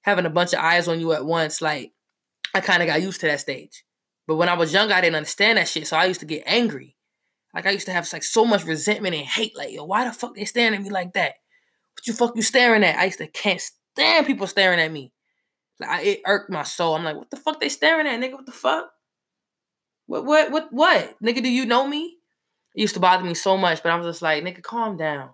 Having 0.02 0.26
a 0.26 0.30
bunch 0.30 0.54
of 0.54 0.60
eyes 0.60 0.88
on 0.88 1.00
you 1.00 1.12
at 1.14 1.26
once, 1.26 1.62
like 1.62 1.92
I 2.54 2.62
kind 2.62 2.82
of 2.82 2.88
got 2.88 3.02
used 3.02 3.20
to 3.22 3.28
that 3.28 3.42
stage. 3.42 3.84
But 4.26 4.36
when 4.36 4.50
I 4.50 4.56
was 4.56 4.74
young, 4.74 4.92
I 4.92 5.02
didn't 5.02 5.16
understand 5.16 5.58
that 5.58 5.68
shit. 5.68 5.88
So 5.88 5.98
I 5.98 6.06
used 6.06 6.20
to 6.22 6.26
get 6.26 6.44
angry. 6.46 6.96
Like 7.54 7.66
I 7.66 7.72
used 7.72 7.88
to 7.88 7.92
have 7.92 8.08
like 8.14 8.24
so 8.24 8.46
much 8.46 8.66
resentment 8.66 9.16
and 9.16 9.26
hate. 9.26 9.58
Like, 9.58 9.74
yo, 9.74 9.84
why 9.86 10.06
the 10.06 10.14
fuck 10.14 10.36
they 10.36 10.46
staring 10.46 10.76
at 10.76 10.82
me 10.82 10.90
like 10.90 11.14
that? 11.14 11.36
What 11.94 12.08
you 12.08 12.14
fuck 12.14 12.36
you 12.36 12.42
staring 12.42 12.84
at? 12.84 12.98
I 12.98 13.06
used 13.06 13.18
to 13.18 13.28
can't 13.28 13.62
stand 13.62 14.28
people 14.28 14.48
staring 14.48 14.80
at 14.80 14.92
me. 14.92 15.12
Like 15.80 15.90
I, 15.90 16.02
it 16.04 16.22
irked 16.26 16.50
my 16.50 16.64
soul. 16.64 16.96
I'm 16.96 17.04
like, 17.04 17.16
what 17.16 17.30
the 17.30 17.38
fuck 17.38 17.60
they 17.60 17.70
staring 17.70 18.08
at, 18.08 18.20
nigga? 18.20 18.34
What 18.34 18.46
the 18.46 18.52
fuck? 18.52 18.90
What 20.06 20.26
what 20.26 20.52
what 20.52 20.68
what? 20.72 21.16
Nigga, 21.24 21.42
do 21.42 21.50
you 21.50 21.66
know 21.66 21.88
me? 21.88 22.17
Used 22.78 22.94
to 22.94 23.00
bother 23.00 23.24
me 23.24 23.34
so 23.34 23.58
much, 23.58 23.82
but 23.82 23.92
I 23.92 23.96
was 23.96 24.06
just 24.06 24.22
like, 24.22 24.44
nigga, 24.44 24.62
calm 24.62 24.98
down. 24.98 25.32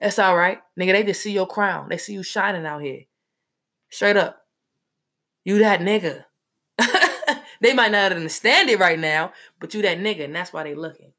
That's 0.00 0.18
all 0.18 0.34
right. 0.34 0.58
Nigga, 0.80 0.92
they 0.92 1.04
just 1.04 1.20
see 1.20 1.32
your 1.32 1.46
crown. 1.46 1.88
They 1.90 1.98
see 1.98 2.14
you 2.14 2.22
shining 2.22 2.64
out 2.64 2.80
here. 2.80 3.02
Straight 3.90 4.16
up. 4.16 4.40
You 5.44 5.58
that 5.58 5.80
nigga. 5.80 6.24
they 7.60 7.74
might 7.74 7.92
not 7.92 8.12
understand 8.12 8.70
it 8.70 8.78
right 8.78 8.98
now, 8.98 9.34
but 9.60 9.74
you 9.74 9.82
that 9.82 9.98
nigga, 9.98 10.24
and 10.24 10.34
that's 10.34 10.50
why 10.50 10.62
they 10.62 10.74
looking. 10.74 11.12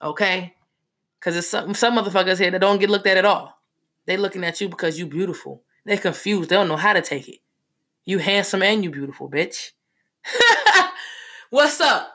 Okay? 0.00 0.54
Cause 1.20 1.36
it's 1.36 1.48
some 1.48 1.74
some 1.74 1.98
motherfuckers 1.98 2.38
here 2.38 2.50
that 2.50 2.60
don't 2.60 2.80
get 2.80 2.88
looked 2.88 3.06
at 3.06 3.18
at 3.18 3.26
all. 3.26 3.60
They 4.06 4.16
looking 4.16 4.44
at 4.44 4.62
you 4.62 4.70
because 4.70 4.98
you 4.98 5.06
beautiful. 5.06 5.62
They 5.84 5.98
confused. 5.98 6.48
They 6.48 6.56
don't 6.56 6.68
know 6.68 6.76
how 6.76 6.94
to 6.94 7.02
take 7.02 7.28
it. 7.28 7.40
You 8.06 8.18
handsome 8.18 8.62
and 8.62 8.82
you 8.82 8.90
beautiful, 8.90 9.30
bitch. 9.30 9.72
What's 11.50 11.82
up? 11.82 12.13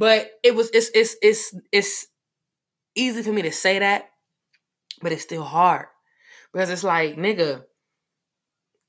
But 0.00 0.30
it 0.42 0.54
was 0.54 0.70
it's 0.72 0.90
it's 0.94 1.14
it's 1.20 1.54
it's 1.70 2.06
easy 2.94 3.22
for 3.22 3.32
me 3.32 3.42
to 3.42 3.52
say 3.52 3.80
that, 3.80 4.06
but 5.02 5.12
it's 5.12 5.20
still 5.20 5.42
hard. 5.42 5.88
Because 6.50 6.70
it's 6.70 6.82
like, 6.82 7.16
nigga, 7.16 7.64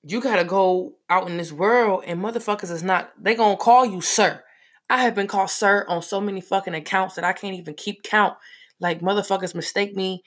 you 0.03 0.21
gotta 0.21 0.45
go 0.45 0.93
out 1.09 1.29
in 1.29 1.35
this 1.35 1.51
world 1.51 2.05
and 2.07 2.23
motherfuckers 2.23 2.71
is 2.71 2.81
not 2.81 3.11
they 3.21 3.35
gonna 3.35 3.57
call 3.57 3.85
you 3.85 3.99
sir. 3.99 4.41
I 4.89 5.01
have 5.03 5.13
been 5.13 5.27
called 5.27 5.49
sir 5.49 5.85
on 5.89 6.01
so 6.01 6.21
many 6.21 6.39
fucking 6.39 6.75
accounts 6.75 7.15
that 7.15 7.25
I 7.25 7.33
can't 7.33 7.55
even 7.55 7.73
keep 7.73 8.03
count. 8.03 8.37
Like 8.79 9.01
motherfuckers 9.01 9.53
mistake 9.53 9.93
me. 9.97 10.23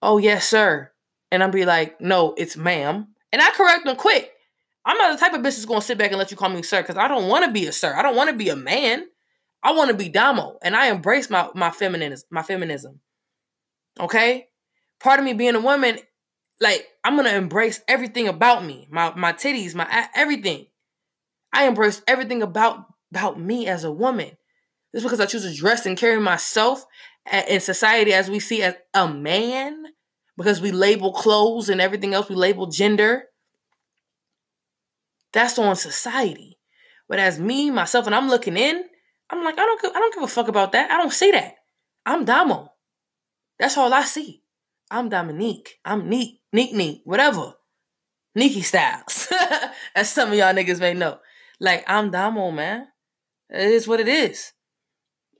Oh 0.00 0.16
yes, 0.16 0.48
sir. 0.48 0.92
And 1.30 1.42
I'll 1.42 1.50
be 1.50 1.66
like, 1.66 2.00
no, 2.00 2.34
it's 2.38 2.56
ma'am. 2.56 3.08
And 3.32 3.42
I 3.42 3.50
correct 3.50 3.84
them 3.84 3.96
quick. 3.96 4.30
I'm 4.86 4.96
not 4.96 5.12
the 5.12 5.18
type 5.18 5.34
of 5.34 5.40
bitch 5.40 5.56
that's 5.56 5.66
gonna 5.66 5.82
sit 5.82 5.98
back 5.98 6.08
and 6.10 6.18
let 6.18 6.30
you 6.30 6.38
call 6.38 6.48
me 6.48 6.62
sir, 6.62 6.80
because 6.80 6.96
I 6.96 7.06
don't 7.06 7.28
want 7.28 7.44
to 7.44 7.50
be 7.50 7.66
a 7.66 7.72
sir. 7.72 7.94
I 7.94 8.00
don't 8.00 8.16
want 8.16 8.30
to 8.30 8.36
be 8.36 8.48
a 8.48 8.56
man. 8.56 9.04
I 9.62 9.72
want 9.72 9.90
to 9.90 9.96
be 9.96 10.08
Damo. 10.08 10.58
And 10.62 10.76
I 10.76 10.88
embrace 10.88 11.30
my 11.30 11.48
my 11.54 11.70
feminism, 11.70 12.26
my 12.30 12.42
feminism. 12.42 13.00
Okay? 14.00 14.48
Part 15.00 15.18
of 15.18 15.24
me 15.24 15.32
being 15.32 15.54
a 15.54 15.60
woman 15.60 15.98
like 16.60 16.86
I'm 17.04 17.16
gonna 17.16 17.30
embrace 17.30 17.82
everything 17.88 18.28
about 18.28 18.64
me, 18.64 18.88
my 18.90 19.12
my 19.14 19.32
titties, 19.32 19.74
my 19.74 20.08
everything. 20.14 20.66
I 21.52 21.66
embrace 21.66 22.02
everything 22.06 22.42
about 22.42 22.86
about 23.10 23.38
me 23.38 23.66
as 23.66 23.84
a 23.84 23.92
woman. 23.92 24.30
Just 24.94 25.04
because 25.04 25.20
I 25.20 25.26
choose 25.26 25.42
to 25.42 25.54
dress 25.54 25.86
and 25.86 25.96
carry 25.96 26.20
myself 26.20 26.86
in 27.48 27.60
society 27.60 28.12
as 28.12 28.30
we 28.30 28.40
see 28.40 28.62
as 28.62 28.74
a 28.94 29.08
man, 29.08 29.84
because 30.36 30.60
we 30.60 30.70
label 30.70 31.12
clothes 31.12 31.68
and 31.68 31.80
everything 31.80 32.14
else, 32.14 32.28
we 32.28 32.34
label 32.34 32.66
gender. 32.66 33.24
That's 35.32 35.58
on 35.58 35.76
society. 35.76 36.58
But 37.08 37.18
as 37.18 37.38
me, 37.38 37.70
myself, 37.70 38.06
and 38.06 38.14
I'm 38.14 38.28
looking 38.28 38.56
in, 38.56 38.84
I'm 39.32 39.42
like, 39.42 39.58
I 39.58 39.64
don't, 39.64 39.96
I 39.96 39.98
don't 39.98 40.14
give 40.14 40.22
a 40.22 40.28
fuck 40.28 40.48
about 40.48 40.72
that. 40.72 40.90
I 40.90 40.98
don't 40.98 41.12
see 41.12 41.30
that. 41.30 41.54
I'm 42.04 42.24
Damo. 42.24 42.68
That's 43.58 43.78
all 43.78 43.92
I 43.92 44.02
see. 44.02 44.42
I'm 44.90 45.08
Dominique. 45.08 45.78
I'm 45.84 46.08
neat, 46.08 46.40
neat, 46.52 46.74
neat, 46.74 47.00
whatever. 47.04 47.54
Nikki 48.34 48.60
Styles. 48.60 49.32
As 49.94 50.10
some 50.10 50.30
of 50.30 50.34
y'all 50.38 50.54
niggas 50.54 50.80
may 50.80 50.92
know. 50.92 51.18
Like, 51.58 51.84
I'm 51.86 52.10
Damo, 52.10 52.50
man. 52.50 52.88
It 53.48 53.70
is 53.70 53.88
what 53.88 54.00
it 54.00 54.08
is. 54.08 54.52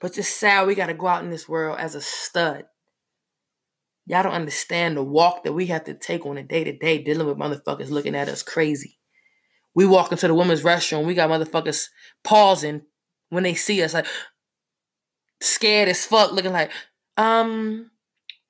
But 0.00 0.16
it's 0.16 0.28
sad 0.28 0.66
we 0.66 0.74
gotta 0.74 0.94
go 0.94 1.06
out 1.06 1.22
in 1.22 1.30
this 1.30 1.48
world 1.48 1.78
as 1.78 1.94
a 1.94 2.00
stud. 2.00 2.64
Y'all 4.04 4.24
don't 4.24 4.32
understand 4.32 4.96
the 4.96 5.02
walk 5.02 5.44
that 5.44 5.52
we 5.52 5.66
have 5.66 5.84
to 5.84 5.94
take 5.94 6.26
on 6.26 6.36
a 6.36 6.42
day 6.42 6.64
to 6.64 6.76
day 6.76 6.98
dealing 6.98 7.26
with 7.26 7.38
motherfuckers 7.38 7.88
looking 7.88 8.16
at 8.16 8.28
us 8.28 8.42
crazy. 8.42 8.98
We 9.74 9.86
walk 9.86 10.10
into 10.10 10.26
the 10.26 10.34
women's 10.34 10.64
restroom, 10.64 11.06
we 11.06 11.14
got 11.14 11.30
motherfuckers 11.30 11.86
pausing 12.24 12.82
when 13.32 13.44
they 13.44 13.54
see 13.54 13.82
us, 13.82 13.94
like 13.94 14.06
scared 15.40 15.88
as 15.88 16.04
fuck, 16.04 16.32
looking 16.32 16.52
like, 16.52 16.70
um, 17.16 17.90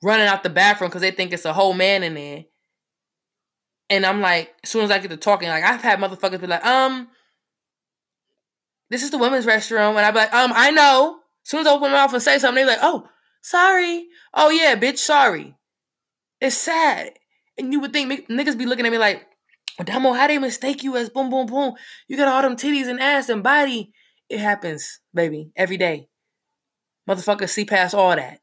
running 0.03 0.27
out 0.27 0.42
the 0.42 0.51
bathroom 0.51 0.90
because 0.90 1.03
they 1.03 1.12
think 1.12 1.33
it's 1.33 1.45
a 1.45 1.53
whole 1.53 1.73
man 1.73 2.03
in 2.03 2.14
there. 2.14 2.45
And 3.88 4.05
I'm 4.05 4.21
like, 4.21 4.53
as 4.64 4.71
soon 4.71 4.83
as 4.83 4.90
I 4.90 4.99
get 4.99 5.11
to 5.11 5.16
talking, 5.16 5.49
like 5.49 5.62
I've 5.62 5.83
had 5.83 6.01
motherfuckers 6.01 6.40
be 6.40 6.49
like, 6.49 6.66
um, 6.66 7.09
this 8.90 9.05
is 9.05 9.11
the 9.11 9.18
women's 9.18 9.47
restroom, 9.47 9.97
and 9.97 10.14
be 10.14 10.18
like, 10.18 10.35
um, 10.35 10.53
I 10.53 10.73
know. 10.73 11.21
As 11.45 11.51
soon 11.51 11.61
as 11.61 11.66
I 11.68 11.71
open 11.71 11.92
my 11.92 11.99
mouth 11.99 12.12
and 12.12 12.23
say 12.23 12.38
something, 12.38 12.66
they're 12.66 12.77
like, 12.77 12.85
oh, 12.85 13.07
sorry. 13.40 14.07
Oh 14.35 14.51
yeah, 14.51 14.75
bitch, 14.75 14.99
sorry. 14.99 15.55
It's 16.40 16.57
sad. 16.57 17.12
And 17.57 17.73
you 17.73 17.79
would 17.79 17.92
think 17.92 18.29
niggas 18.29 18.59
be 18.59 18.66
looking 18.66 18.85
at 18.85 18.90
me 18.90 18.99
like, 18.99 19.27
Damo, 19.85 20.12
how 20.12 20.27
they 20.27 20.38
mistake 20.38 20.83
you 20.83 20.97
as 20.97 21.09
boom, 21.09 21.31
boom, 21.31 21.47
boom? 21.47 21.75
You 22.09 22.16
got 22.16 22.29
all 22.29 22.42
them 22.42 22.57
titties 22.57 22.88
and 22.88 23.01
ass 23.01 23.29
and 23.29 23.45
body. 23.45 23.92
It 24.33 24.40
happens, 24.40 24.99
baby, 25.12 25.53
every 25.55 25.77
day. 25.77 26.09
Motherfuckers 27.07 27.51
see 27.51 27.66
past 27.66 27.95
all 27.95 28.16
that. 28.16 28.40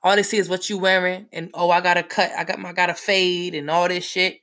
All 0.00 0.14
they 0.14 0.22
see 0.22 0.36
is 0.36 0.48
what 0.48 0.70
you 0.70 0.78
wearing, 0.78 1.26
and 1.32 1.50
oh, 1.54 1.72
I 1.72 1.80
got 1.80 1.96
a 1.96 2.04
cut, 2.04 2.30
I 2.38 2.44
got 2.44 2.60
my 2.60 2.72
got 2.72 2.88
a 2.88 2.94
fade, 2.94 3.56
and 3.56 3.68
all 3.68 3.88
this 3.88 4.04
shit. 4.04 4.36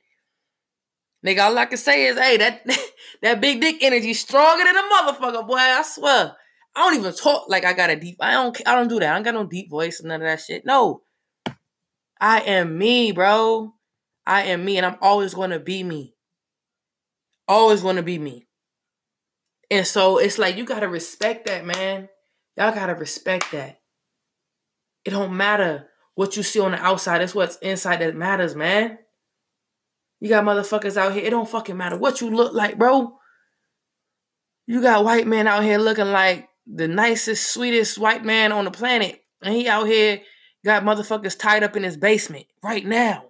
Nigga, 1.24 1.44
all 1.44 1.56
I 1.56 1.64
can 1.64 1.78
say 1.78 2.08
is, 2.08 2.18
hey, 2.18 2.36
that 2.36 2.66
that 3.22 3.40
big 3.40 3.62
dick 3.62 3.78
energy 3.80 4.12
stronger 4.12 4.64
than 4.64 4.76
a 4.76 4.82
motherfucker, 4.82 5.48
boy. 5.48 5.56
I 5.56 5.82
swear. 5.82 6.36
I 6.76 6.80
don't 6.80 7.00
even 7.00 7.14
talk 7.14 7.48
like 7.48 7.64
I 7.64 7.72
got 7.72 7.88
a 7.88 7.96
deep. 7.96 8.16
I 8.20 8.32
don't. 8.32 8.60
I 8.68 8.74
don't 8.74 8.88
do 8.88 9.00
that. 9.00 9.12
I 9.12 9.14
don't 9.14 9.22
got 9.22 9.32
no 9.32 9.46
deep 9.46 9.70
voice 9.70 10.00
and 10.00 10.10
none 10.10 10.20
of 10.20 10.26
that 10.26 10.40
shit. 10.40 10.66
No, 10.66 11.04
I 12.20 12.40
am 12.40 12.76
me, 12.76 13.12
bro. 13.12 13.72
I 14.26 14.42
am 14.42 14.62
me, 14.62 14.76
and 14.76 14.84
I'm 14.84 14.98
always 15.00 15.32
to 15.32 15.58
be 15.58 15.84
me. 15.84 16.12
Always 17.48 17.80
to 17.80 18.02
be 18.02 18.18
me. 18.18 18.46
And 19.72 19.86
so 19.86 20.18
it's 20.18 20.38
like 20.38 20.58
you 20.58 20.66
gotta 20.66 20.86
respect 20.86 21.46
that, 21.46 21.64
man. 21.64 22.10
Y'all 22.58 22.74
gotta 22.74 22.94
respect 22.94 23.52
that. 23.52 23.80
It 25.02 25.10
don't 25.12 25.34
matter 25.34 25.88
what 26.14 26.36
you 26.36 26.42
see 26.42 26.60
on 26.60 26.72
the 26.72 26.76
outside. 26.76 27.22
It's 27.22 27.34
what's 27.34 27.56
inside 27.56 28.02
that 28.02 28.14
matters, 28.14 28.54
man. 28.54 28.98
You 30.20 30.28
got 30.28 30.44
motherfuckers 30.44 30.98
out 30.98 31.14
here. 31.14 31.24
It 31.24 31.30
don't 31.30 31.48
fucking 31.48 31.78
matter 31.78 31.96
what 31.96 32.20
you 32.20 32.28
look 32.28 32.52
like, 32.52 32.76
bro. 32.76 33.16
You 34.66 34.82
got 34.82 35.06
white 35.06 35.26
men 35.26 35.46
out 35.46 35.64
here 35.64 35.78
looking 35.78 36.12
like 36.12 36.50
the 36.66 36.86
nicest, 36.86 37.54
sweetest 37.54 37.96
white 37.96 38.26
man 38.26 38.52
on 38.52 38.66
the 38.66 38.70
planet. 38.70 39.24
And 39.40 39.54
he 39.54 39.68
out 39.68 39.86
here 39.86 40.20
got 40.66 40.84
motherfuckers 40.84 41.38
tied 41.38 41.62
up 41.62 41.76
in 41.76 41.82
his 41.82 41.96
basement 41.96 42.44
right 42.62 42.84
now. 42.84 43.24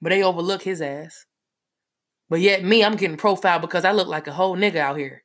But 0.00 0.10
they 0.10 0.22
overlook 0.22 0.62
his 0.62 0.80
ass. 0.80 1.26
But 2.28 2.38
yet 2.38 2.62
me, 2.62 2.84
I'm 2.84 2.94
getting 2.94 3.16
profiled 3.16 3.62
because 3.62 3.84
I 3.84 3.90
look 3.90 4.06
like 4.06 4.28
a 4.28 4.32
whole 4.32 4.56
nigga 4.56 4.76
out 4.76 4.96
here. 4.96 5.24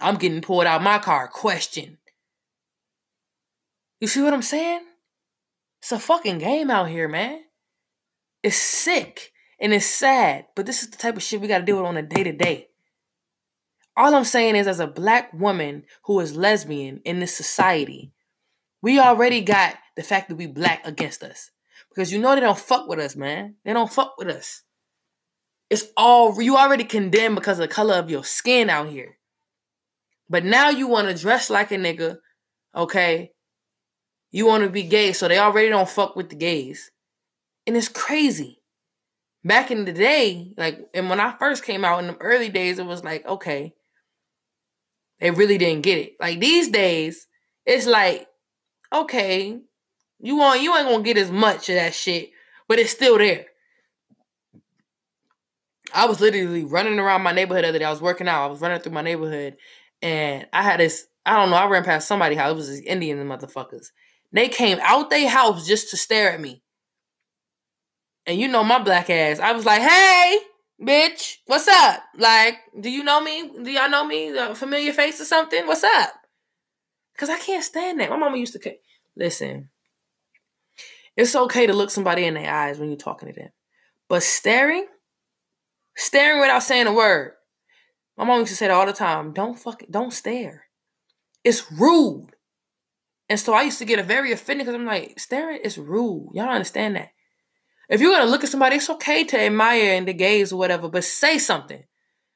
I'm 0.00 0.16
getting 0.16 0.40
pulled 0.40 0.66
out 0.66 0.82
my 0.82 0.98
car, 0.98 1.28
question. 1.28 1.98
You 4.00 4.08
see 4.08 4.22
what 4.22 4.34
I'm 4.34 4.42
saying? 4.42 4.80
It's 5.80 5.92
a 5.92 5.98
fucking 5.98 6.38
game 6.38 6.70
out 6.70 6.88
here, 6.88 7.08
man. 7.08 7.42
It's 8.42 8.56
sick 8.56 9.32
and 9.60 9.74
it's 9.74 9.86
sad, 9.86 10.46
but 10.56 10.66
this 10.66 10.82
is 10.82 10.90
the 10.90 10.96
type 10.96 11.16
of 11.16 11.22
shit 11.22 11.40
we 11.40 11.48
gotta 11.48 11.64
deal 11.64 11.76
with 11.76 11.86
on 11.86 11.96
a 11.96 12.02
day 12.02 12.24
to 12.24 12.32
day. 12.32 12.68
All 13.96 14.14
I'm 14.14 14.24
saying 14.24 14.56
is, 14.56 14.66
as 14.66 14.80
a 14.80 14.86
black 14.86 15.32
woman 15.34 15.84
who 16.04 16.20
is 16.20 16.36
lesbian 16.36 17.02
in 17.04 17.18
this 17.20 17.36
society, 17.36 18.12
We 18.82 18.98
already 18.98 19.42
got 19.42 19.74
the 19.96 20.02
fact 20.02 20.28
that 20.28 20.36
we 20.36 20.46
black 20.46 20.86
against 20.86 21.22
us. 21.22 21.50
Because 21.90 22.12
you 22.12 22.18
know 22.18 22.34
they 22.34 22.40
don't 22.40 22.58
fuck 22.58 22.88
with 22.88 22.98
us, 22.98 23.16
man. 23.16 23.56
They 23.64 23.72
don't 23.72 23.92
fuck 23.92 24.14
with 24.16 24.28
us. 24.28 24.62
It's 25.68 25.84
all 25.96 26.40
you 26.40 26.56
already 26.56 26.84
condemned 26.84 27.34
because 27.36 27.58
of 27.58 27.68
the 27.68 27.74
color 27.74 27.94
of 27.94 28.10
your 28.10 28.24
skin 28.24 28.70
out 28.70 28.88
here. 28.88 29.18
But 30.30 30.44
now 30.44 30.70
you 30.70 30.86
want 30.86 31.08
to 31.08 31.20
dress 31.20 31.50
like 31.50 31.72
a 31.72 31.76
nigga, 31.76 32.18
okay? 32.74 33.32
You 34.30 34.46
want 34.46 34.62
to 34.62 34.70
be 34.70 34.84
gay, 34.84 35.12
so 35.12 35.26
they 35.26 35.38
already 35.38 35.68
don't 35.68 35.88
fuck 35.88 36.14
with 36.14 36.30
the 36.30 36.36
gays. 36.36 36.92
And 37.66 37.76
it's 37.76 37.88
crazy. 37.88 38.62
Back 39.42 39.72
in 39.72 39.84
the 39.84 39.92
day, 39.92 40.52
like, 40.56 40.78
and 40.94 41.10
when 41.10 41.18
I 41.18 41.36
first 41.36 41.64
came 41.64 41.84
out 41.84 41.98
in 41.98 42.06
the 42.06 42.16
early 42.18 42.48
days, 42.48 42.78
it 42.78 42.86
was 42.86 43.02
like, 43.02 43.26
okay, 43.26 43.74
they 45.18 45.32
really 45.32 45.58
didn't 45.58 45.82
get 45.82 45.98
it. 45.98 46.12
Like 46.20 46.38
these 46.38 46.68
days, 46.68 47.26
it's 47.66 47.86
like, 47.86 48.28
okay, 48.92 49.58
you 50.20 50.36
want 50.36 50.62
you 50.62 50.76
ain't 50.76 50.88
gonna 50.88 51.02
get 51.02 51.16
as 51.16 51.30
much 51.30 51.68
of 51.68 51.74
that 51.74 51.94
shit, 51.94 52.30
but 52.68 52.78
it's 52.78 52.92
still 52.92 53.18
there. 53.18 53.46
I 55.92 56.06
was 56.06 56.20
literally 56.20 56.64
running 56.64 56.98
around 56.98 57.22
my 57.22 57.32
neighborhood 57.32 57.64
the 57.64 57.68
other 57.70 57.78
day. 57.80 57.84
I 57.84 57.90
was 57.90 58.00
working 58.00 58.28
out. 58.28 58.44
I 58.44 58.46
was 58.46 58.60
running 58.60 58.80
through 58.80 58.92
my 58.92 59.02
neighborhood, 59.02 59.56
and 60.02 60.46
I 60.52 60.62
had 60.62 60.80
this. 60.80 61.06
I 61.26 61.36
don't 61.36 61.50
know. 61.50 61.56
I 61.56 61.66
ran 61.66 61.84
past 61.84 62.08
somebody 62.08 62.34
house. 62.34 62.52
It 62.52 62.56
was 62.56 62.68
these 62.68 62.80
Indian 62.80 63.18
motherfuckers. 63.26 63.88
They 64.32 64.48
came 64.48 64.78
out 64.82 65.10
their 65.10 65.28
house 65.28 65.66
just 65.66 65.90
to 65.90 65.96
stare 65.96 66.32
at 66.32 66.40
me. 66.40 66.62
And 68.26 68.38
you 68.38 68.48
know 68.48 68.64
my 68.64 68.82
black 68.82 69.10
ass. 69.10 69.40
I 69.40 69.52
was 69.52 69.64
like, 69.64 69.82
"Hey, 69.82 70.38
bitch, 70.80 71.38
what's 71.46 71.68
up? 71.68 72.02
Like, 72.16 72.58
do 72.80 72.90
you 72.90 73.02
know 73.02 73.20
me? 73.20 73.50
Do 73.62 73.70
y'all 73.70 73.90
know 73.90 74.04
me? 74.04 74.36
A 74.36 74.54
familiar 74.54 74.92
face 74.92 75.20
or 75.20 75.24
something? 75.24 75.66
What's 75.66 75.84
up?" 75.84 76.12
Because 77.12 77.28
I 77.28 77.38
can't 77.38 77.64
stand 77.64 78.00
that. 78.00 78.10
My 78.10 78.16
mama 78.16 78.38
used 78.38 78.52
to. 78.54 78.76
Listen, 79.16 79.70
it's 81.16 81.36
okay 81.36 81.66
to 81.66 81.72
look 81.72 81.90
somebody 81.90 82.24
in 82.24 82.34
their 82.34 82.50
eyes 82.50 82.78
when 82.78 82.88
you're 82.88 82.96
talking 82.96 83.28
to 83.32 83.38
them, 83.38 83.50
but 84.08 84.22
staring, 84.22 84.86
staring 85.96 86.40
without 86.40 86.62
saying 86.62 86.86
a 86.86 86.92
word. 86.92 87.32
My 88.20 88.26
mom 88.26 88.40
used 88.40 88.50
to 88.50 88.56
say 88.56 88.68
that 88.68 88.74
all 88.74 88.84
the 88.84 88.92
time. 88.92 89.32
Don't 89.32 89.58
fucking 89.58 89.88
don't 89.90 90.12
stare. 90.12 90.66
It's 91.42 91.72
rude. 91.72 92.28
And 93.30 93.40
so 93.40 93.54
I 93.54 93.62
used 93.62 93.78
to 93.78 93.86
get 93.86 94.04
very 94.04 94.30
offended 94.30 94.66
because 94.66 94.78
I'm 94.78 94.84
like, 94.84 95.18
staring 95.18 95.60
is 95.64 95.78
rude. 95.78 96.28
Y'all 96.34 96.50
understand 96.50 96.96
that. 96.96 97.12
If 97.88 98.02
you're 98.02 98.12
gonna 98.12 98.30
look 98.30 98.44
at 98.44 98.50
somebody, 98.50 98.76
it's 98.76 98.90
okay 98.90 99.24
to 99.24 99.40
admire 99.40 99.94
and 99.94 100.06
to 100.06 100.12
gaze 100.12 100.52
or 100.52 100.58
whatever, 100.58 100.90
but 100.90 101.04
say 101.04 101.38
something. 101.38 101.82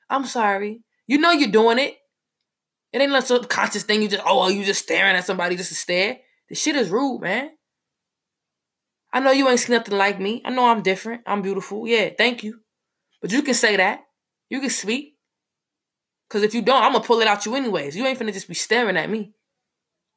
I'm 0.09 0.25
sorry. 0.25 0.81
You 1.07 1.19
know 1.19 1.33
you're 1.33 1.51
doing 1.51 1.79
it. 1.79 1.97
It 2.91 3.03
ain't 3.03 3.13
no 3.13 3.21
subconscious 3.21 3.83
thing. 3.83 4.01
You 4.01 4.09
just 4.09 4.23
oh 4.25 4.49
you 4.49 4.65
just 4.65 4.85
staring 4.85 5.17
at 5.17 5.27
somebody 5.27 5.55
just 5.55 5.69
to 5.69 5.75
stare. 5.75 6.17
The 6.49 6.55
shit 6.55 6.77
is 6.77 6.89
rude, 6.89 7.21
man. 7.21 7.51
I 9.13 9.21
know 9.21 9.33
you 9.33 9.51
ain't 9.51 9.61
seen 9.61 9.77
nothing 9.77 9.99
like 9.99 10.19
me. 10.19 10.41
I 10.47 10.51
know 10.51 10.65
I'm 10.65 10.81
different. 10.81 11.25
I'm 11.27 11.43
beautiful. 11.43 11.87
Yeah, 11.87 12.09
thank 12.17 12.43
you. 12.43 12.61
But 13.21 13.33
you 13.33 13.43
can 13.43 13.53
say 13.53 13.77
that. 13.77 14.01
You 14.49 14.63
can 14.63 14.71
speak. 14.71 15.14
Cause 16.35 16.43
if 16.43 16.53
you 16.53 16.63
don't, 16.63 16.83
I'm 16.83 16.91
gonna 16.91 17.05
pull 17.05 17.21
it 17.21 17.29
out 17.29 17.47
you 17.47 17.55
anyways. 17.55 17.95
You 17.95 18.05
ain't 18.07 18.19
finna 18.19 18.33
just 18.33 18.49
be 18.49 18.55
staring 18.55 18.97
at 18.97 19.09
me. 19.09 19.35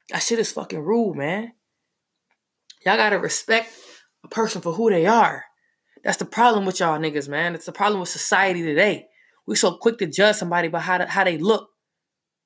That 0.09 0.23
shit 0.23 0.39
is 0.39 0.51
fucking 0.51 0.79
rude, 0.79 1.15
man. 1.15 1.51
Y'all 2.83 2.97
gotta 2.97 3.19
respect 3.19 3.71
a 4.23 4.27
person 4.27 4.63
for 4.63 4.73
who 4.73 4.89
they 4.89 5.05
are. 5.05 5.45
That's 6.03 6.17
the 6.17 6.25
problem 6.25 6.65
with 6.65 6.79
y'all 6.79 6.97
niggas, 6.97 7.29
man. 7.29 7.53
It's 7.53 7.67
the 7.67 7.71
problem 7.71 7.99
with 7.99 8.09
society 8.09 8.63
today. 8.63 9.05
We 9.45 9.55
so 9.55 9.77
quick 9.77 9.99
to 9.99 10.07
judge 10.07 10.37
somebody 10.37 10.69
by 10.69 10.79
how, 10.79 10.97
to, 10.97 11.05
how 11.05 11.23
they 11.23 11.37
look. 11.37 11.69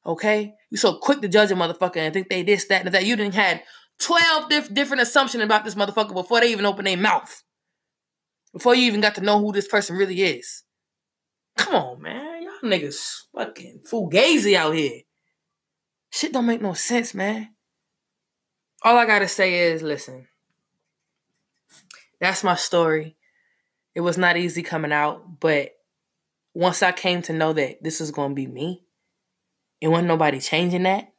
Okay? 0.05 0.53
You 0.69 0.75
so 0.75 0.97
quick 0.97 1.21
to 1.21 1.29
judge 1.29 1.51
a 1.51 1.55
motherfucker 1.55 1.95
and 1.95 2.13
think 2.13 2.27
they 2.27 2.43
this, 2.43 2.65
that, 2.65 2.85
and 2.85 2.93
that. 2.93 3.05
You 3.05 3.15
didn't 3.15 3.35
had 3.35 3.63
12 4.01 4.49
diff- 4.49 4.73
different 4.73 5.03
assumptions 5.03 5.45
about 5.45 5.63
this 5.63 5.75
motherfucker 5.75 6.13
before 6.13 6.41
they 6.41 6.51
even 6.51 6.65
open 6.65 6.83
their 6.83 6.97
mouth. 6.97 7.41
Before 8.51 8.75
you 8.75 8.83
even 8.87 8.99
got 8.99 9.15
to 9.15 9.21
know 9.21 9.39
who 9.39 9.53
this 9.53 9.69
person 9.69 9.95
really 9.95 10.21
is. 10.21 10.63
Come 11.55 11.73
on, 11.73 12.01
man. 12.01 12.30
Niggas 12.63 13.23
fucking 13.33 13.81
fugazi 13.89 14.55
out 14.55 14.75
here. 14.75 15.01
Shit 16.11 16.33
don't 16.33 16.45
make 16.45 16.61
no 16.61 16.73
sense, 16.73 17.13
man. 17.13 17.49
All 18.83 18.97
I 18.97 19.05
gotta 19.05 19.27
say 19.27 19.71
is 19.71 19.81
listen, 19.81 20.27
that's 22.19 22.43
my 22.43 22.55
story. 22.55 23.15
It 23.95 24.01
was 24.01 24.17
not 24.17 24.37
easy 24.37 24.63
coming 24.63 24.91
out, 24.91 25.39
but 25.39 25.71
once 26.53 26.83
I 26.83 26.91
came 26.91 27.21
to 27.23 27.33
know 27.33 27.53
that 27.53 27.83
this 27.83 28.01
is 28.01 28.11
gonna 28.11 28.33
be 28.33 28.47
me, 28.47 28.83
it 29.79 29.87
wasn't 29.87 30.07
nobody 30.07 30.39
changing 30.39 30.83
that. 30.83 31.11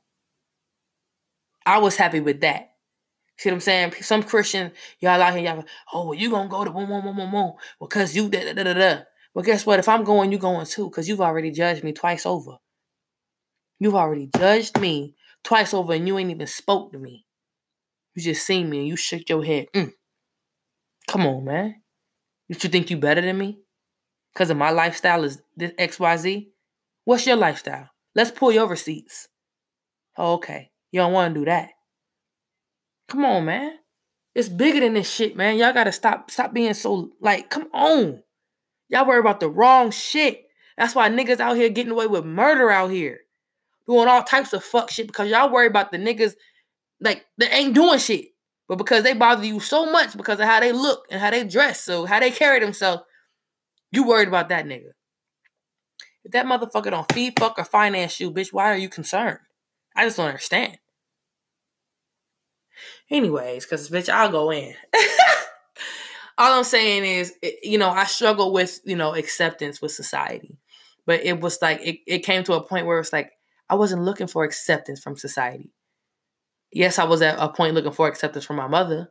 I 1.64 1.78
was 1.78 1.96
happy 1.96 2.20
with 2.20 2.40
that. 2.40 2.72
See 3.36 3.48
what 3.48 3.54
I'm 3.54 3.60
saying? 3.60 3.92
Some 4.02 4.22
Christians, 4.22 4.72
y'all 5.00 5.20
out 5.20 5.34
here, 5.34 5.42
y'all, 5.42 5.64
oh, 5.92 6.12
you 6.12 6.30
gonna 6.30 6.48
go 6.48 6.64
to 6.64 6.70
boom, 6.70 6.86
boom, 6.86 7.02
boom, 7.02 7.16
boom, 7.16 7.30
boom, 7.30 7.52
because 7.80 8.14
you 8.14 8.28
da 8.28 8.52
da 8.52 8.62
da 8.62 8.74
da. 8.74 8.98
Well, 9.34 9.44
guess 9.44 9.64
what? 9.64 9.78
If 9.78 9.88
I'm 9.88 10.04
going, 10.04 10.30
you're 10.30 10.40
going 10.40 10.66
too, 10.66 10.90
because 10.90 11.08
you've 11.08 11.20
already 11.20 11.50
judged 11.50 11.84
me 11.84 11.92
twice 11.92 12.26
over. 12.26 12.56
You've 13.78 13.94
already 13.94 14.28
judged 14.36 14.80
me 14.80 15.14
twice 15.42 15.72
over, 15.72 15.94
and 15.94 16.06
you 16.06 16.18
ain't 16.18 16.30
even 16.30 16.46
spoke 16.46 16.92
to 16.92 16.98
me. 16.98 17.26
You 18.14 18.22
just 18.22 18.46
seen 18.46 18.68
me 18.68 18.80
and 18.80 18.88
you 18.88 18.96
shook 18.96 19.28
your 19.28 19.44
head. 19.44 19.66
Mm. 19.74 19.92
Come 21.08 21.26
on, 21.26 21.44
man. 21.44 21.82
You 22.48 22.54
think 22.54 22.90
you 22.90 22.98
better 22.98 23.22
than 23.22 23.38
me? 23.38 23.60
Because 24.32 24.50
of 24.50 24.56
my 24.56 24.70
lifestyle 24.70 25.24
is 25.24 25.40
this 25.56 25.72
XYZ? 25.72 26.48
What's 27.04 27.26
your 27.26 27.36
lifestyle? 27.36 27.88
Let's 28.14 28.30
pull 28.30 28.52
your 28.52 28.68
receipts. 28.68 29.28
Oh, 30.16 30.34
okay. 30.34 30.70
You 30.90 31.00
don't 31.00 31.12
want 31.12 31.34
to 31.34 31.40
do 31.40 31.46
that. 31.46 31.70
Come 33.08 33.24
on, 33.24 33.46
man. 33.46 33.78
It's 34.34 34.48
bigger 34.48 34.80
than 34.80 34.94
this 34.94 35.10
shit, 35.10 35.36
man. 35.36 35.58
Y'all 35.58 35.72
gotta 35.72 35.92
stop 35.92 36.30
stop 36.30 36.54
being 36.54 36.74
so 36.74 37.10
like, 37.20 37.50
come 37.50 37.68
on. 37.72 38.22
Y'all 38.92 39.06
worry 39.06 39.20
about 39.20 39.40
the 39.40 39.48
wrong 39.48 39.90
shit. 39.90 40.44
That's 40.76 40.94
why 40.94 41.08
niggas 41.08 41.40
out 41.40 41.56
here 41.56 41.70
getting 41.70 41.92
away 41.92 42.06
with 42.06 42.26
murder 42.26 42.70
out 42.70 42.90
here. 42.90 43.20
Doing 43.86 44.06
all 44.06 44.22
types 44.22 44.52
of 44.52 44.62
fuck 44.62 44.90
shit 44.90 45.06
because 45.06 45.30
y'all 45.30 45.50
worry 45.50 45.66
about 45.66 45.90
the 45.90 45.98
niggas 45.98 46.34
like 47.00 47.24
they 47.38 47.48
ain't 47.48 47.74
doing 47.74 47.98
shit. 47.98 48.26
But 48.68 48.76
because 48.76 49.02
they 49.02 49.14
bother 49.14 49.44
you 49.44 49.60
so 49.60 49.90
much 49.90 50.16
because 50.16 50.38
of 50.38 50.46
how 50.46 50.60
they 50.60 50.72
look 50.72 51.06
and 51.10 51.20
how 51.20 51.30
they 51.30 51.42
dress, 51.44 51.80
so 51.80 52.04
how 52.04 52.20
they 52.20 52.30
carry 52.30 52.60
themselves, 52.60 53.02
you 53.90 54.06
worried 54.06 54.28
about 54.28 54.50
that 54.50 54.66
nigga. 54.66 54.90
If 56.24 56.32
that 56.32 56.46
motherfucker 56.46 56.90
don't 56.90 57.10
feed, 57.12 57.38
fuck, 57.38 57.58
or 57.58 57.64
finance 57.64 58.20
you, 58.20 58.30
bitch, 58.30 58.52
why 58.52 58.72
are 58.72 58.76
you 58.76 58.88
concerned? 58.88 59.38
I 59.96 60.04
just 60.04 60.18
don't 60.18 60.28
understand. 60.28 60.78
Anyways, 63.10 63.64
because 63.64 63.90
bitch, 63.90 64.08
I'll 64.08 64.30
go 64.30 64.52
in. 64.52 64.74
All 66.42 66.58
I'm 66.58 66.64
saying 66.64 67.04
is, 67.04 67.32
you 67.62 67.78
know, 67.78 67.90
I 67.90 68.04
struggle 68.04 68.52
with, 68.52 68.80
you 68.84 68.96
know, 68.96 69.14
acceptance 69.14 69.80
with 69.80 69.92
society. 69.92 70.58
But 71.06 71.24
it 71.24 71.40
was 71.40 71.58
like, 71.62 71.80
it, 71.82 71.98
it 72.06 72.18
came 72.20 72.44
to 72.44 72.54
a 72.54 72.62
point 72.62 72.86
where 72.86 72.98
it's 72.98 73.12
like, 73.12 73.32
I 73.68 73.74
wasn't 73.76 74.02
looking 74.02 74.26
for 74.26 74.44
acceptance 74.44 75.00
from 75.00 75.16
society 75.16 75.70
yes, 76.72 76.98
I 76.98 77.04
was 77.04 77.22
at 77.22 77.38
a 77.38 77.48
point 77.48 77.74
looking 77.74 77.92
for 77.92 78.08
acceptance 78.08 78.44
from 78.44 78.56
my 78.56 78.66
mother, 78.66 79.10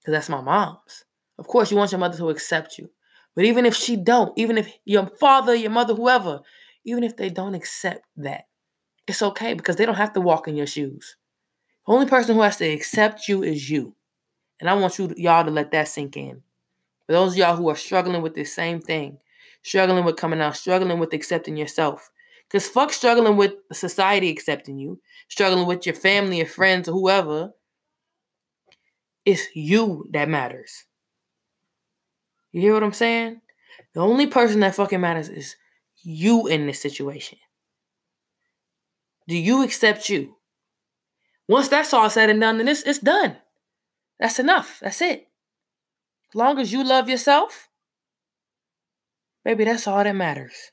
because 0.00 0.12
that's 0.12 0.28
my 0.28 0.40
mom's. 0.40 1.04
Of 1.38 1.46
course, 1.46 1.70
you 1.70 1.76
want 1.76 1.92
your 1.92 1.98
mother 1.98 2.16
to 2.18 2.30
accept 2.30 2.78
you. 2.78 2.90
But 3.34 3.44
even 3.44 3.66
if 3.66 3.74
she 3.74 3.96
don't, 3.96 4.36
even 4.38 4.58
if 4.58 4.72
your 4.84 5.06
father, 5.20 5.54
your 5.54 5.70
mother, 5.70 5.94
whoever, 5.94 6.40
even 6.84 7.02
if 7.04 7.16
they 7.16 7.30
don't 7.30 7.54
accept 7.54 8.04
that, 8.16 8.44
it's 9.08 9.22
okay 9.22 9.54
because 9.54 9.76
they 9.76 9.86
don't 9.86 9.96
have 9.96 10.12
to 10.14 10.20
walk 10.20 10.48
in 10.48 10.56
your 10.56 10.66
shoes. 10.66 11.16
The 11.86 11.92
only 11.94 12.06
person 12.06 12.36
who 12.36 12.42
has 12.42 12.58
to 12.58 12.66
accept 12.66 13.28
you 13.28 13.42
is 13.42 13.68
you. 13.68 13.96
And 14.60 14.70
I 14.70 14.74
want 14.74 14.98
you 14.98 15.12
y'all 15.16 15.44
to 15.44 15.50
let 15.50 15.72
that 15.72 15.88
sink 15.88 16.16
in. 16.16 16.42
For 17.12 17.18
those 17.18 17.32
of 17.32 17.38
y'all 17.40 17.56
who 17.56 17.68
are 17.68 17.76
struggling 17.76 18.22
with 18.22 18.34
this 18.34 18.54
same 18.54 18.80
thing, 18.80 19.18
struggling 19.62 20.02
with 20.02 20.16
coming 20.16 20.40
out, 20.40 20.56
struggling 20.56 20.98
with 20.98 21.12
accepting 21.12 21.58
yourself, 21.58 22.10
because 22.48 22.66
fuck 22.66 22.90
struggling 22.90 23.36
with 23.36 23.52
society 23.70 24.30
accepting 24.30 24.78
you, 24.78 24.98
struggling 25.28 25.66
with 25.66 25.84
your 25.84 25.94
family 25.94 26.40
or 26.40 26.46
friends 26.46 26.88
or 26.88 26.92
whoever. 26.92 27.52
It's 29.26 29.54
you 29.54 30.08
that 30.12 30.30
matters. 30.30 30.86
You 32.50 32.62
hear 32.62 32.72
what 32.72 32.82
I'm 32.82 32.94
saying? 32.94 33.42
The 33.92 34.00
only 34.00 34.26
person 34.26 34.60
that 34.60 34.74
fucking 34.74 35.02
matters 35.02 35.28
is 35.28 35.56
you 36.02 36.46
in 36.46 36.66
this 36.66 36.80
situation. 36.80 37.36
Do 39.28 39.36
you 39.36 39.62
accept 39.62 40.08
you? 40.08 40.36
Once 41.46 41.68
that's 41.68 41.92
all 41.92 42.08
said 42.08 42.30
and 42.30 42.40
done, 42.40 42.56
then 42.56 42.68
it's, 42.68 42.84
it's 42.84 43.00
done. 43.00 43.36
That's 44.18 44.38
enough. 44.38 44.78
That's 44.80 45.02
it. 45.02 45.28
Long 46.34 46.58
as 46.58 46.72
you 46.72 46.82
love 46.82 47.08
yourself, 47.08 47.68
baby, 49.44 49.64
that's 49.64 49.86
all 49.86 50.02
that 50.02 50.16
matters. 50.16 50.72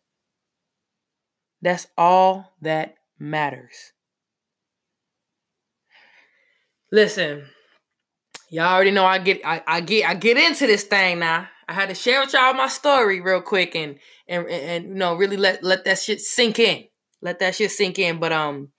That's 1.62 1.88
all 1.98 2.54
that 2.62 2.96
matters. 3.18 3.92
Listen, 6.92 7.46
y'all 8.50 8.74
already 8.74 8.92
know 8.92 9.06
I 9.06 9.20
get 9.20 9.42
I, 9.46 9.62
I 9.68 9.82
get 9.82 10.10
I 10.10 10.14
get 10.16 10.38
into 10.38 10.66
this 10.66 10.84
thing 10.84 11.20
now. 11.20 11.48
I 11.68 11.74
had 11.74 11.90
to 11.90 11.96
share 11.96 12.22
with 12.22 12.34
y'all 12.34 12.54
my 12.54 12.68
story 12.68 13.22
real 13.22 13.42
quick 13.42 13.76
and 13.76 14.00
and 14.28 14.48
and 14.48 14.86
you 14.86 14.96
know 14.96 15.16
really 15.16 15.38
let 15.38 15.64
let 15.64 15.86
that 15.86 16.00
shit 16.00 16.22
sink 16.22 16.58
in. 16.58 16.86
Let 17.22 17.40
that 17.40 17.56
shit 17.56 17.72
sink 17.72 18.00
in. 18.00 18.20
But 18.20 18.32
um 18.32 18.70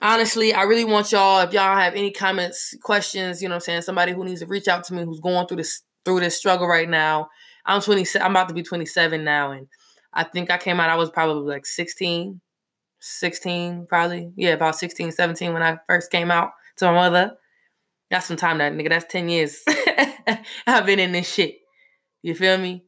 honestly, 0.00 0.52
I 0.52 0.62
really 0.62 0.84
want 0.84 1.12
y'all, 1.12 1.40
if 1.40 1.52
y'all 1.52 1.76
have 1.76 1.94
any 1.94 2.10
comments, 2.10 2.74
questions, 2.82 3.42
you 3.42 3.48
know 3.48 3.54
what 3.54 3.62
I'm 3.62 3.66
saying, 3.66 3.82
somebody 3.82 4.12
who 4.12 4.24
needs 4.24 4.40
to 4.40 4.46
reach 4.46 4.68
out 4.68 4.84
to 4.84 4.94
me 4.94 5.04
who's 5.04 5.20
going 5.20 5.46
through 5.46 5.58
this 5.58 5.82
through 6.04 6.20
this 6.20 6.38
struggle 6.38 6.68
right 6.68 6.88
now. 6.88 7.28
I'm 7.64 7.80
27, 7.80 8.24
I'm 8.24 8.30
about 8.30 8.48
to 8.48 8.54
be 8.54 8.62
27 8.62 9.24
now, 9.24 9.50
and 9.50 9.66
I 10.12 10.24
think 10.24 10.50
I 10.50 10.58
came 10.58 10.78
out, 10.78 10.88
I 10.88 10.96
was 10.96 11.10
probably 11.10 11.52
like 11.52 11.66
16, 11.66 12.40
16, 13.00 13.86
probably. 13.88 14.32
Yeah, 14.36 14.50
about 14.50 14.76
16, 14.76 15.12
17 15.12 15.52
when 15.52 15.62
I 15.62 15.78
first 15.86 16.10
came 16.10 16.30
out 16.30 16.52
to 16.76 16.86
my 16.86 16.92
mother. 16.92 17.36
That's 18.10 18.26
some 18.26 18.36
time 18.36 18.58
that 18.58 18.72
nigga. 18.72 18.88
That's 18.90 19.12
10 19.12 19.28
years. 19.28 19.62
I've 20.66 20.86
been 20.86 21.00
in 21.00 21.12
this 21.12 21.28
shit. 21.28 21.58
You 22.22 22.34
feel 22.34 22.56
me? 22.56 22.84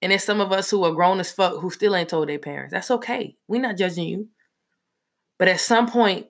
And 0.00 0.12
there's 0.12 0.24
some 0.24 0.40
of 0.40 0.50
us 0.52 0.70
who 0.70 0.82
are 0.84 0.92
grown 0.92 1.20
as 1.20 1.32
fuck 1.32 1.60
who 1.60 1.70
still 1.70 1.94
ain't 1.94 2.08
told 2.08 2.28
their 2.28 2.38
parents. 2.38 2.72
That's 2.72 2.90
okay. 2.90 3.34
We're 3.48 3.60
not 3.60 3.76
judging 3.76 4.08
you. 4.08 4.28
But 5.38 5.48
at 5.48 5.60
some 5.60 5.88
point, 5.88 6.26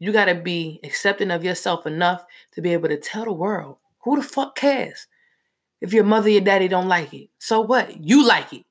you 0.00 0.12
got 0.12 0.24
to 0.24 0.34
be 0.34 0.80
accepting 0.82 1.30
of 1.30 1.44
yourself 1.44 1.86
enough 1.86 2.24
to 2.52 2.62
be 2.62 2.72
able 2.72 2.88
to 2.88 2.96
tell 2.96 3.24
the 3.24 3.32
world 3.32 3.76
who 4.00 4.16
the 4.16 4.26
fuck 4.26 4.56
cares 4.56 5.06
if 5.80 5.92
your 5.92 6.04
mother 6.04 6.28
your 6.28 6.40
daddy 6.40 6.66
don't 6.66 6.88
like 6.88 7.12
it. 7.14 7.28
So 7.38 7.60
what? 7.60 8.02
You 8.02 8.26
like 8.26 8.52
it. 8.52 8.64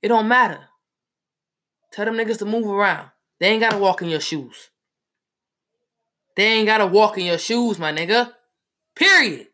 It 0.00 0.08
don't 0.08 0.28
matter. 0.28 0.60
Tell 1.92 2.04
them 2.04 2.14
niggas 2.14 2.38
to 2.38 2.44
move 2.44 2.66
around. 2.66 3.10
They 3.40 3.48
ain't 3.48 3.60
got 3.60 3.72
to 3.72 3.78
walk 3.78 4.00
in 4.00 4.08
your 4.08 4.20
shoes. 4.20 4.70
They 6.36 6.44
ain't 6.44 6.66
got 6.66 6.78
to 6.78 6.86
walk 6.86 7.18
in 7.18 7.26
your 7.26 7.38
shoes, 7.38 7.78
my 7.78 7.92
nigga. 7.92 8.32
Period. 8.94 9.48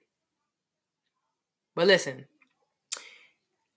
But 1.74 1.86
listen, 1.86 2.26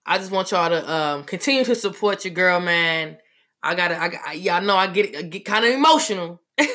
I 0.04 0.18
just 0.18 0.30
want 0.30 0.50
y'all 0.50 0.68
to 0.68 0.92
um, 0.92 1.24
continue 1.24 1.64
to 1.64 1.74
support 1.74 2.24
your 2.24 2.34
girl, 2.34 2.60
man. 2.60 3.16
I 3.62 3.74
gotta, 3.74 4.00
I, 4.00 4.08
got, 4.08 4.38
y'all 4.38 4.62
know 4.62 4.76
I 4.76 4.86
get, 4.86 5.16
I 5.16 5.22
get 5.22 5.44
kind 5.44 5.64
of 5.64 5.72
emotional, 5.72 6.40
but 6.56 6.66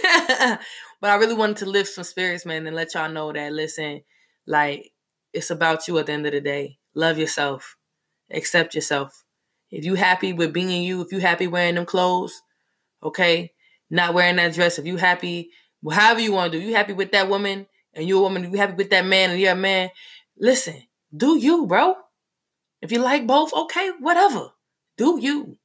I 1.01 1.15
really 1.15 1.33
wanted 1.33 1.57
to 1.57 1.65
lift 1.65 1.89
some 1.89 2.03
spirits, 2.03 2.45
man, 2.45 2.67
and 2.67 2.75
let 2.75 2.93
y'all 2.93 3.11
know 3.11 3.31
that 3.33 3.51
listen, 3.53 4.01
like 4.45 4.91
it's 5.33 5.49
about 5.49 5.88
you 5.88 5.97
at 5.97 6.05
the 6.05 6.13
end 6.13 6.25
of 6.25 6.31
the 6.31 6.41
day. 6.41 6.77
Love 6.93 7.17
yourself, 7.17 7.75
accept 8.31 8.75
yourself. 8.75 9.23
If 9.71 9.83
you 9.83 9.95
happy 9.95 10.31
with 10.33 10.53
being 10.53 10.83
you, 10.83 11.01
if 11.01 11.11
you 11.11 11.19
happy 11.19 11.47
wearing 11.47 11.75
them 11.75 11.86
clothes, 11.86 12.41
okay, 13.03 13.51
not 13.89 14.13
wearing 14.13 14.38
that 14.38 14.53
dress, 14.53 14.79
if 14.79 14.86
you 14.86 14.97
happy, 14.97 15.49
however 15.91 16.21
you 16.21 16.31
want 16.31 16.51
to 16.51 16.59
do, 16.59 16.65
you 16.65 16.75
happy 16.75 16.93
with 16.93 17.11
that 17.11 17.29
woman 17.29 17.67
and 17.93 18.07
you're 18.07 18.19
a 18.19 18.21
woman, 18.21 18.51
you 18.51 18.57
happy 18.57 18.73
with 18.73 18.91
that 18.91 19.05
man 19.05 19.31
and 19.31 19.39
you're 19.39 19.51
a 19.51 19.55
man, 19.55 19.89
listen, 20.38 20.83
do 21.15 21.38
you, 21.38 21.65
bro. 21.65 21.95
If 22.81 22.91
you 22.91 22.99
like 22.99 23.25
both, 23.25 23.53
okay, 23.53 23.91
whatever. 23.99 24.49
Do 24.97 25.19
you. 25.19 25.57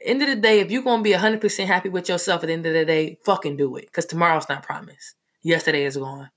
End 0.00 0.22
of 0.22 0.28
the 0.28 0.36
day, 0.36 0.60
if 0.60 0.70
you're 0.70 0.82
gonna 0.82 1.02
be 1.02 1.12
100% 1.12 1.66
happy 1.66 1.88
with 1.88 2.08
yourself 2.08 2.42
at 2.42 2.46
the 2.46 2.52
end 2.52 2.66
of 2.66 2.72
the 2.72 2.84
day, 2.84 3.18
fucking 3.24 3.56
do 3.56 3.76
it. 3.76 3.86
Because 3.86 4.06
tomorrow's 4.06 4.48
not 4.48 4.62
promised. 4.62 5.14
Yesterday 5.42 5.84
is 5.84 5.96
gone. 5.96 6.30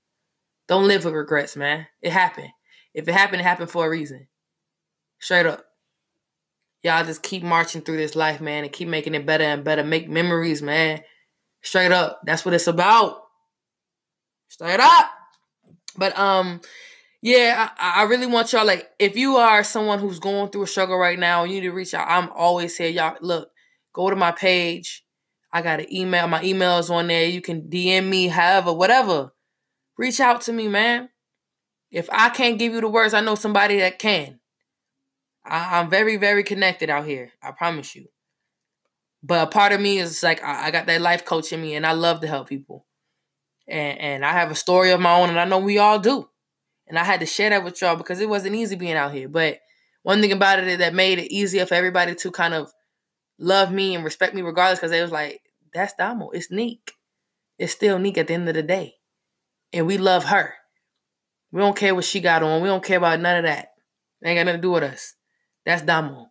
Don't 0.68 0.88
live 0.88 1.04
with 1.04 1.14
regrets, 1.14 1.56
man. 1.56 1.86
It 2.00 2.12
happened. 2.12 2.50
If 2.94 3.06
it 3.06 3.12
happened, 3.12 3.40
it 3.40 3.44
happened 3.44 3.70
for 3.70 3.86
a 3.86 3.90
reason. 3.90 4.26
Straight 5.18 5.46
up. 5.46 5.64
Y'all 6.82 7.04
just 7.04 7.22
keep 7.22 7.44
marching 7.44 7.80
through 7.80 7.96
this 7.96 8.16
life, 8.16 8.40
man, 8.40 8.64
and 8.64 8.72
keep 8.72 8.88
making 8.88 9.14
it 9.14 9.24
better 9.24 9.44
and 9.44 9.62
better. 9.62 9.84
Make 9.84 10.08
memories, 10.08 10.62
man. 10.62 11.00
Straight 11.62 11.92
up. 11.92 12.20
That's 12.24 12.44
what 12.44 12.54
it's 12.54 12.66
about. 12.66 13.22
Straight 14.48 14.80
up. 14.80 15.10
But 15.96 16.18
um, 16.18 16.60
yeah, 17.22 17.70
I, 17.78 18.00
I, 18.00 18.02
really 18.04 18.26
want 18.26 18.52
y'all 18.52 18.66
like 18.66 18.90
if 18.98 19.16
you 19.16 19.36
are 19.36 19.62
someone 19.62 20.00
who's 20.00 20.18
going 20.18 20.50
through 20.50 20.64
a 20.64 20.66
struggle 20.66 20.98
right 20.98 21.18
now, 21.18 21.44
and 21.44 21.52
you 21.52 21.60
need 21.60 21.68
to 21.68 21.72
reach 21.72 21.94
out. 21.94 22.08
I'm 22.10 22.28
always 22.30 22.76
here, 22.76 22.88
y'all. 22.88 23.16
Look, 23.20 23.48
go 23.92 24.10
to 24.10 24.16
my 24.16 24.32
page. 24.32 25.04
I 25.52 25.62
got 25.62 25.78
an 25.78 25.94
email. 25.94 26.26
My 26.26 26.42
email 26.42 26.78
is 26.78 26.90
on 26.90 27.06
there. 27.06 27.26
You 27.26 27.40
can 27.40 27.62
DM 27.62 28.08
me, 28.08 28.26
however, 28.26 28.72
whatever. 28.72 29.32
Reach 29.96 30.18
out 30.18 30.40
to 30.42 30.52
me, 30.52 30.66
man. 30.66 31.10
If 31.92 32.08
I 32.10 32.30
can't 32.30 32.58
give 32.58 32.72
you 32.72 32.80
the 32.80 32.88
words, 32.88 33.14
I 33.14 33.20
know 33.20 33.36
somebody 33.36 33.78
that 33.78 34.00
can. 34.00 34.40
I, 35.44 35.80
am 35.80 35.90
very, 35.90 36.16
very 36.16 36.42
connected 36.42 36.90
out 36.90 37.06
here. 37.06 37.30
I 37.40 37.52
promise 37.52 37.94
you. 37.94 38.06
But 39.22 39.46
a 39.46 39.50
part 39.50 39.72
of 39.72 39.80
me 39.80 39.98
is 39.98 40.24
like 40.24 40.42
I, 40.42 40.66
I 40.66 40.70
got 40.72 40.86
that 40.86 41.00
life 41.00 41.24
coach 41.24 41.52
in 41.52 41.62
me, 41.62 41.76
and 41.76 41.86
I 41.86 41.92
love 41.92 42.20
to 42.22 42.26
help 42.26 42.48
people. 42.48 42.84
And 43.68 43.98
and 44.00 44.24
I 44.24 44.32
have 44.32 44.50
a 44.50 44.56
story 44.56 44.90
of 44.90 45.00
my 45.00 45.20
own, 45.20 45.28
and 45.28 45.38
I 45.38 45.44
know 45.44 45.60
we 45.60 45.78
all 45.78 46.00
do. 46.00 46.28
And 46.92 46.98
I 46.98 47.04
had 47.04 47.20
to 47.20 47.26
share 47.26 47.48
that 47.48 47.64
with 47.64 47.80
y'all 47.80 47.96
because 47.96 48.20
it 48.20 48.28
wasn't 48.28 48.54
easy 48.54 48.76
being 48.76 48.96
out 48.98 49.14
here. 49.14 49.26
But 49.26 49.60
one 50.02 50.20
thing 50.20 50.30
about 50.30 50.58
it 50.58 50.78
that 50.80 50.92
made 50.92 51.18
it 51.18 51.32
easier 51.32 51.64
for 51.64 51.74
everybody 51.74 52.14
to 52.16 52.30
kind 52.30 52.52
of 52.52 52.70
love 53.38 53.72
me 53.72 53.94
and 53.94 54.04
respect 54.04 54.34
me 54.34 54.42
regardless, 54.42 54.78
because 54.78 54.90
they 54.90 55.00
was 55.00 55.10
like, 55.10 55.40
that's 55.72 55.94
Damo. 55.94 56.28
It's 56.32 56.50
Neek. 56.50 56.92
It's 57.58 57.72
still 57.72 57.98
Neek 57.98 58.18
at 58.18 58.26
the 58.26 58.34
end 58.34 58.46
of 58.46 58.54
the 58.54 58.62
day. 58.62 58.96
And 59.72 59.86
we 59.86 59.96
love 59.96 60.24
her. 60.24 60.52
We 61.50 61.62
don't 61.62 61.74
care 61.74 61.94
what 61.94 62.04
she 62.04 62.20
got 62.20 62.42
on. 62.42 62.60
We 62.60 62.68
don't 62.68 62.84
care 62.84 62.98
about 62.98 63.20
none 63.20 63.38
of 63.38 63.44
that. 63.44 63.70
It 64.20 64.28
ain't 64.28 64.38
got 64.38 64.44
nothing 64.44 64.60
to 64.60 64.66
do 64.66 64.72
with 64.72 64.82
us. 64.82 65.14
That's 65.64 65.80
Damo. 65.80 66.26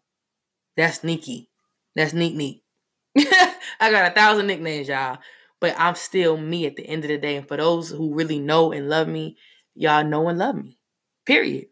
That's 0.77 1.03
Nikki. 1.03 1.49
That's 1.95 2.13
Neek 2.13 2.35
Neek. 2.35 2.63
I 3.17 3.89
got 3.89 4.11
a 4.11 4.13
thousand 4.13 4.45
nicknames, 4.45 4.89
y'all. 4.89 5.17
But 5.59 5.73
I'm 5.79 5.95
still 5.95 6.37
me 6.37 6.67
at 6.67 6.75
the 6.75 6.85
end 6.85 7.03
of 7.03 7.07
the 7.07 7.17
day. 7.17 7.37
And 7.37 7.47
for 7.47 7.57
those 7.57 7.89
who 7.89 8.13
really 8.13 8.37
know 8.37 8.71
and 8.71 8.89
love 8.89 9.07
me, 9.07 9.37
y'all 9.75 10.03
know 10.03 10.27
and 10.27 10.39
love 10.39 10.55
me. 10.55 10.77
Period. 11.25 11.67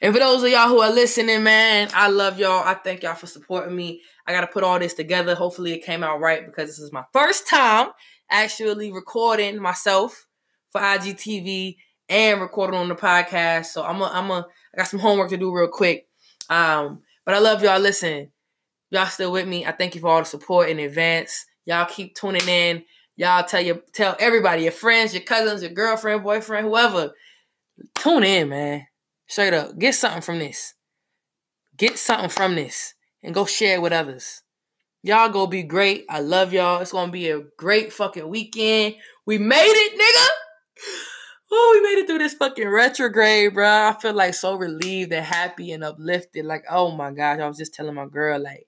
And 0.00 0.12
for 0.12 0.20
those 0.20 0.42
of 0.42 0.50
y'all 0.50 0.68
who 0.68 0.80
are 0.80 0.92
listening, 0.92 1.42
man, 1.42 1.88
I 1.94 2.08
love 2.08 2.38
y'all. 2.38 2.66
I 2.66 2.74
thank 2.74 3.02
y'all 3.02 3.14
for 3.14 3.26
supporting 3.26 3.74
me. 3.74 4.02
I 4.26 4.32
got 4.32 4.42
to 4.42 4.46
put 4.46 4.64
all 4.64 4.78
this 4.78 4.94
together. 4.94 5.34
Hopefully, 5.34 5.72
it 5.72 5.84
came 5.84 6.02
out 6.02 6.20
right 6.20 6.44
because 6.44 6.68
this 6.68 6.78
is 6.78 6.92
my 6.92 7.04
first 7.12 7.48
time 7.48 7.88
actually 8.30 8.92
recording 8.92 9.60
myself 9.60 10.26
for 10.70 10.80
IGTV 10.80 11.76
and 12.08 12.40
recording 12.40 12.78
on 12.78 12.88
the 12.88 12.94
podcast. 12.94 13.66
So 13.66 13.82
I'm 13.84 14.00
a, 14.00 14.10
I'm 14.12 14.30
a, 14.30 14.46
I 14.74 14.78
got 14.78 14.88
some 14.88 15.00
homework 15.00 15.30
to 15.30 15.36
do 15.36 15.54
real 15.54 15.68
quick. 15.68 16.06
Um, 16.50 17.02
but 17.24 17.34
I 17.34 17.38
love 17.38 17.62
y'all. 17.62 17.78
Listen, 17.78 18.30
y'all 18.90 19.06
still 19.06 19.32
with 19.32 19.46
me. 19.46 19.64
I 19.64 19.72
thank 19.72 19.94
you 19.94 20.00
for 20.00 20.08
all 20.08 20.18
the 20.18 20.26
support 20.26 20.68
in 20.68 20.78
advance. 20.78 21.44
Y'all 21.64 21.86
keep 21.86 22.14
tuning 22.14 22.46
in. 22.46 22.84
Y'all 23.16 23.44
tell 23.44 23.60
your 23.60 23.80
tell 23.92 24.16
everybody, 24.18 24.64
your 24.64 24.72
friends, 24.72 25.14
your 25.14 25.22
cousins, 25.22 25.62
your 25.62 25.70
girlfriend, 25.70 26.22
boyfriend, 26.22 26.66
whoever. 26.66 27.12
Tune 27.96 28.24
in, 28.24 28.48
man. 28.48 28.86
Straight 29.26 29.54
up. 29.54 29.78
Get 29.78 29.94
something 29.94 30.22
from 30.22 30.38
this. 30.38 30.74
Get 31.76 31.98
something 31.98 32.28
from 32.28 32.54
this 32.54 32.94
and 33.22 33.34
go 33.34 33.46
share 33.46 33.76
it 33.76 33.82
with 33.82 33.92
others. 33.92 34.42
Y'all 35.02 35.28
go 35.28 35.46
be 35.46 35.62
great. 35.62 36.04
I 36.08 36.20
love 36.20 36.52
y'all. 36.52 36.80
It's 36.80 36.92
gonna 36.92 37.12
be 37.12 37.30
a 37.30 37.42
great 37.56 37.92
fucking 37.92 38.28
weekend. 38.28 38.96
We 39.26 39.38
made 39.38 39.60
it, 39.60 39.92
nigga. 39.92 40.28
Oh, 41.56 41.70
we 41.76 41.88
made 41.88 42.00
it 42.00 42.06
through 42.08 42.18
this 42.18 42.34
fucking 42.34 42.68
retrograde, 42.68 43.54
bro. 43.54 43.64
I 43.64 43.96
feel 44.00 44.12
like 44.12 44.34
so 44.34 44.56
relieved 44.56 45.12
and 45.12 45.24
happy 45.24 45.70
and 45.70 45.84
uplifted. 45.84 46.44
Like, 46.44 46.64
oh 46.68 46.90
my 46.90 47.12
gosh, 47.12 47.38
I 47.38 47.46
was 47.46 47.58
just 47.58 47.74
telling 47.74 47.94
my 47.94 48.06
girl, 48.06 48.42
like, 48.42 48.66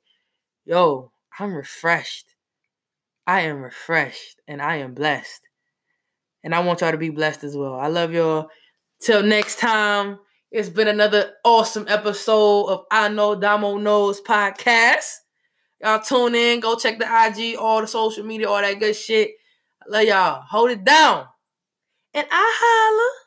yo, 0.64 1.10
I'm 1.40 1.54
refreshed. 1.54 2.35
I 3.26 3.42
am 3.42 3.60
refreshed 3.60 4.40
and 4.46 4.62
I 4.62 4.76
am 4.76 4.94
blessed. 4.94 5.40
And 6.44 6.54
I 6.54 6.60
want 6.60 6.80
y'all 6.80 6.92
to 6.92 6.98
be 6.98 7.10
blessed 7.10 7.42
as 7.44 7.56
well. 7.56 7.74
I 7.74 7.88
love 7.88 8.12
y'all. 8.12 8.48
Till 9.00 9.22
next 9.22 9.58
time, 9.58 10.18
it's 10.52 10.68
been 10.70 10.88
another 10.88 11.32
awesome 11.44 11.86
episode 11.88 12.66
of 12.66 12.84
I 12.90 13.08
Know 13.08 13.34
Damo 13.34 13.78
Knows 13.78 14.20
podcast. 14.20 15.12
Y'all 15.82 16.00
tune 16.00 16.34
in, 16.34 16.60
go 16.60 16.76
check 16.76 16.98
the 16.98 17.04
IG, 17.04 17.58
all 17.58 17.80
the 17.80 17.86
social 17.88 18.24
media, 18.24 18.48
all 18.48 18.60
that 18.60 18.78
good 18.78 18.94
shit. 18.94 19.32
I 19.82 19.90
love 19.90 20.04
y'all. 20.04 20.42
Hold 20.48 20.70
it 20.70 20.84
down. 20.84 21.26
And 22.14 22.26
I 22.30 22.54
holla. 22.60 23.25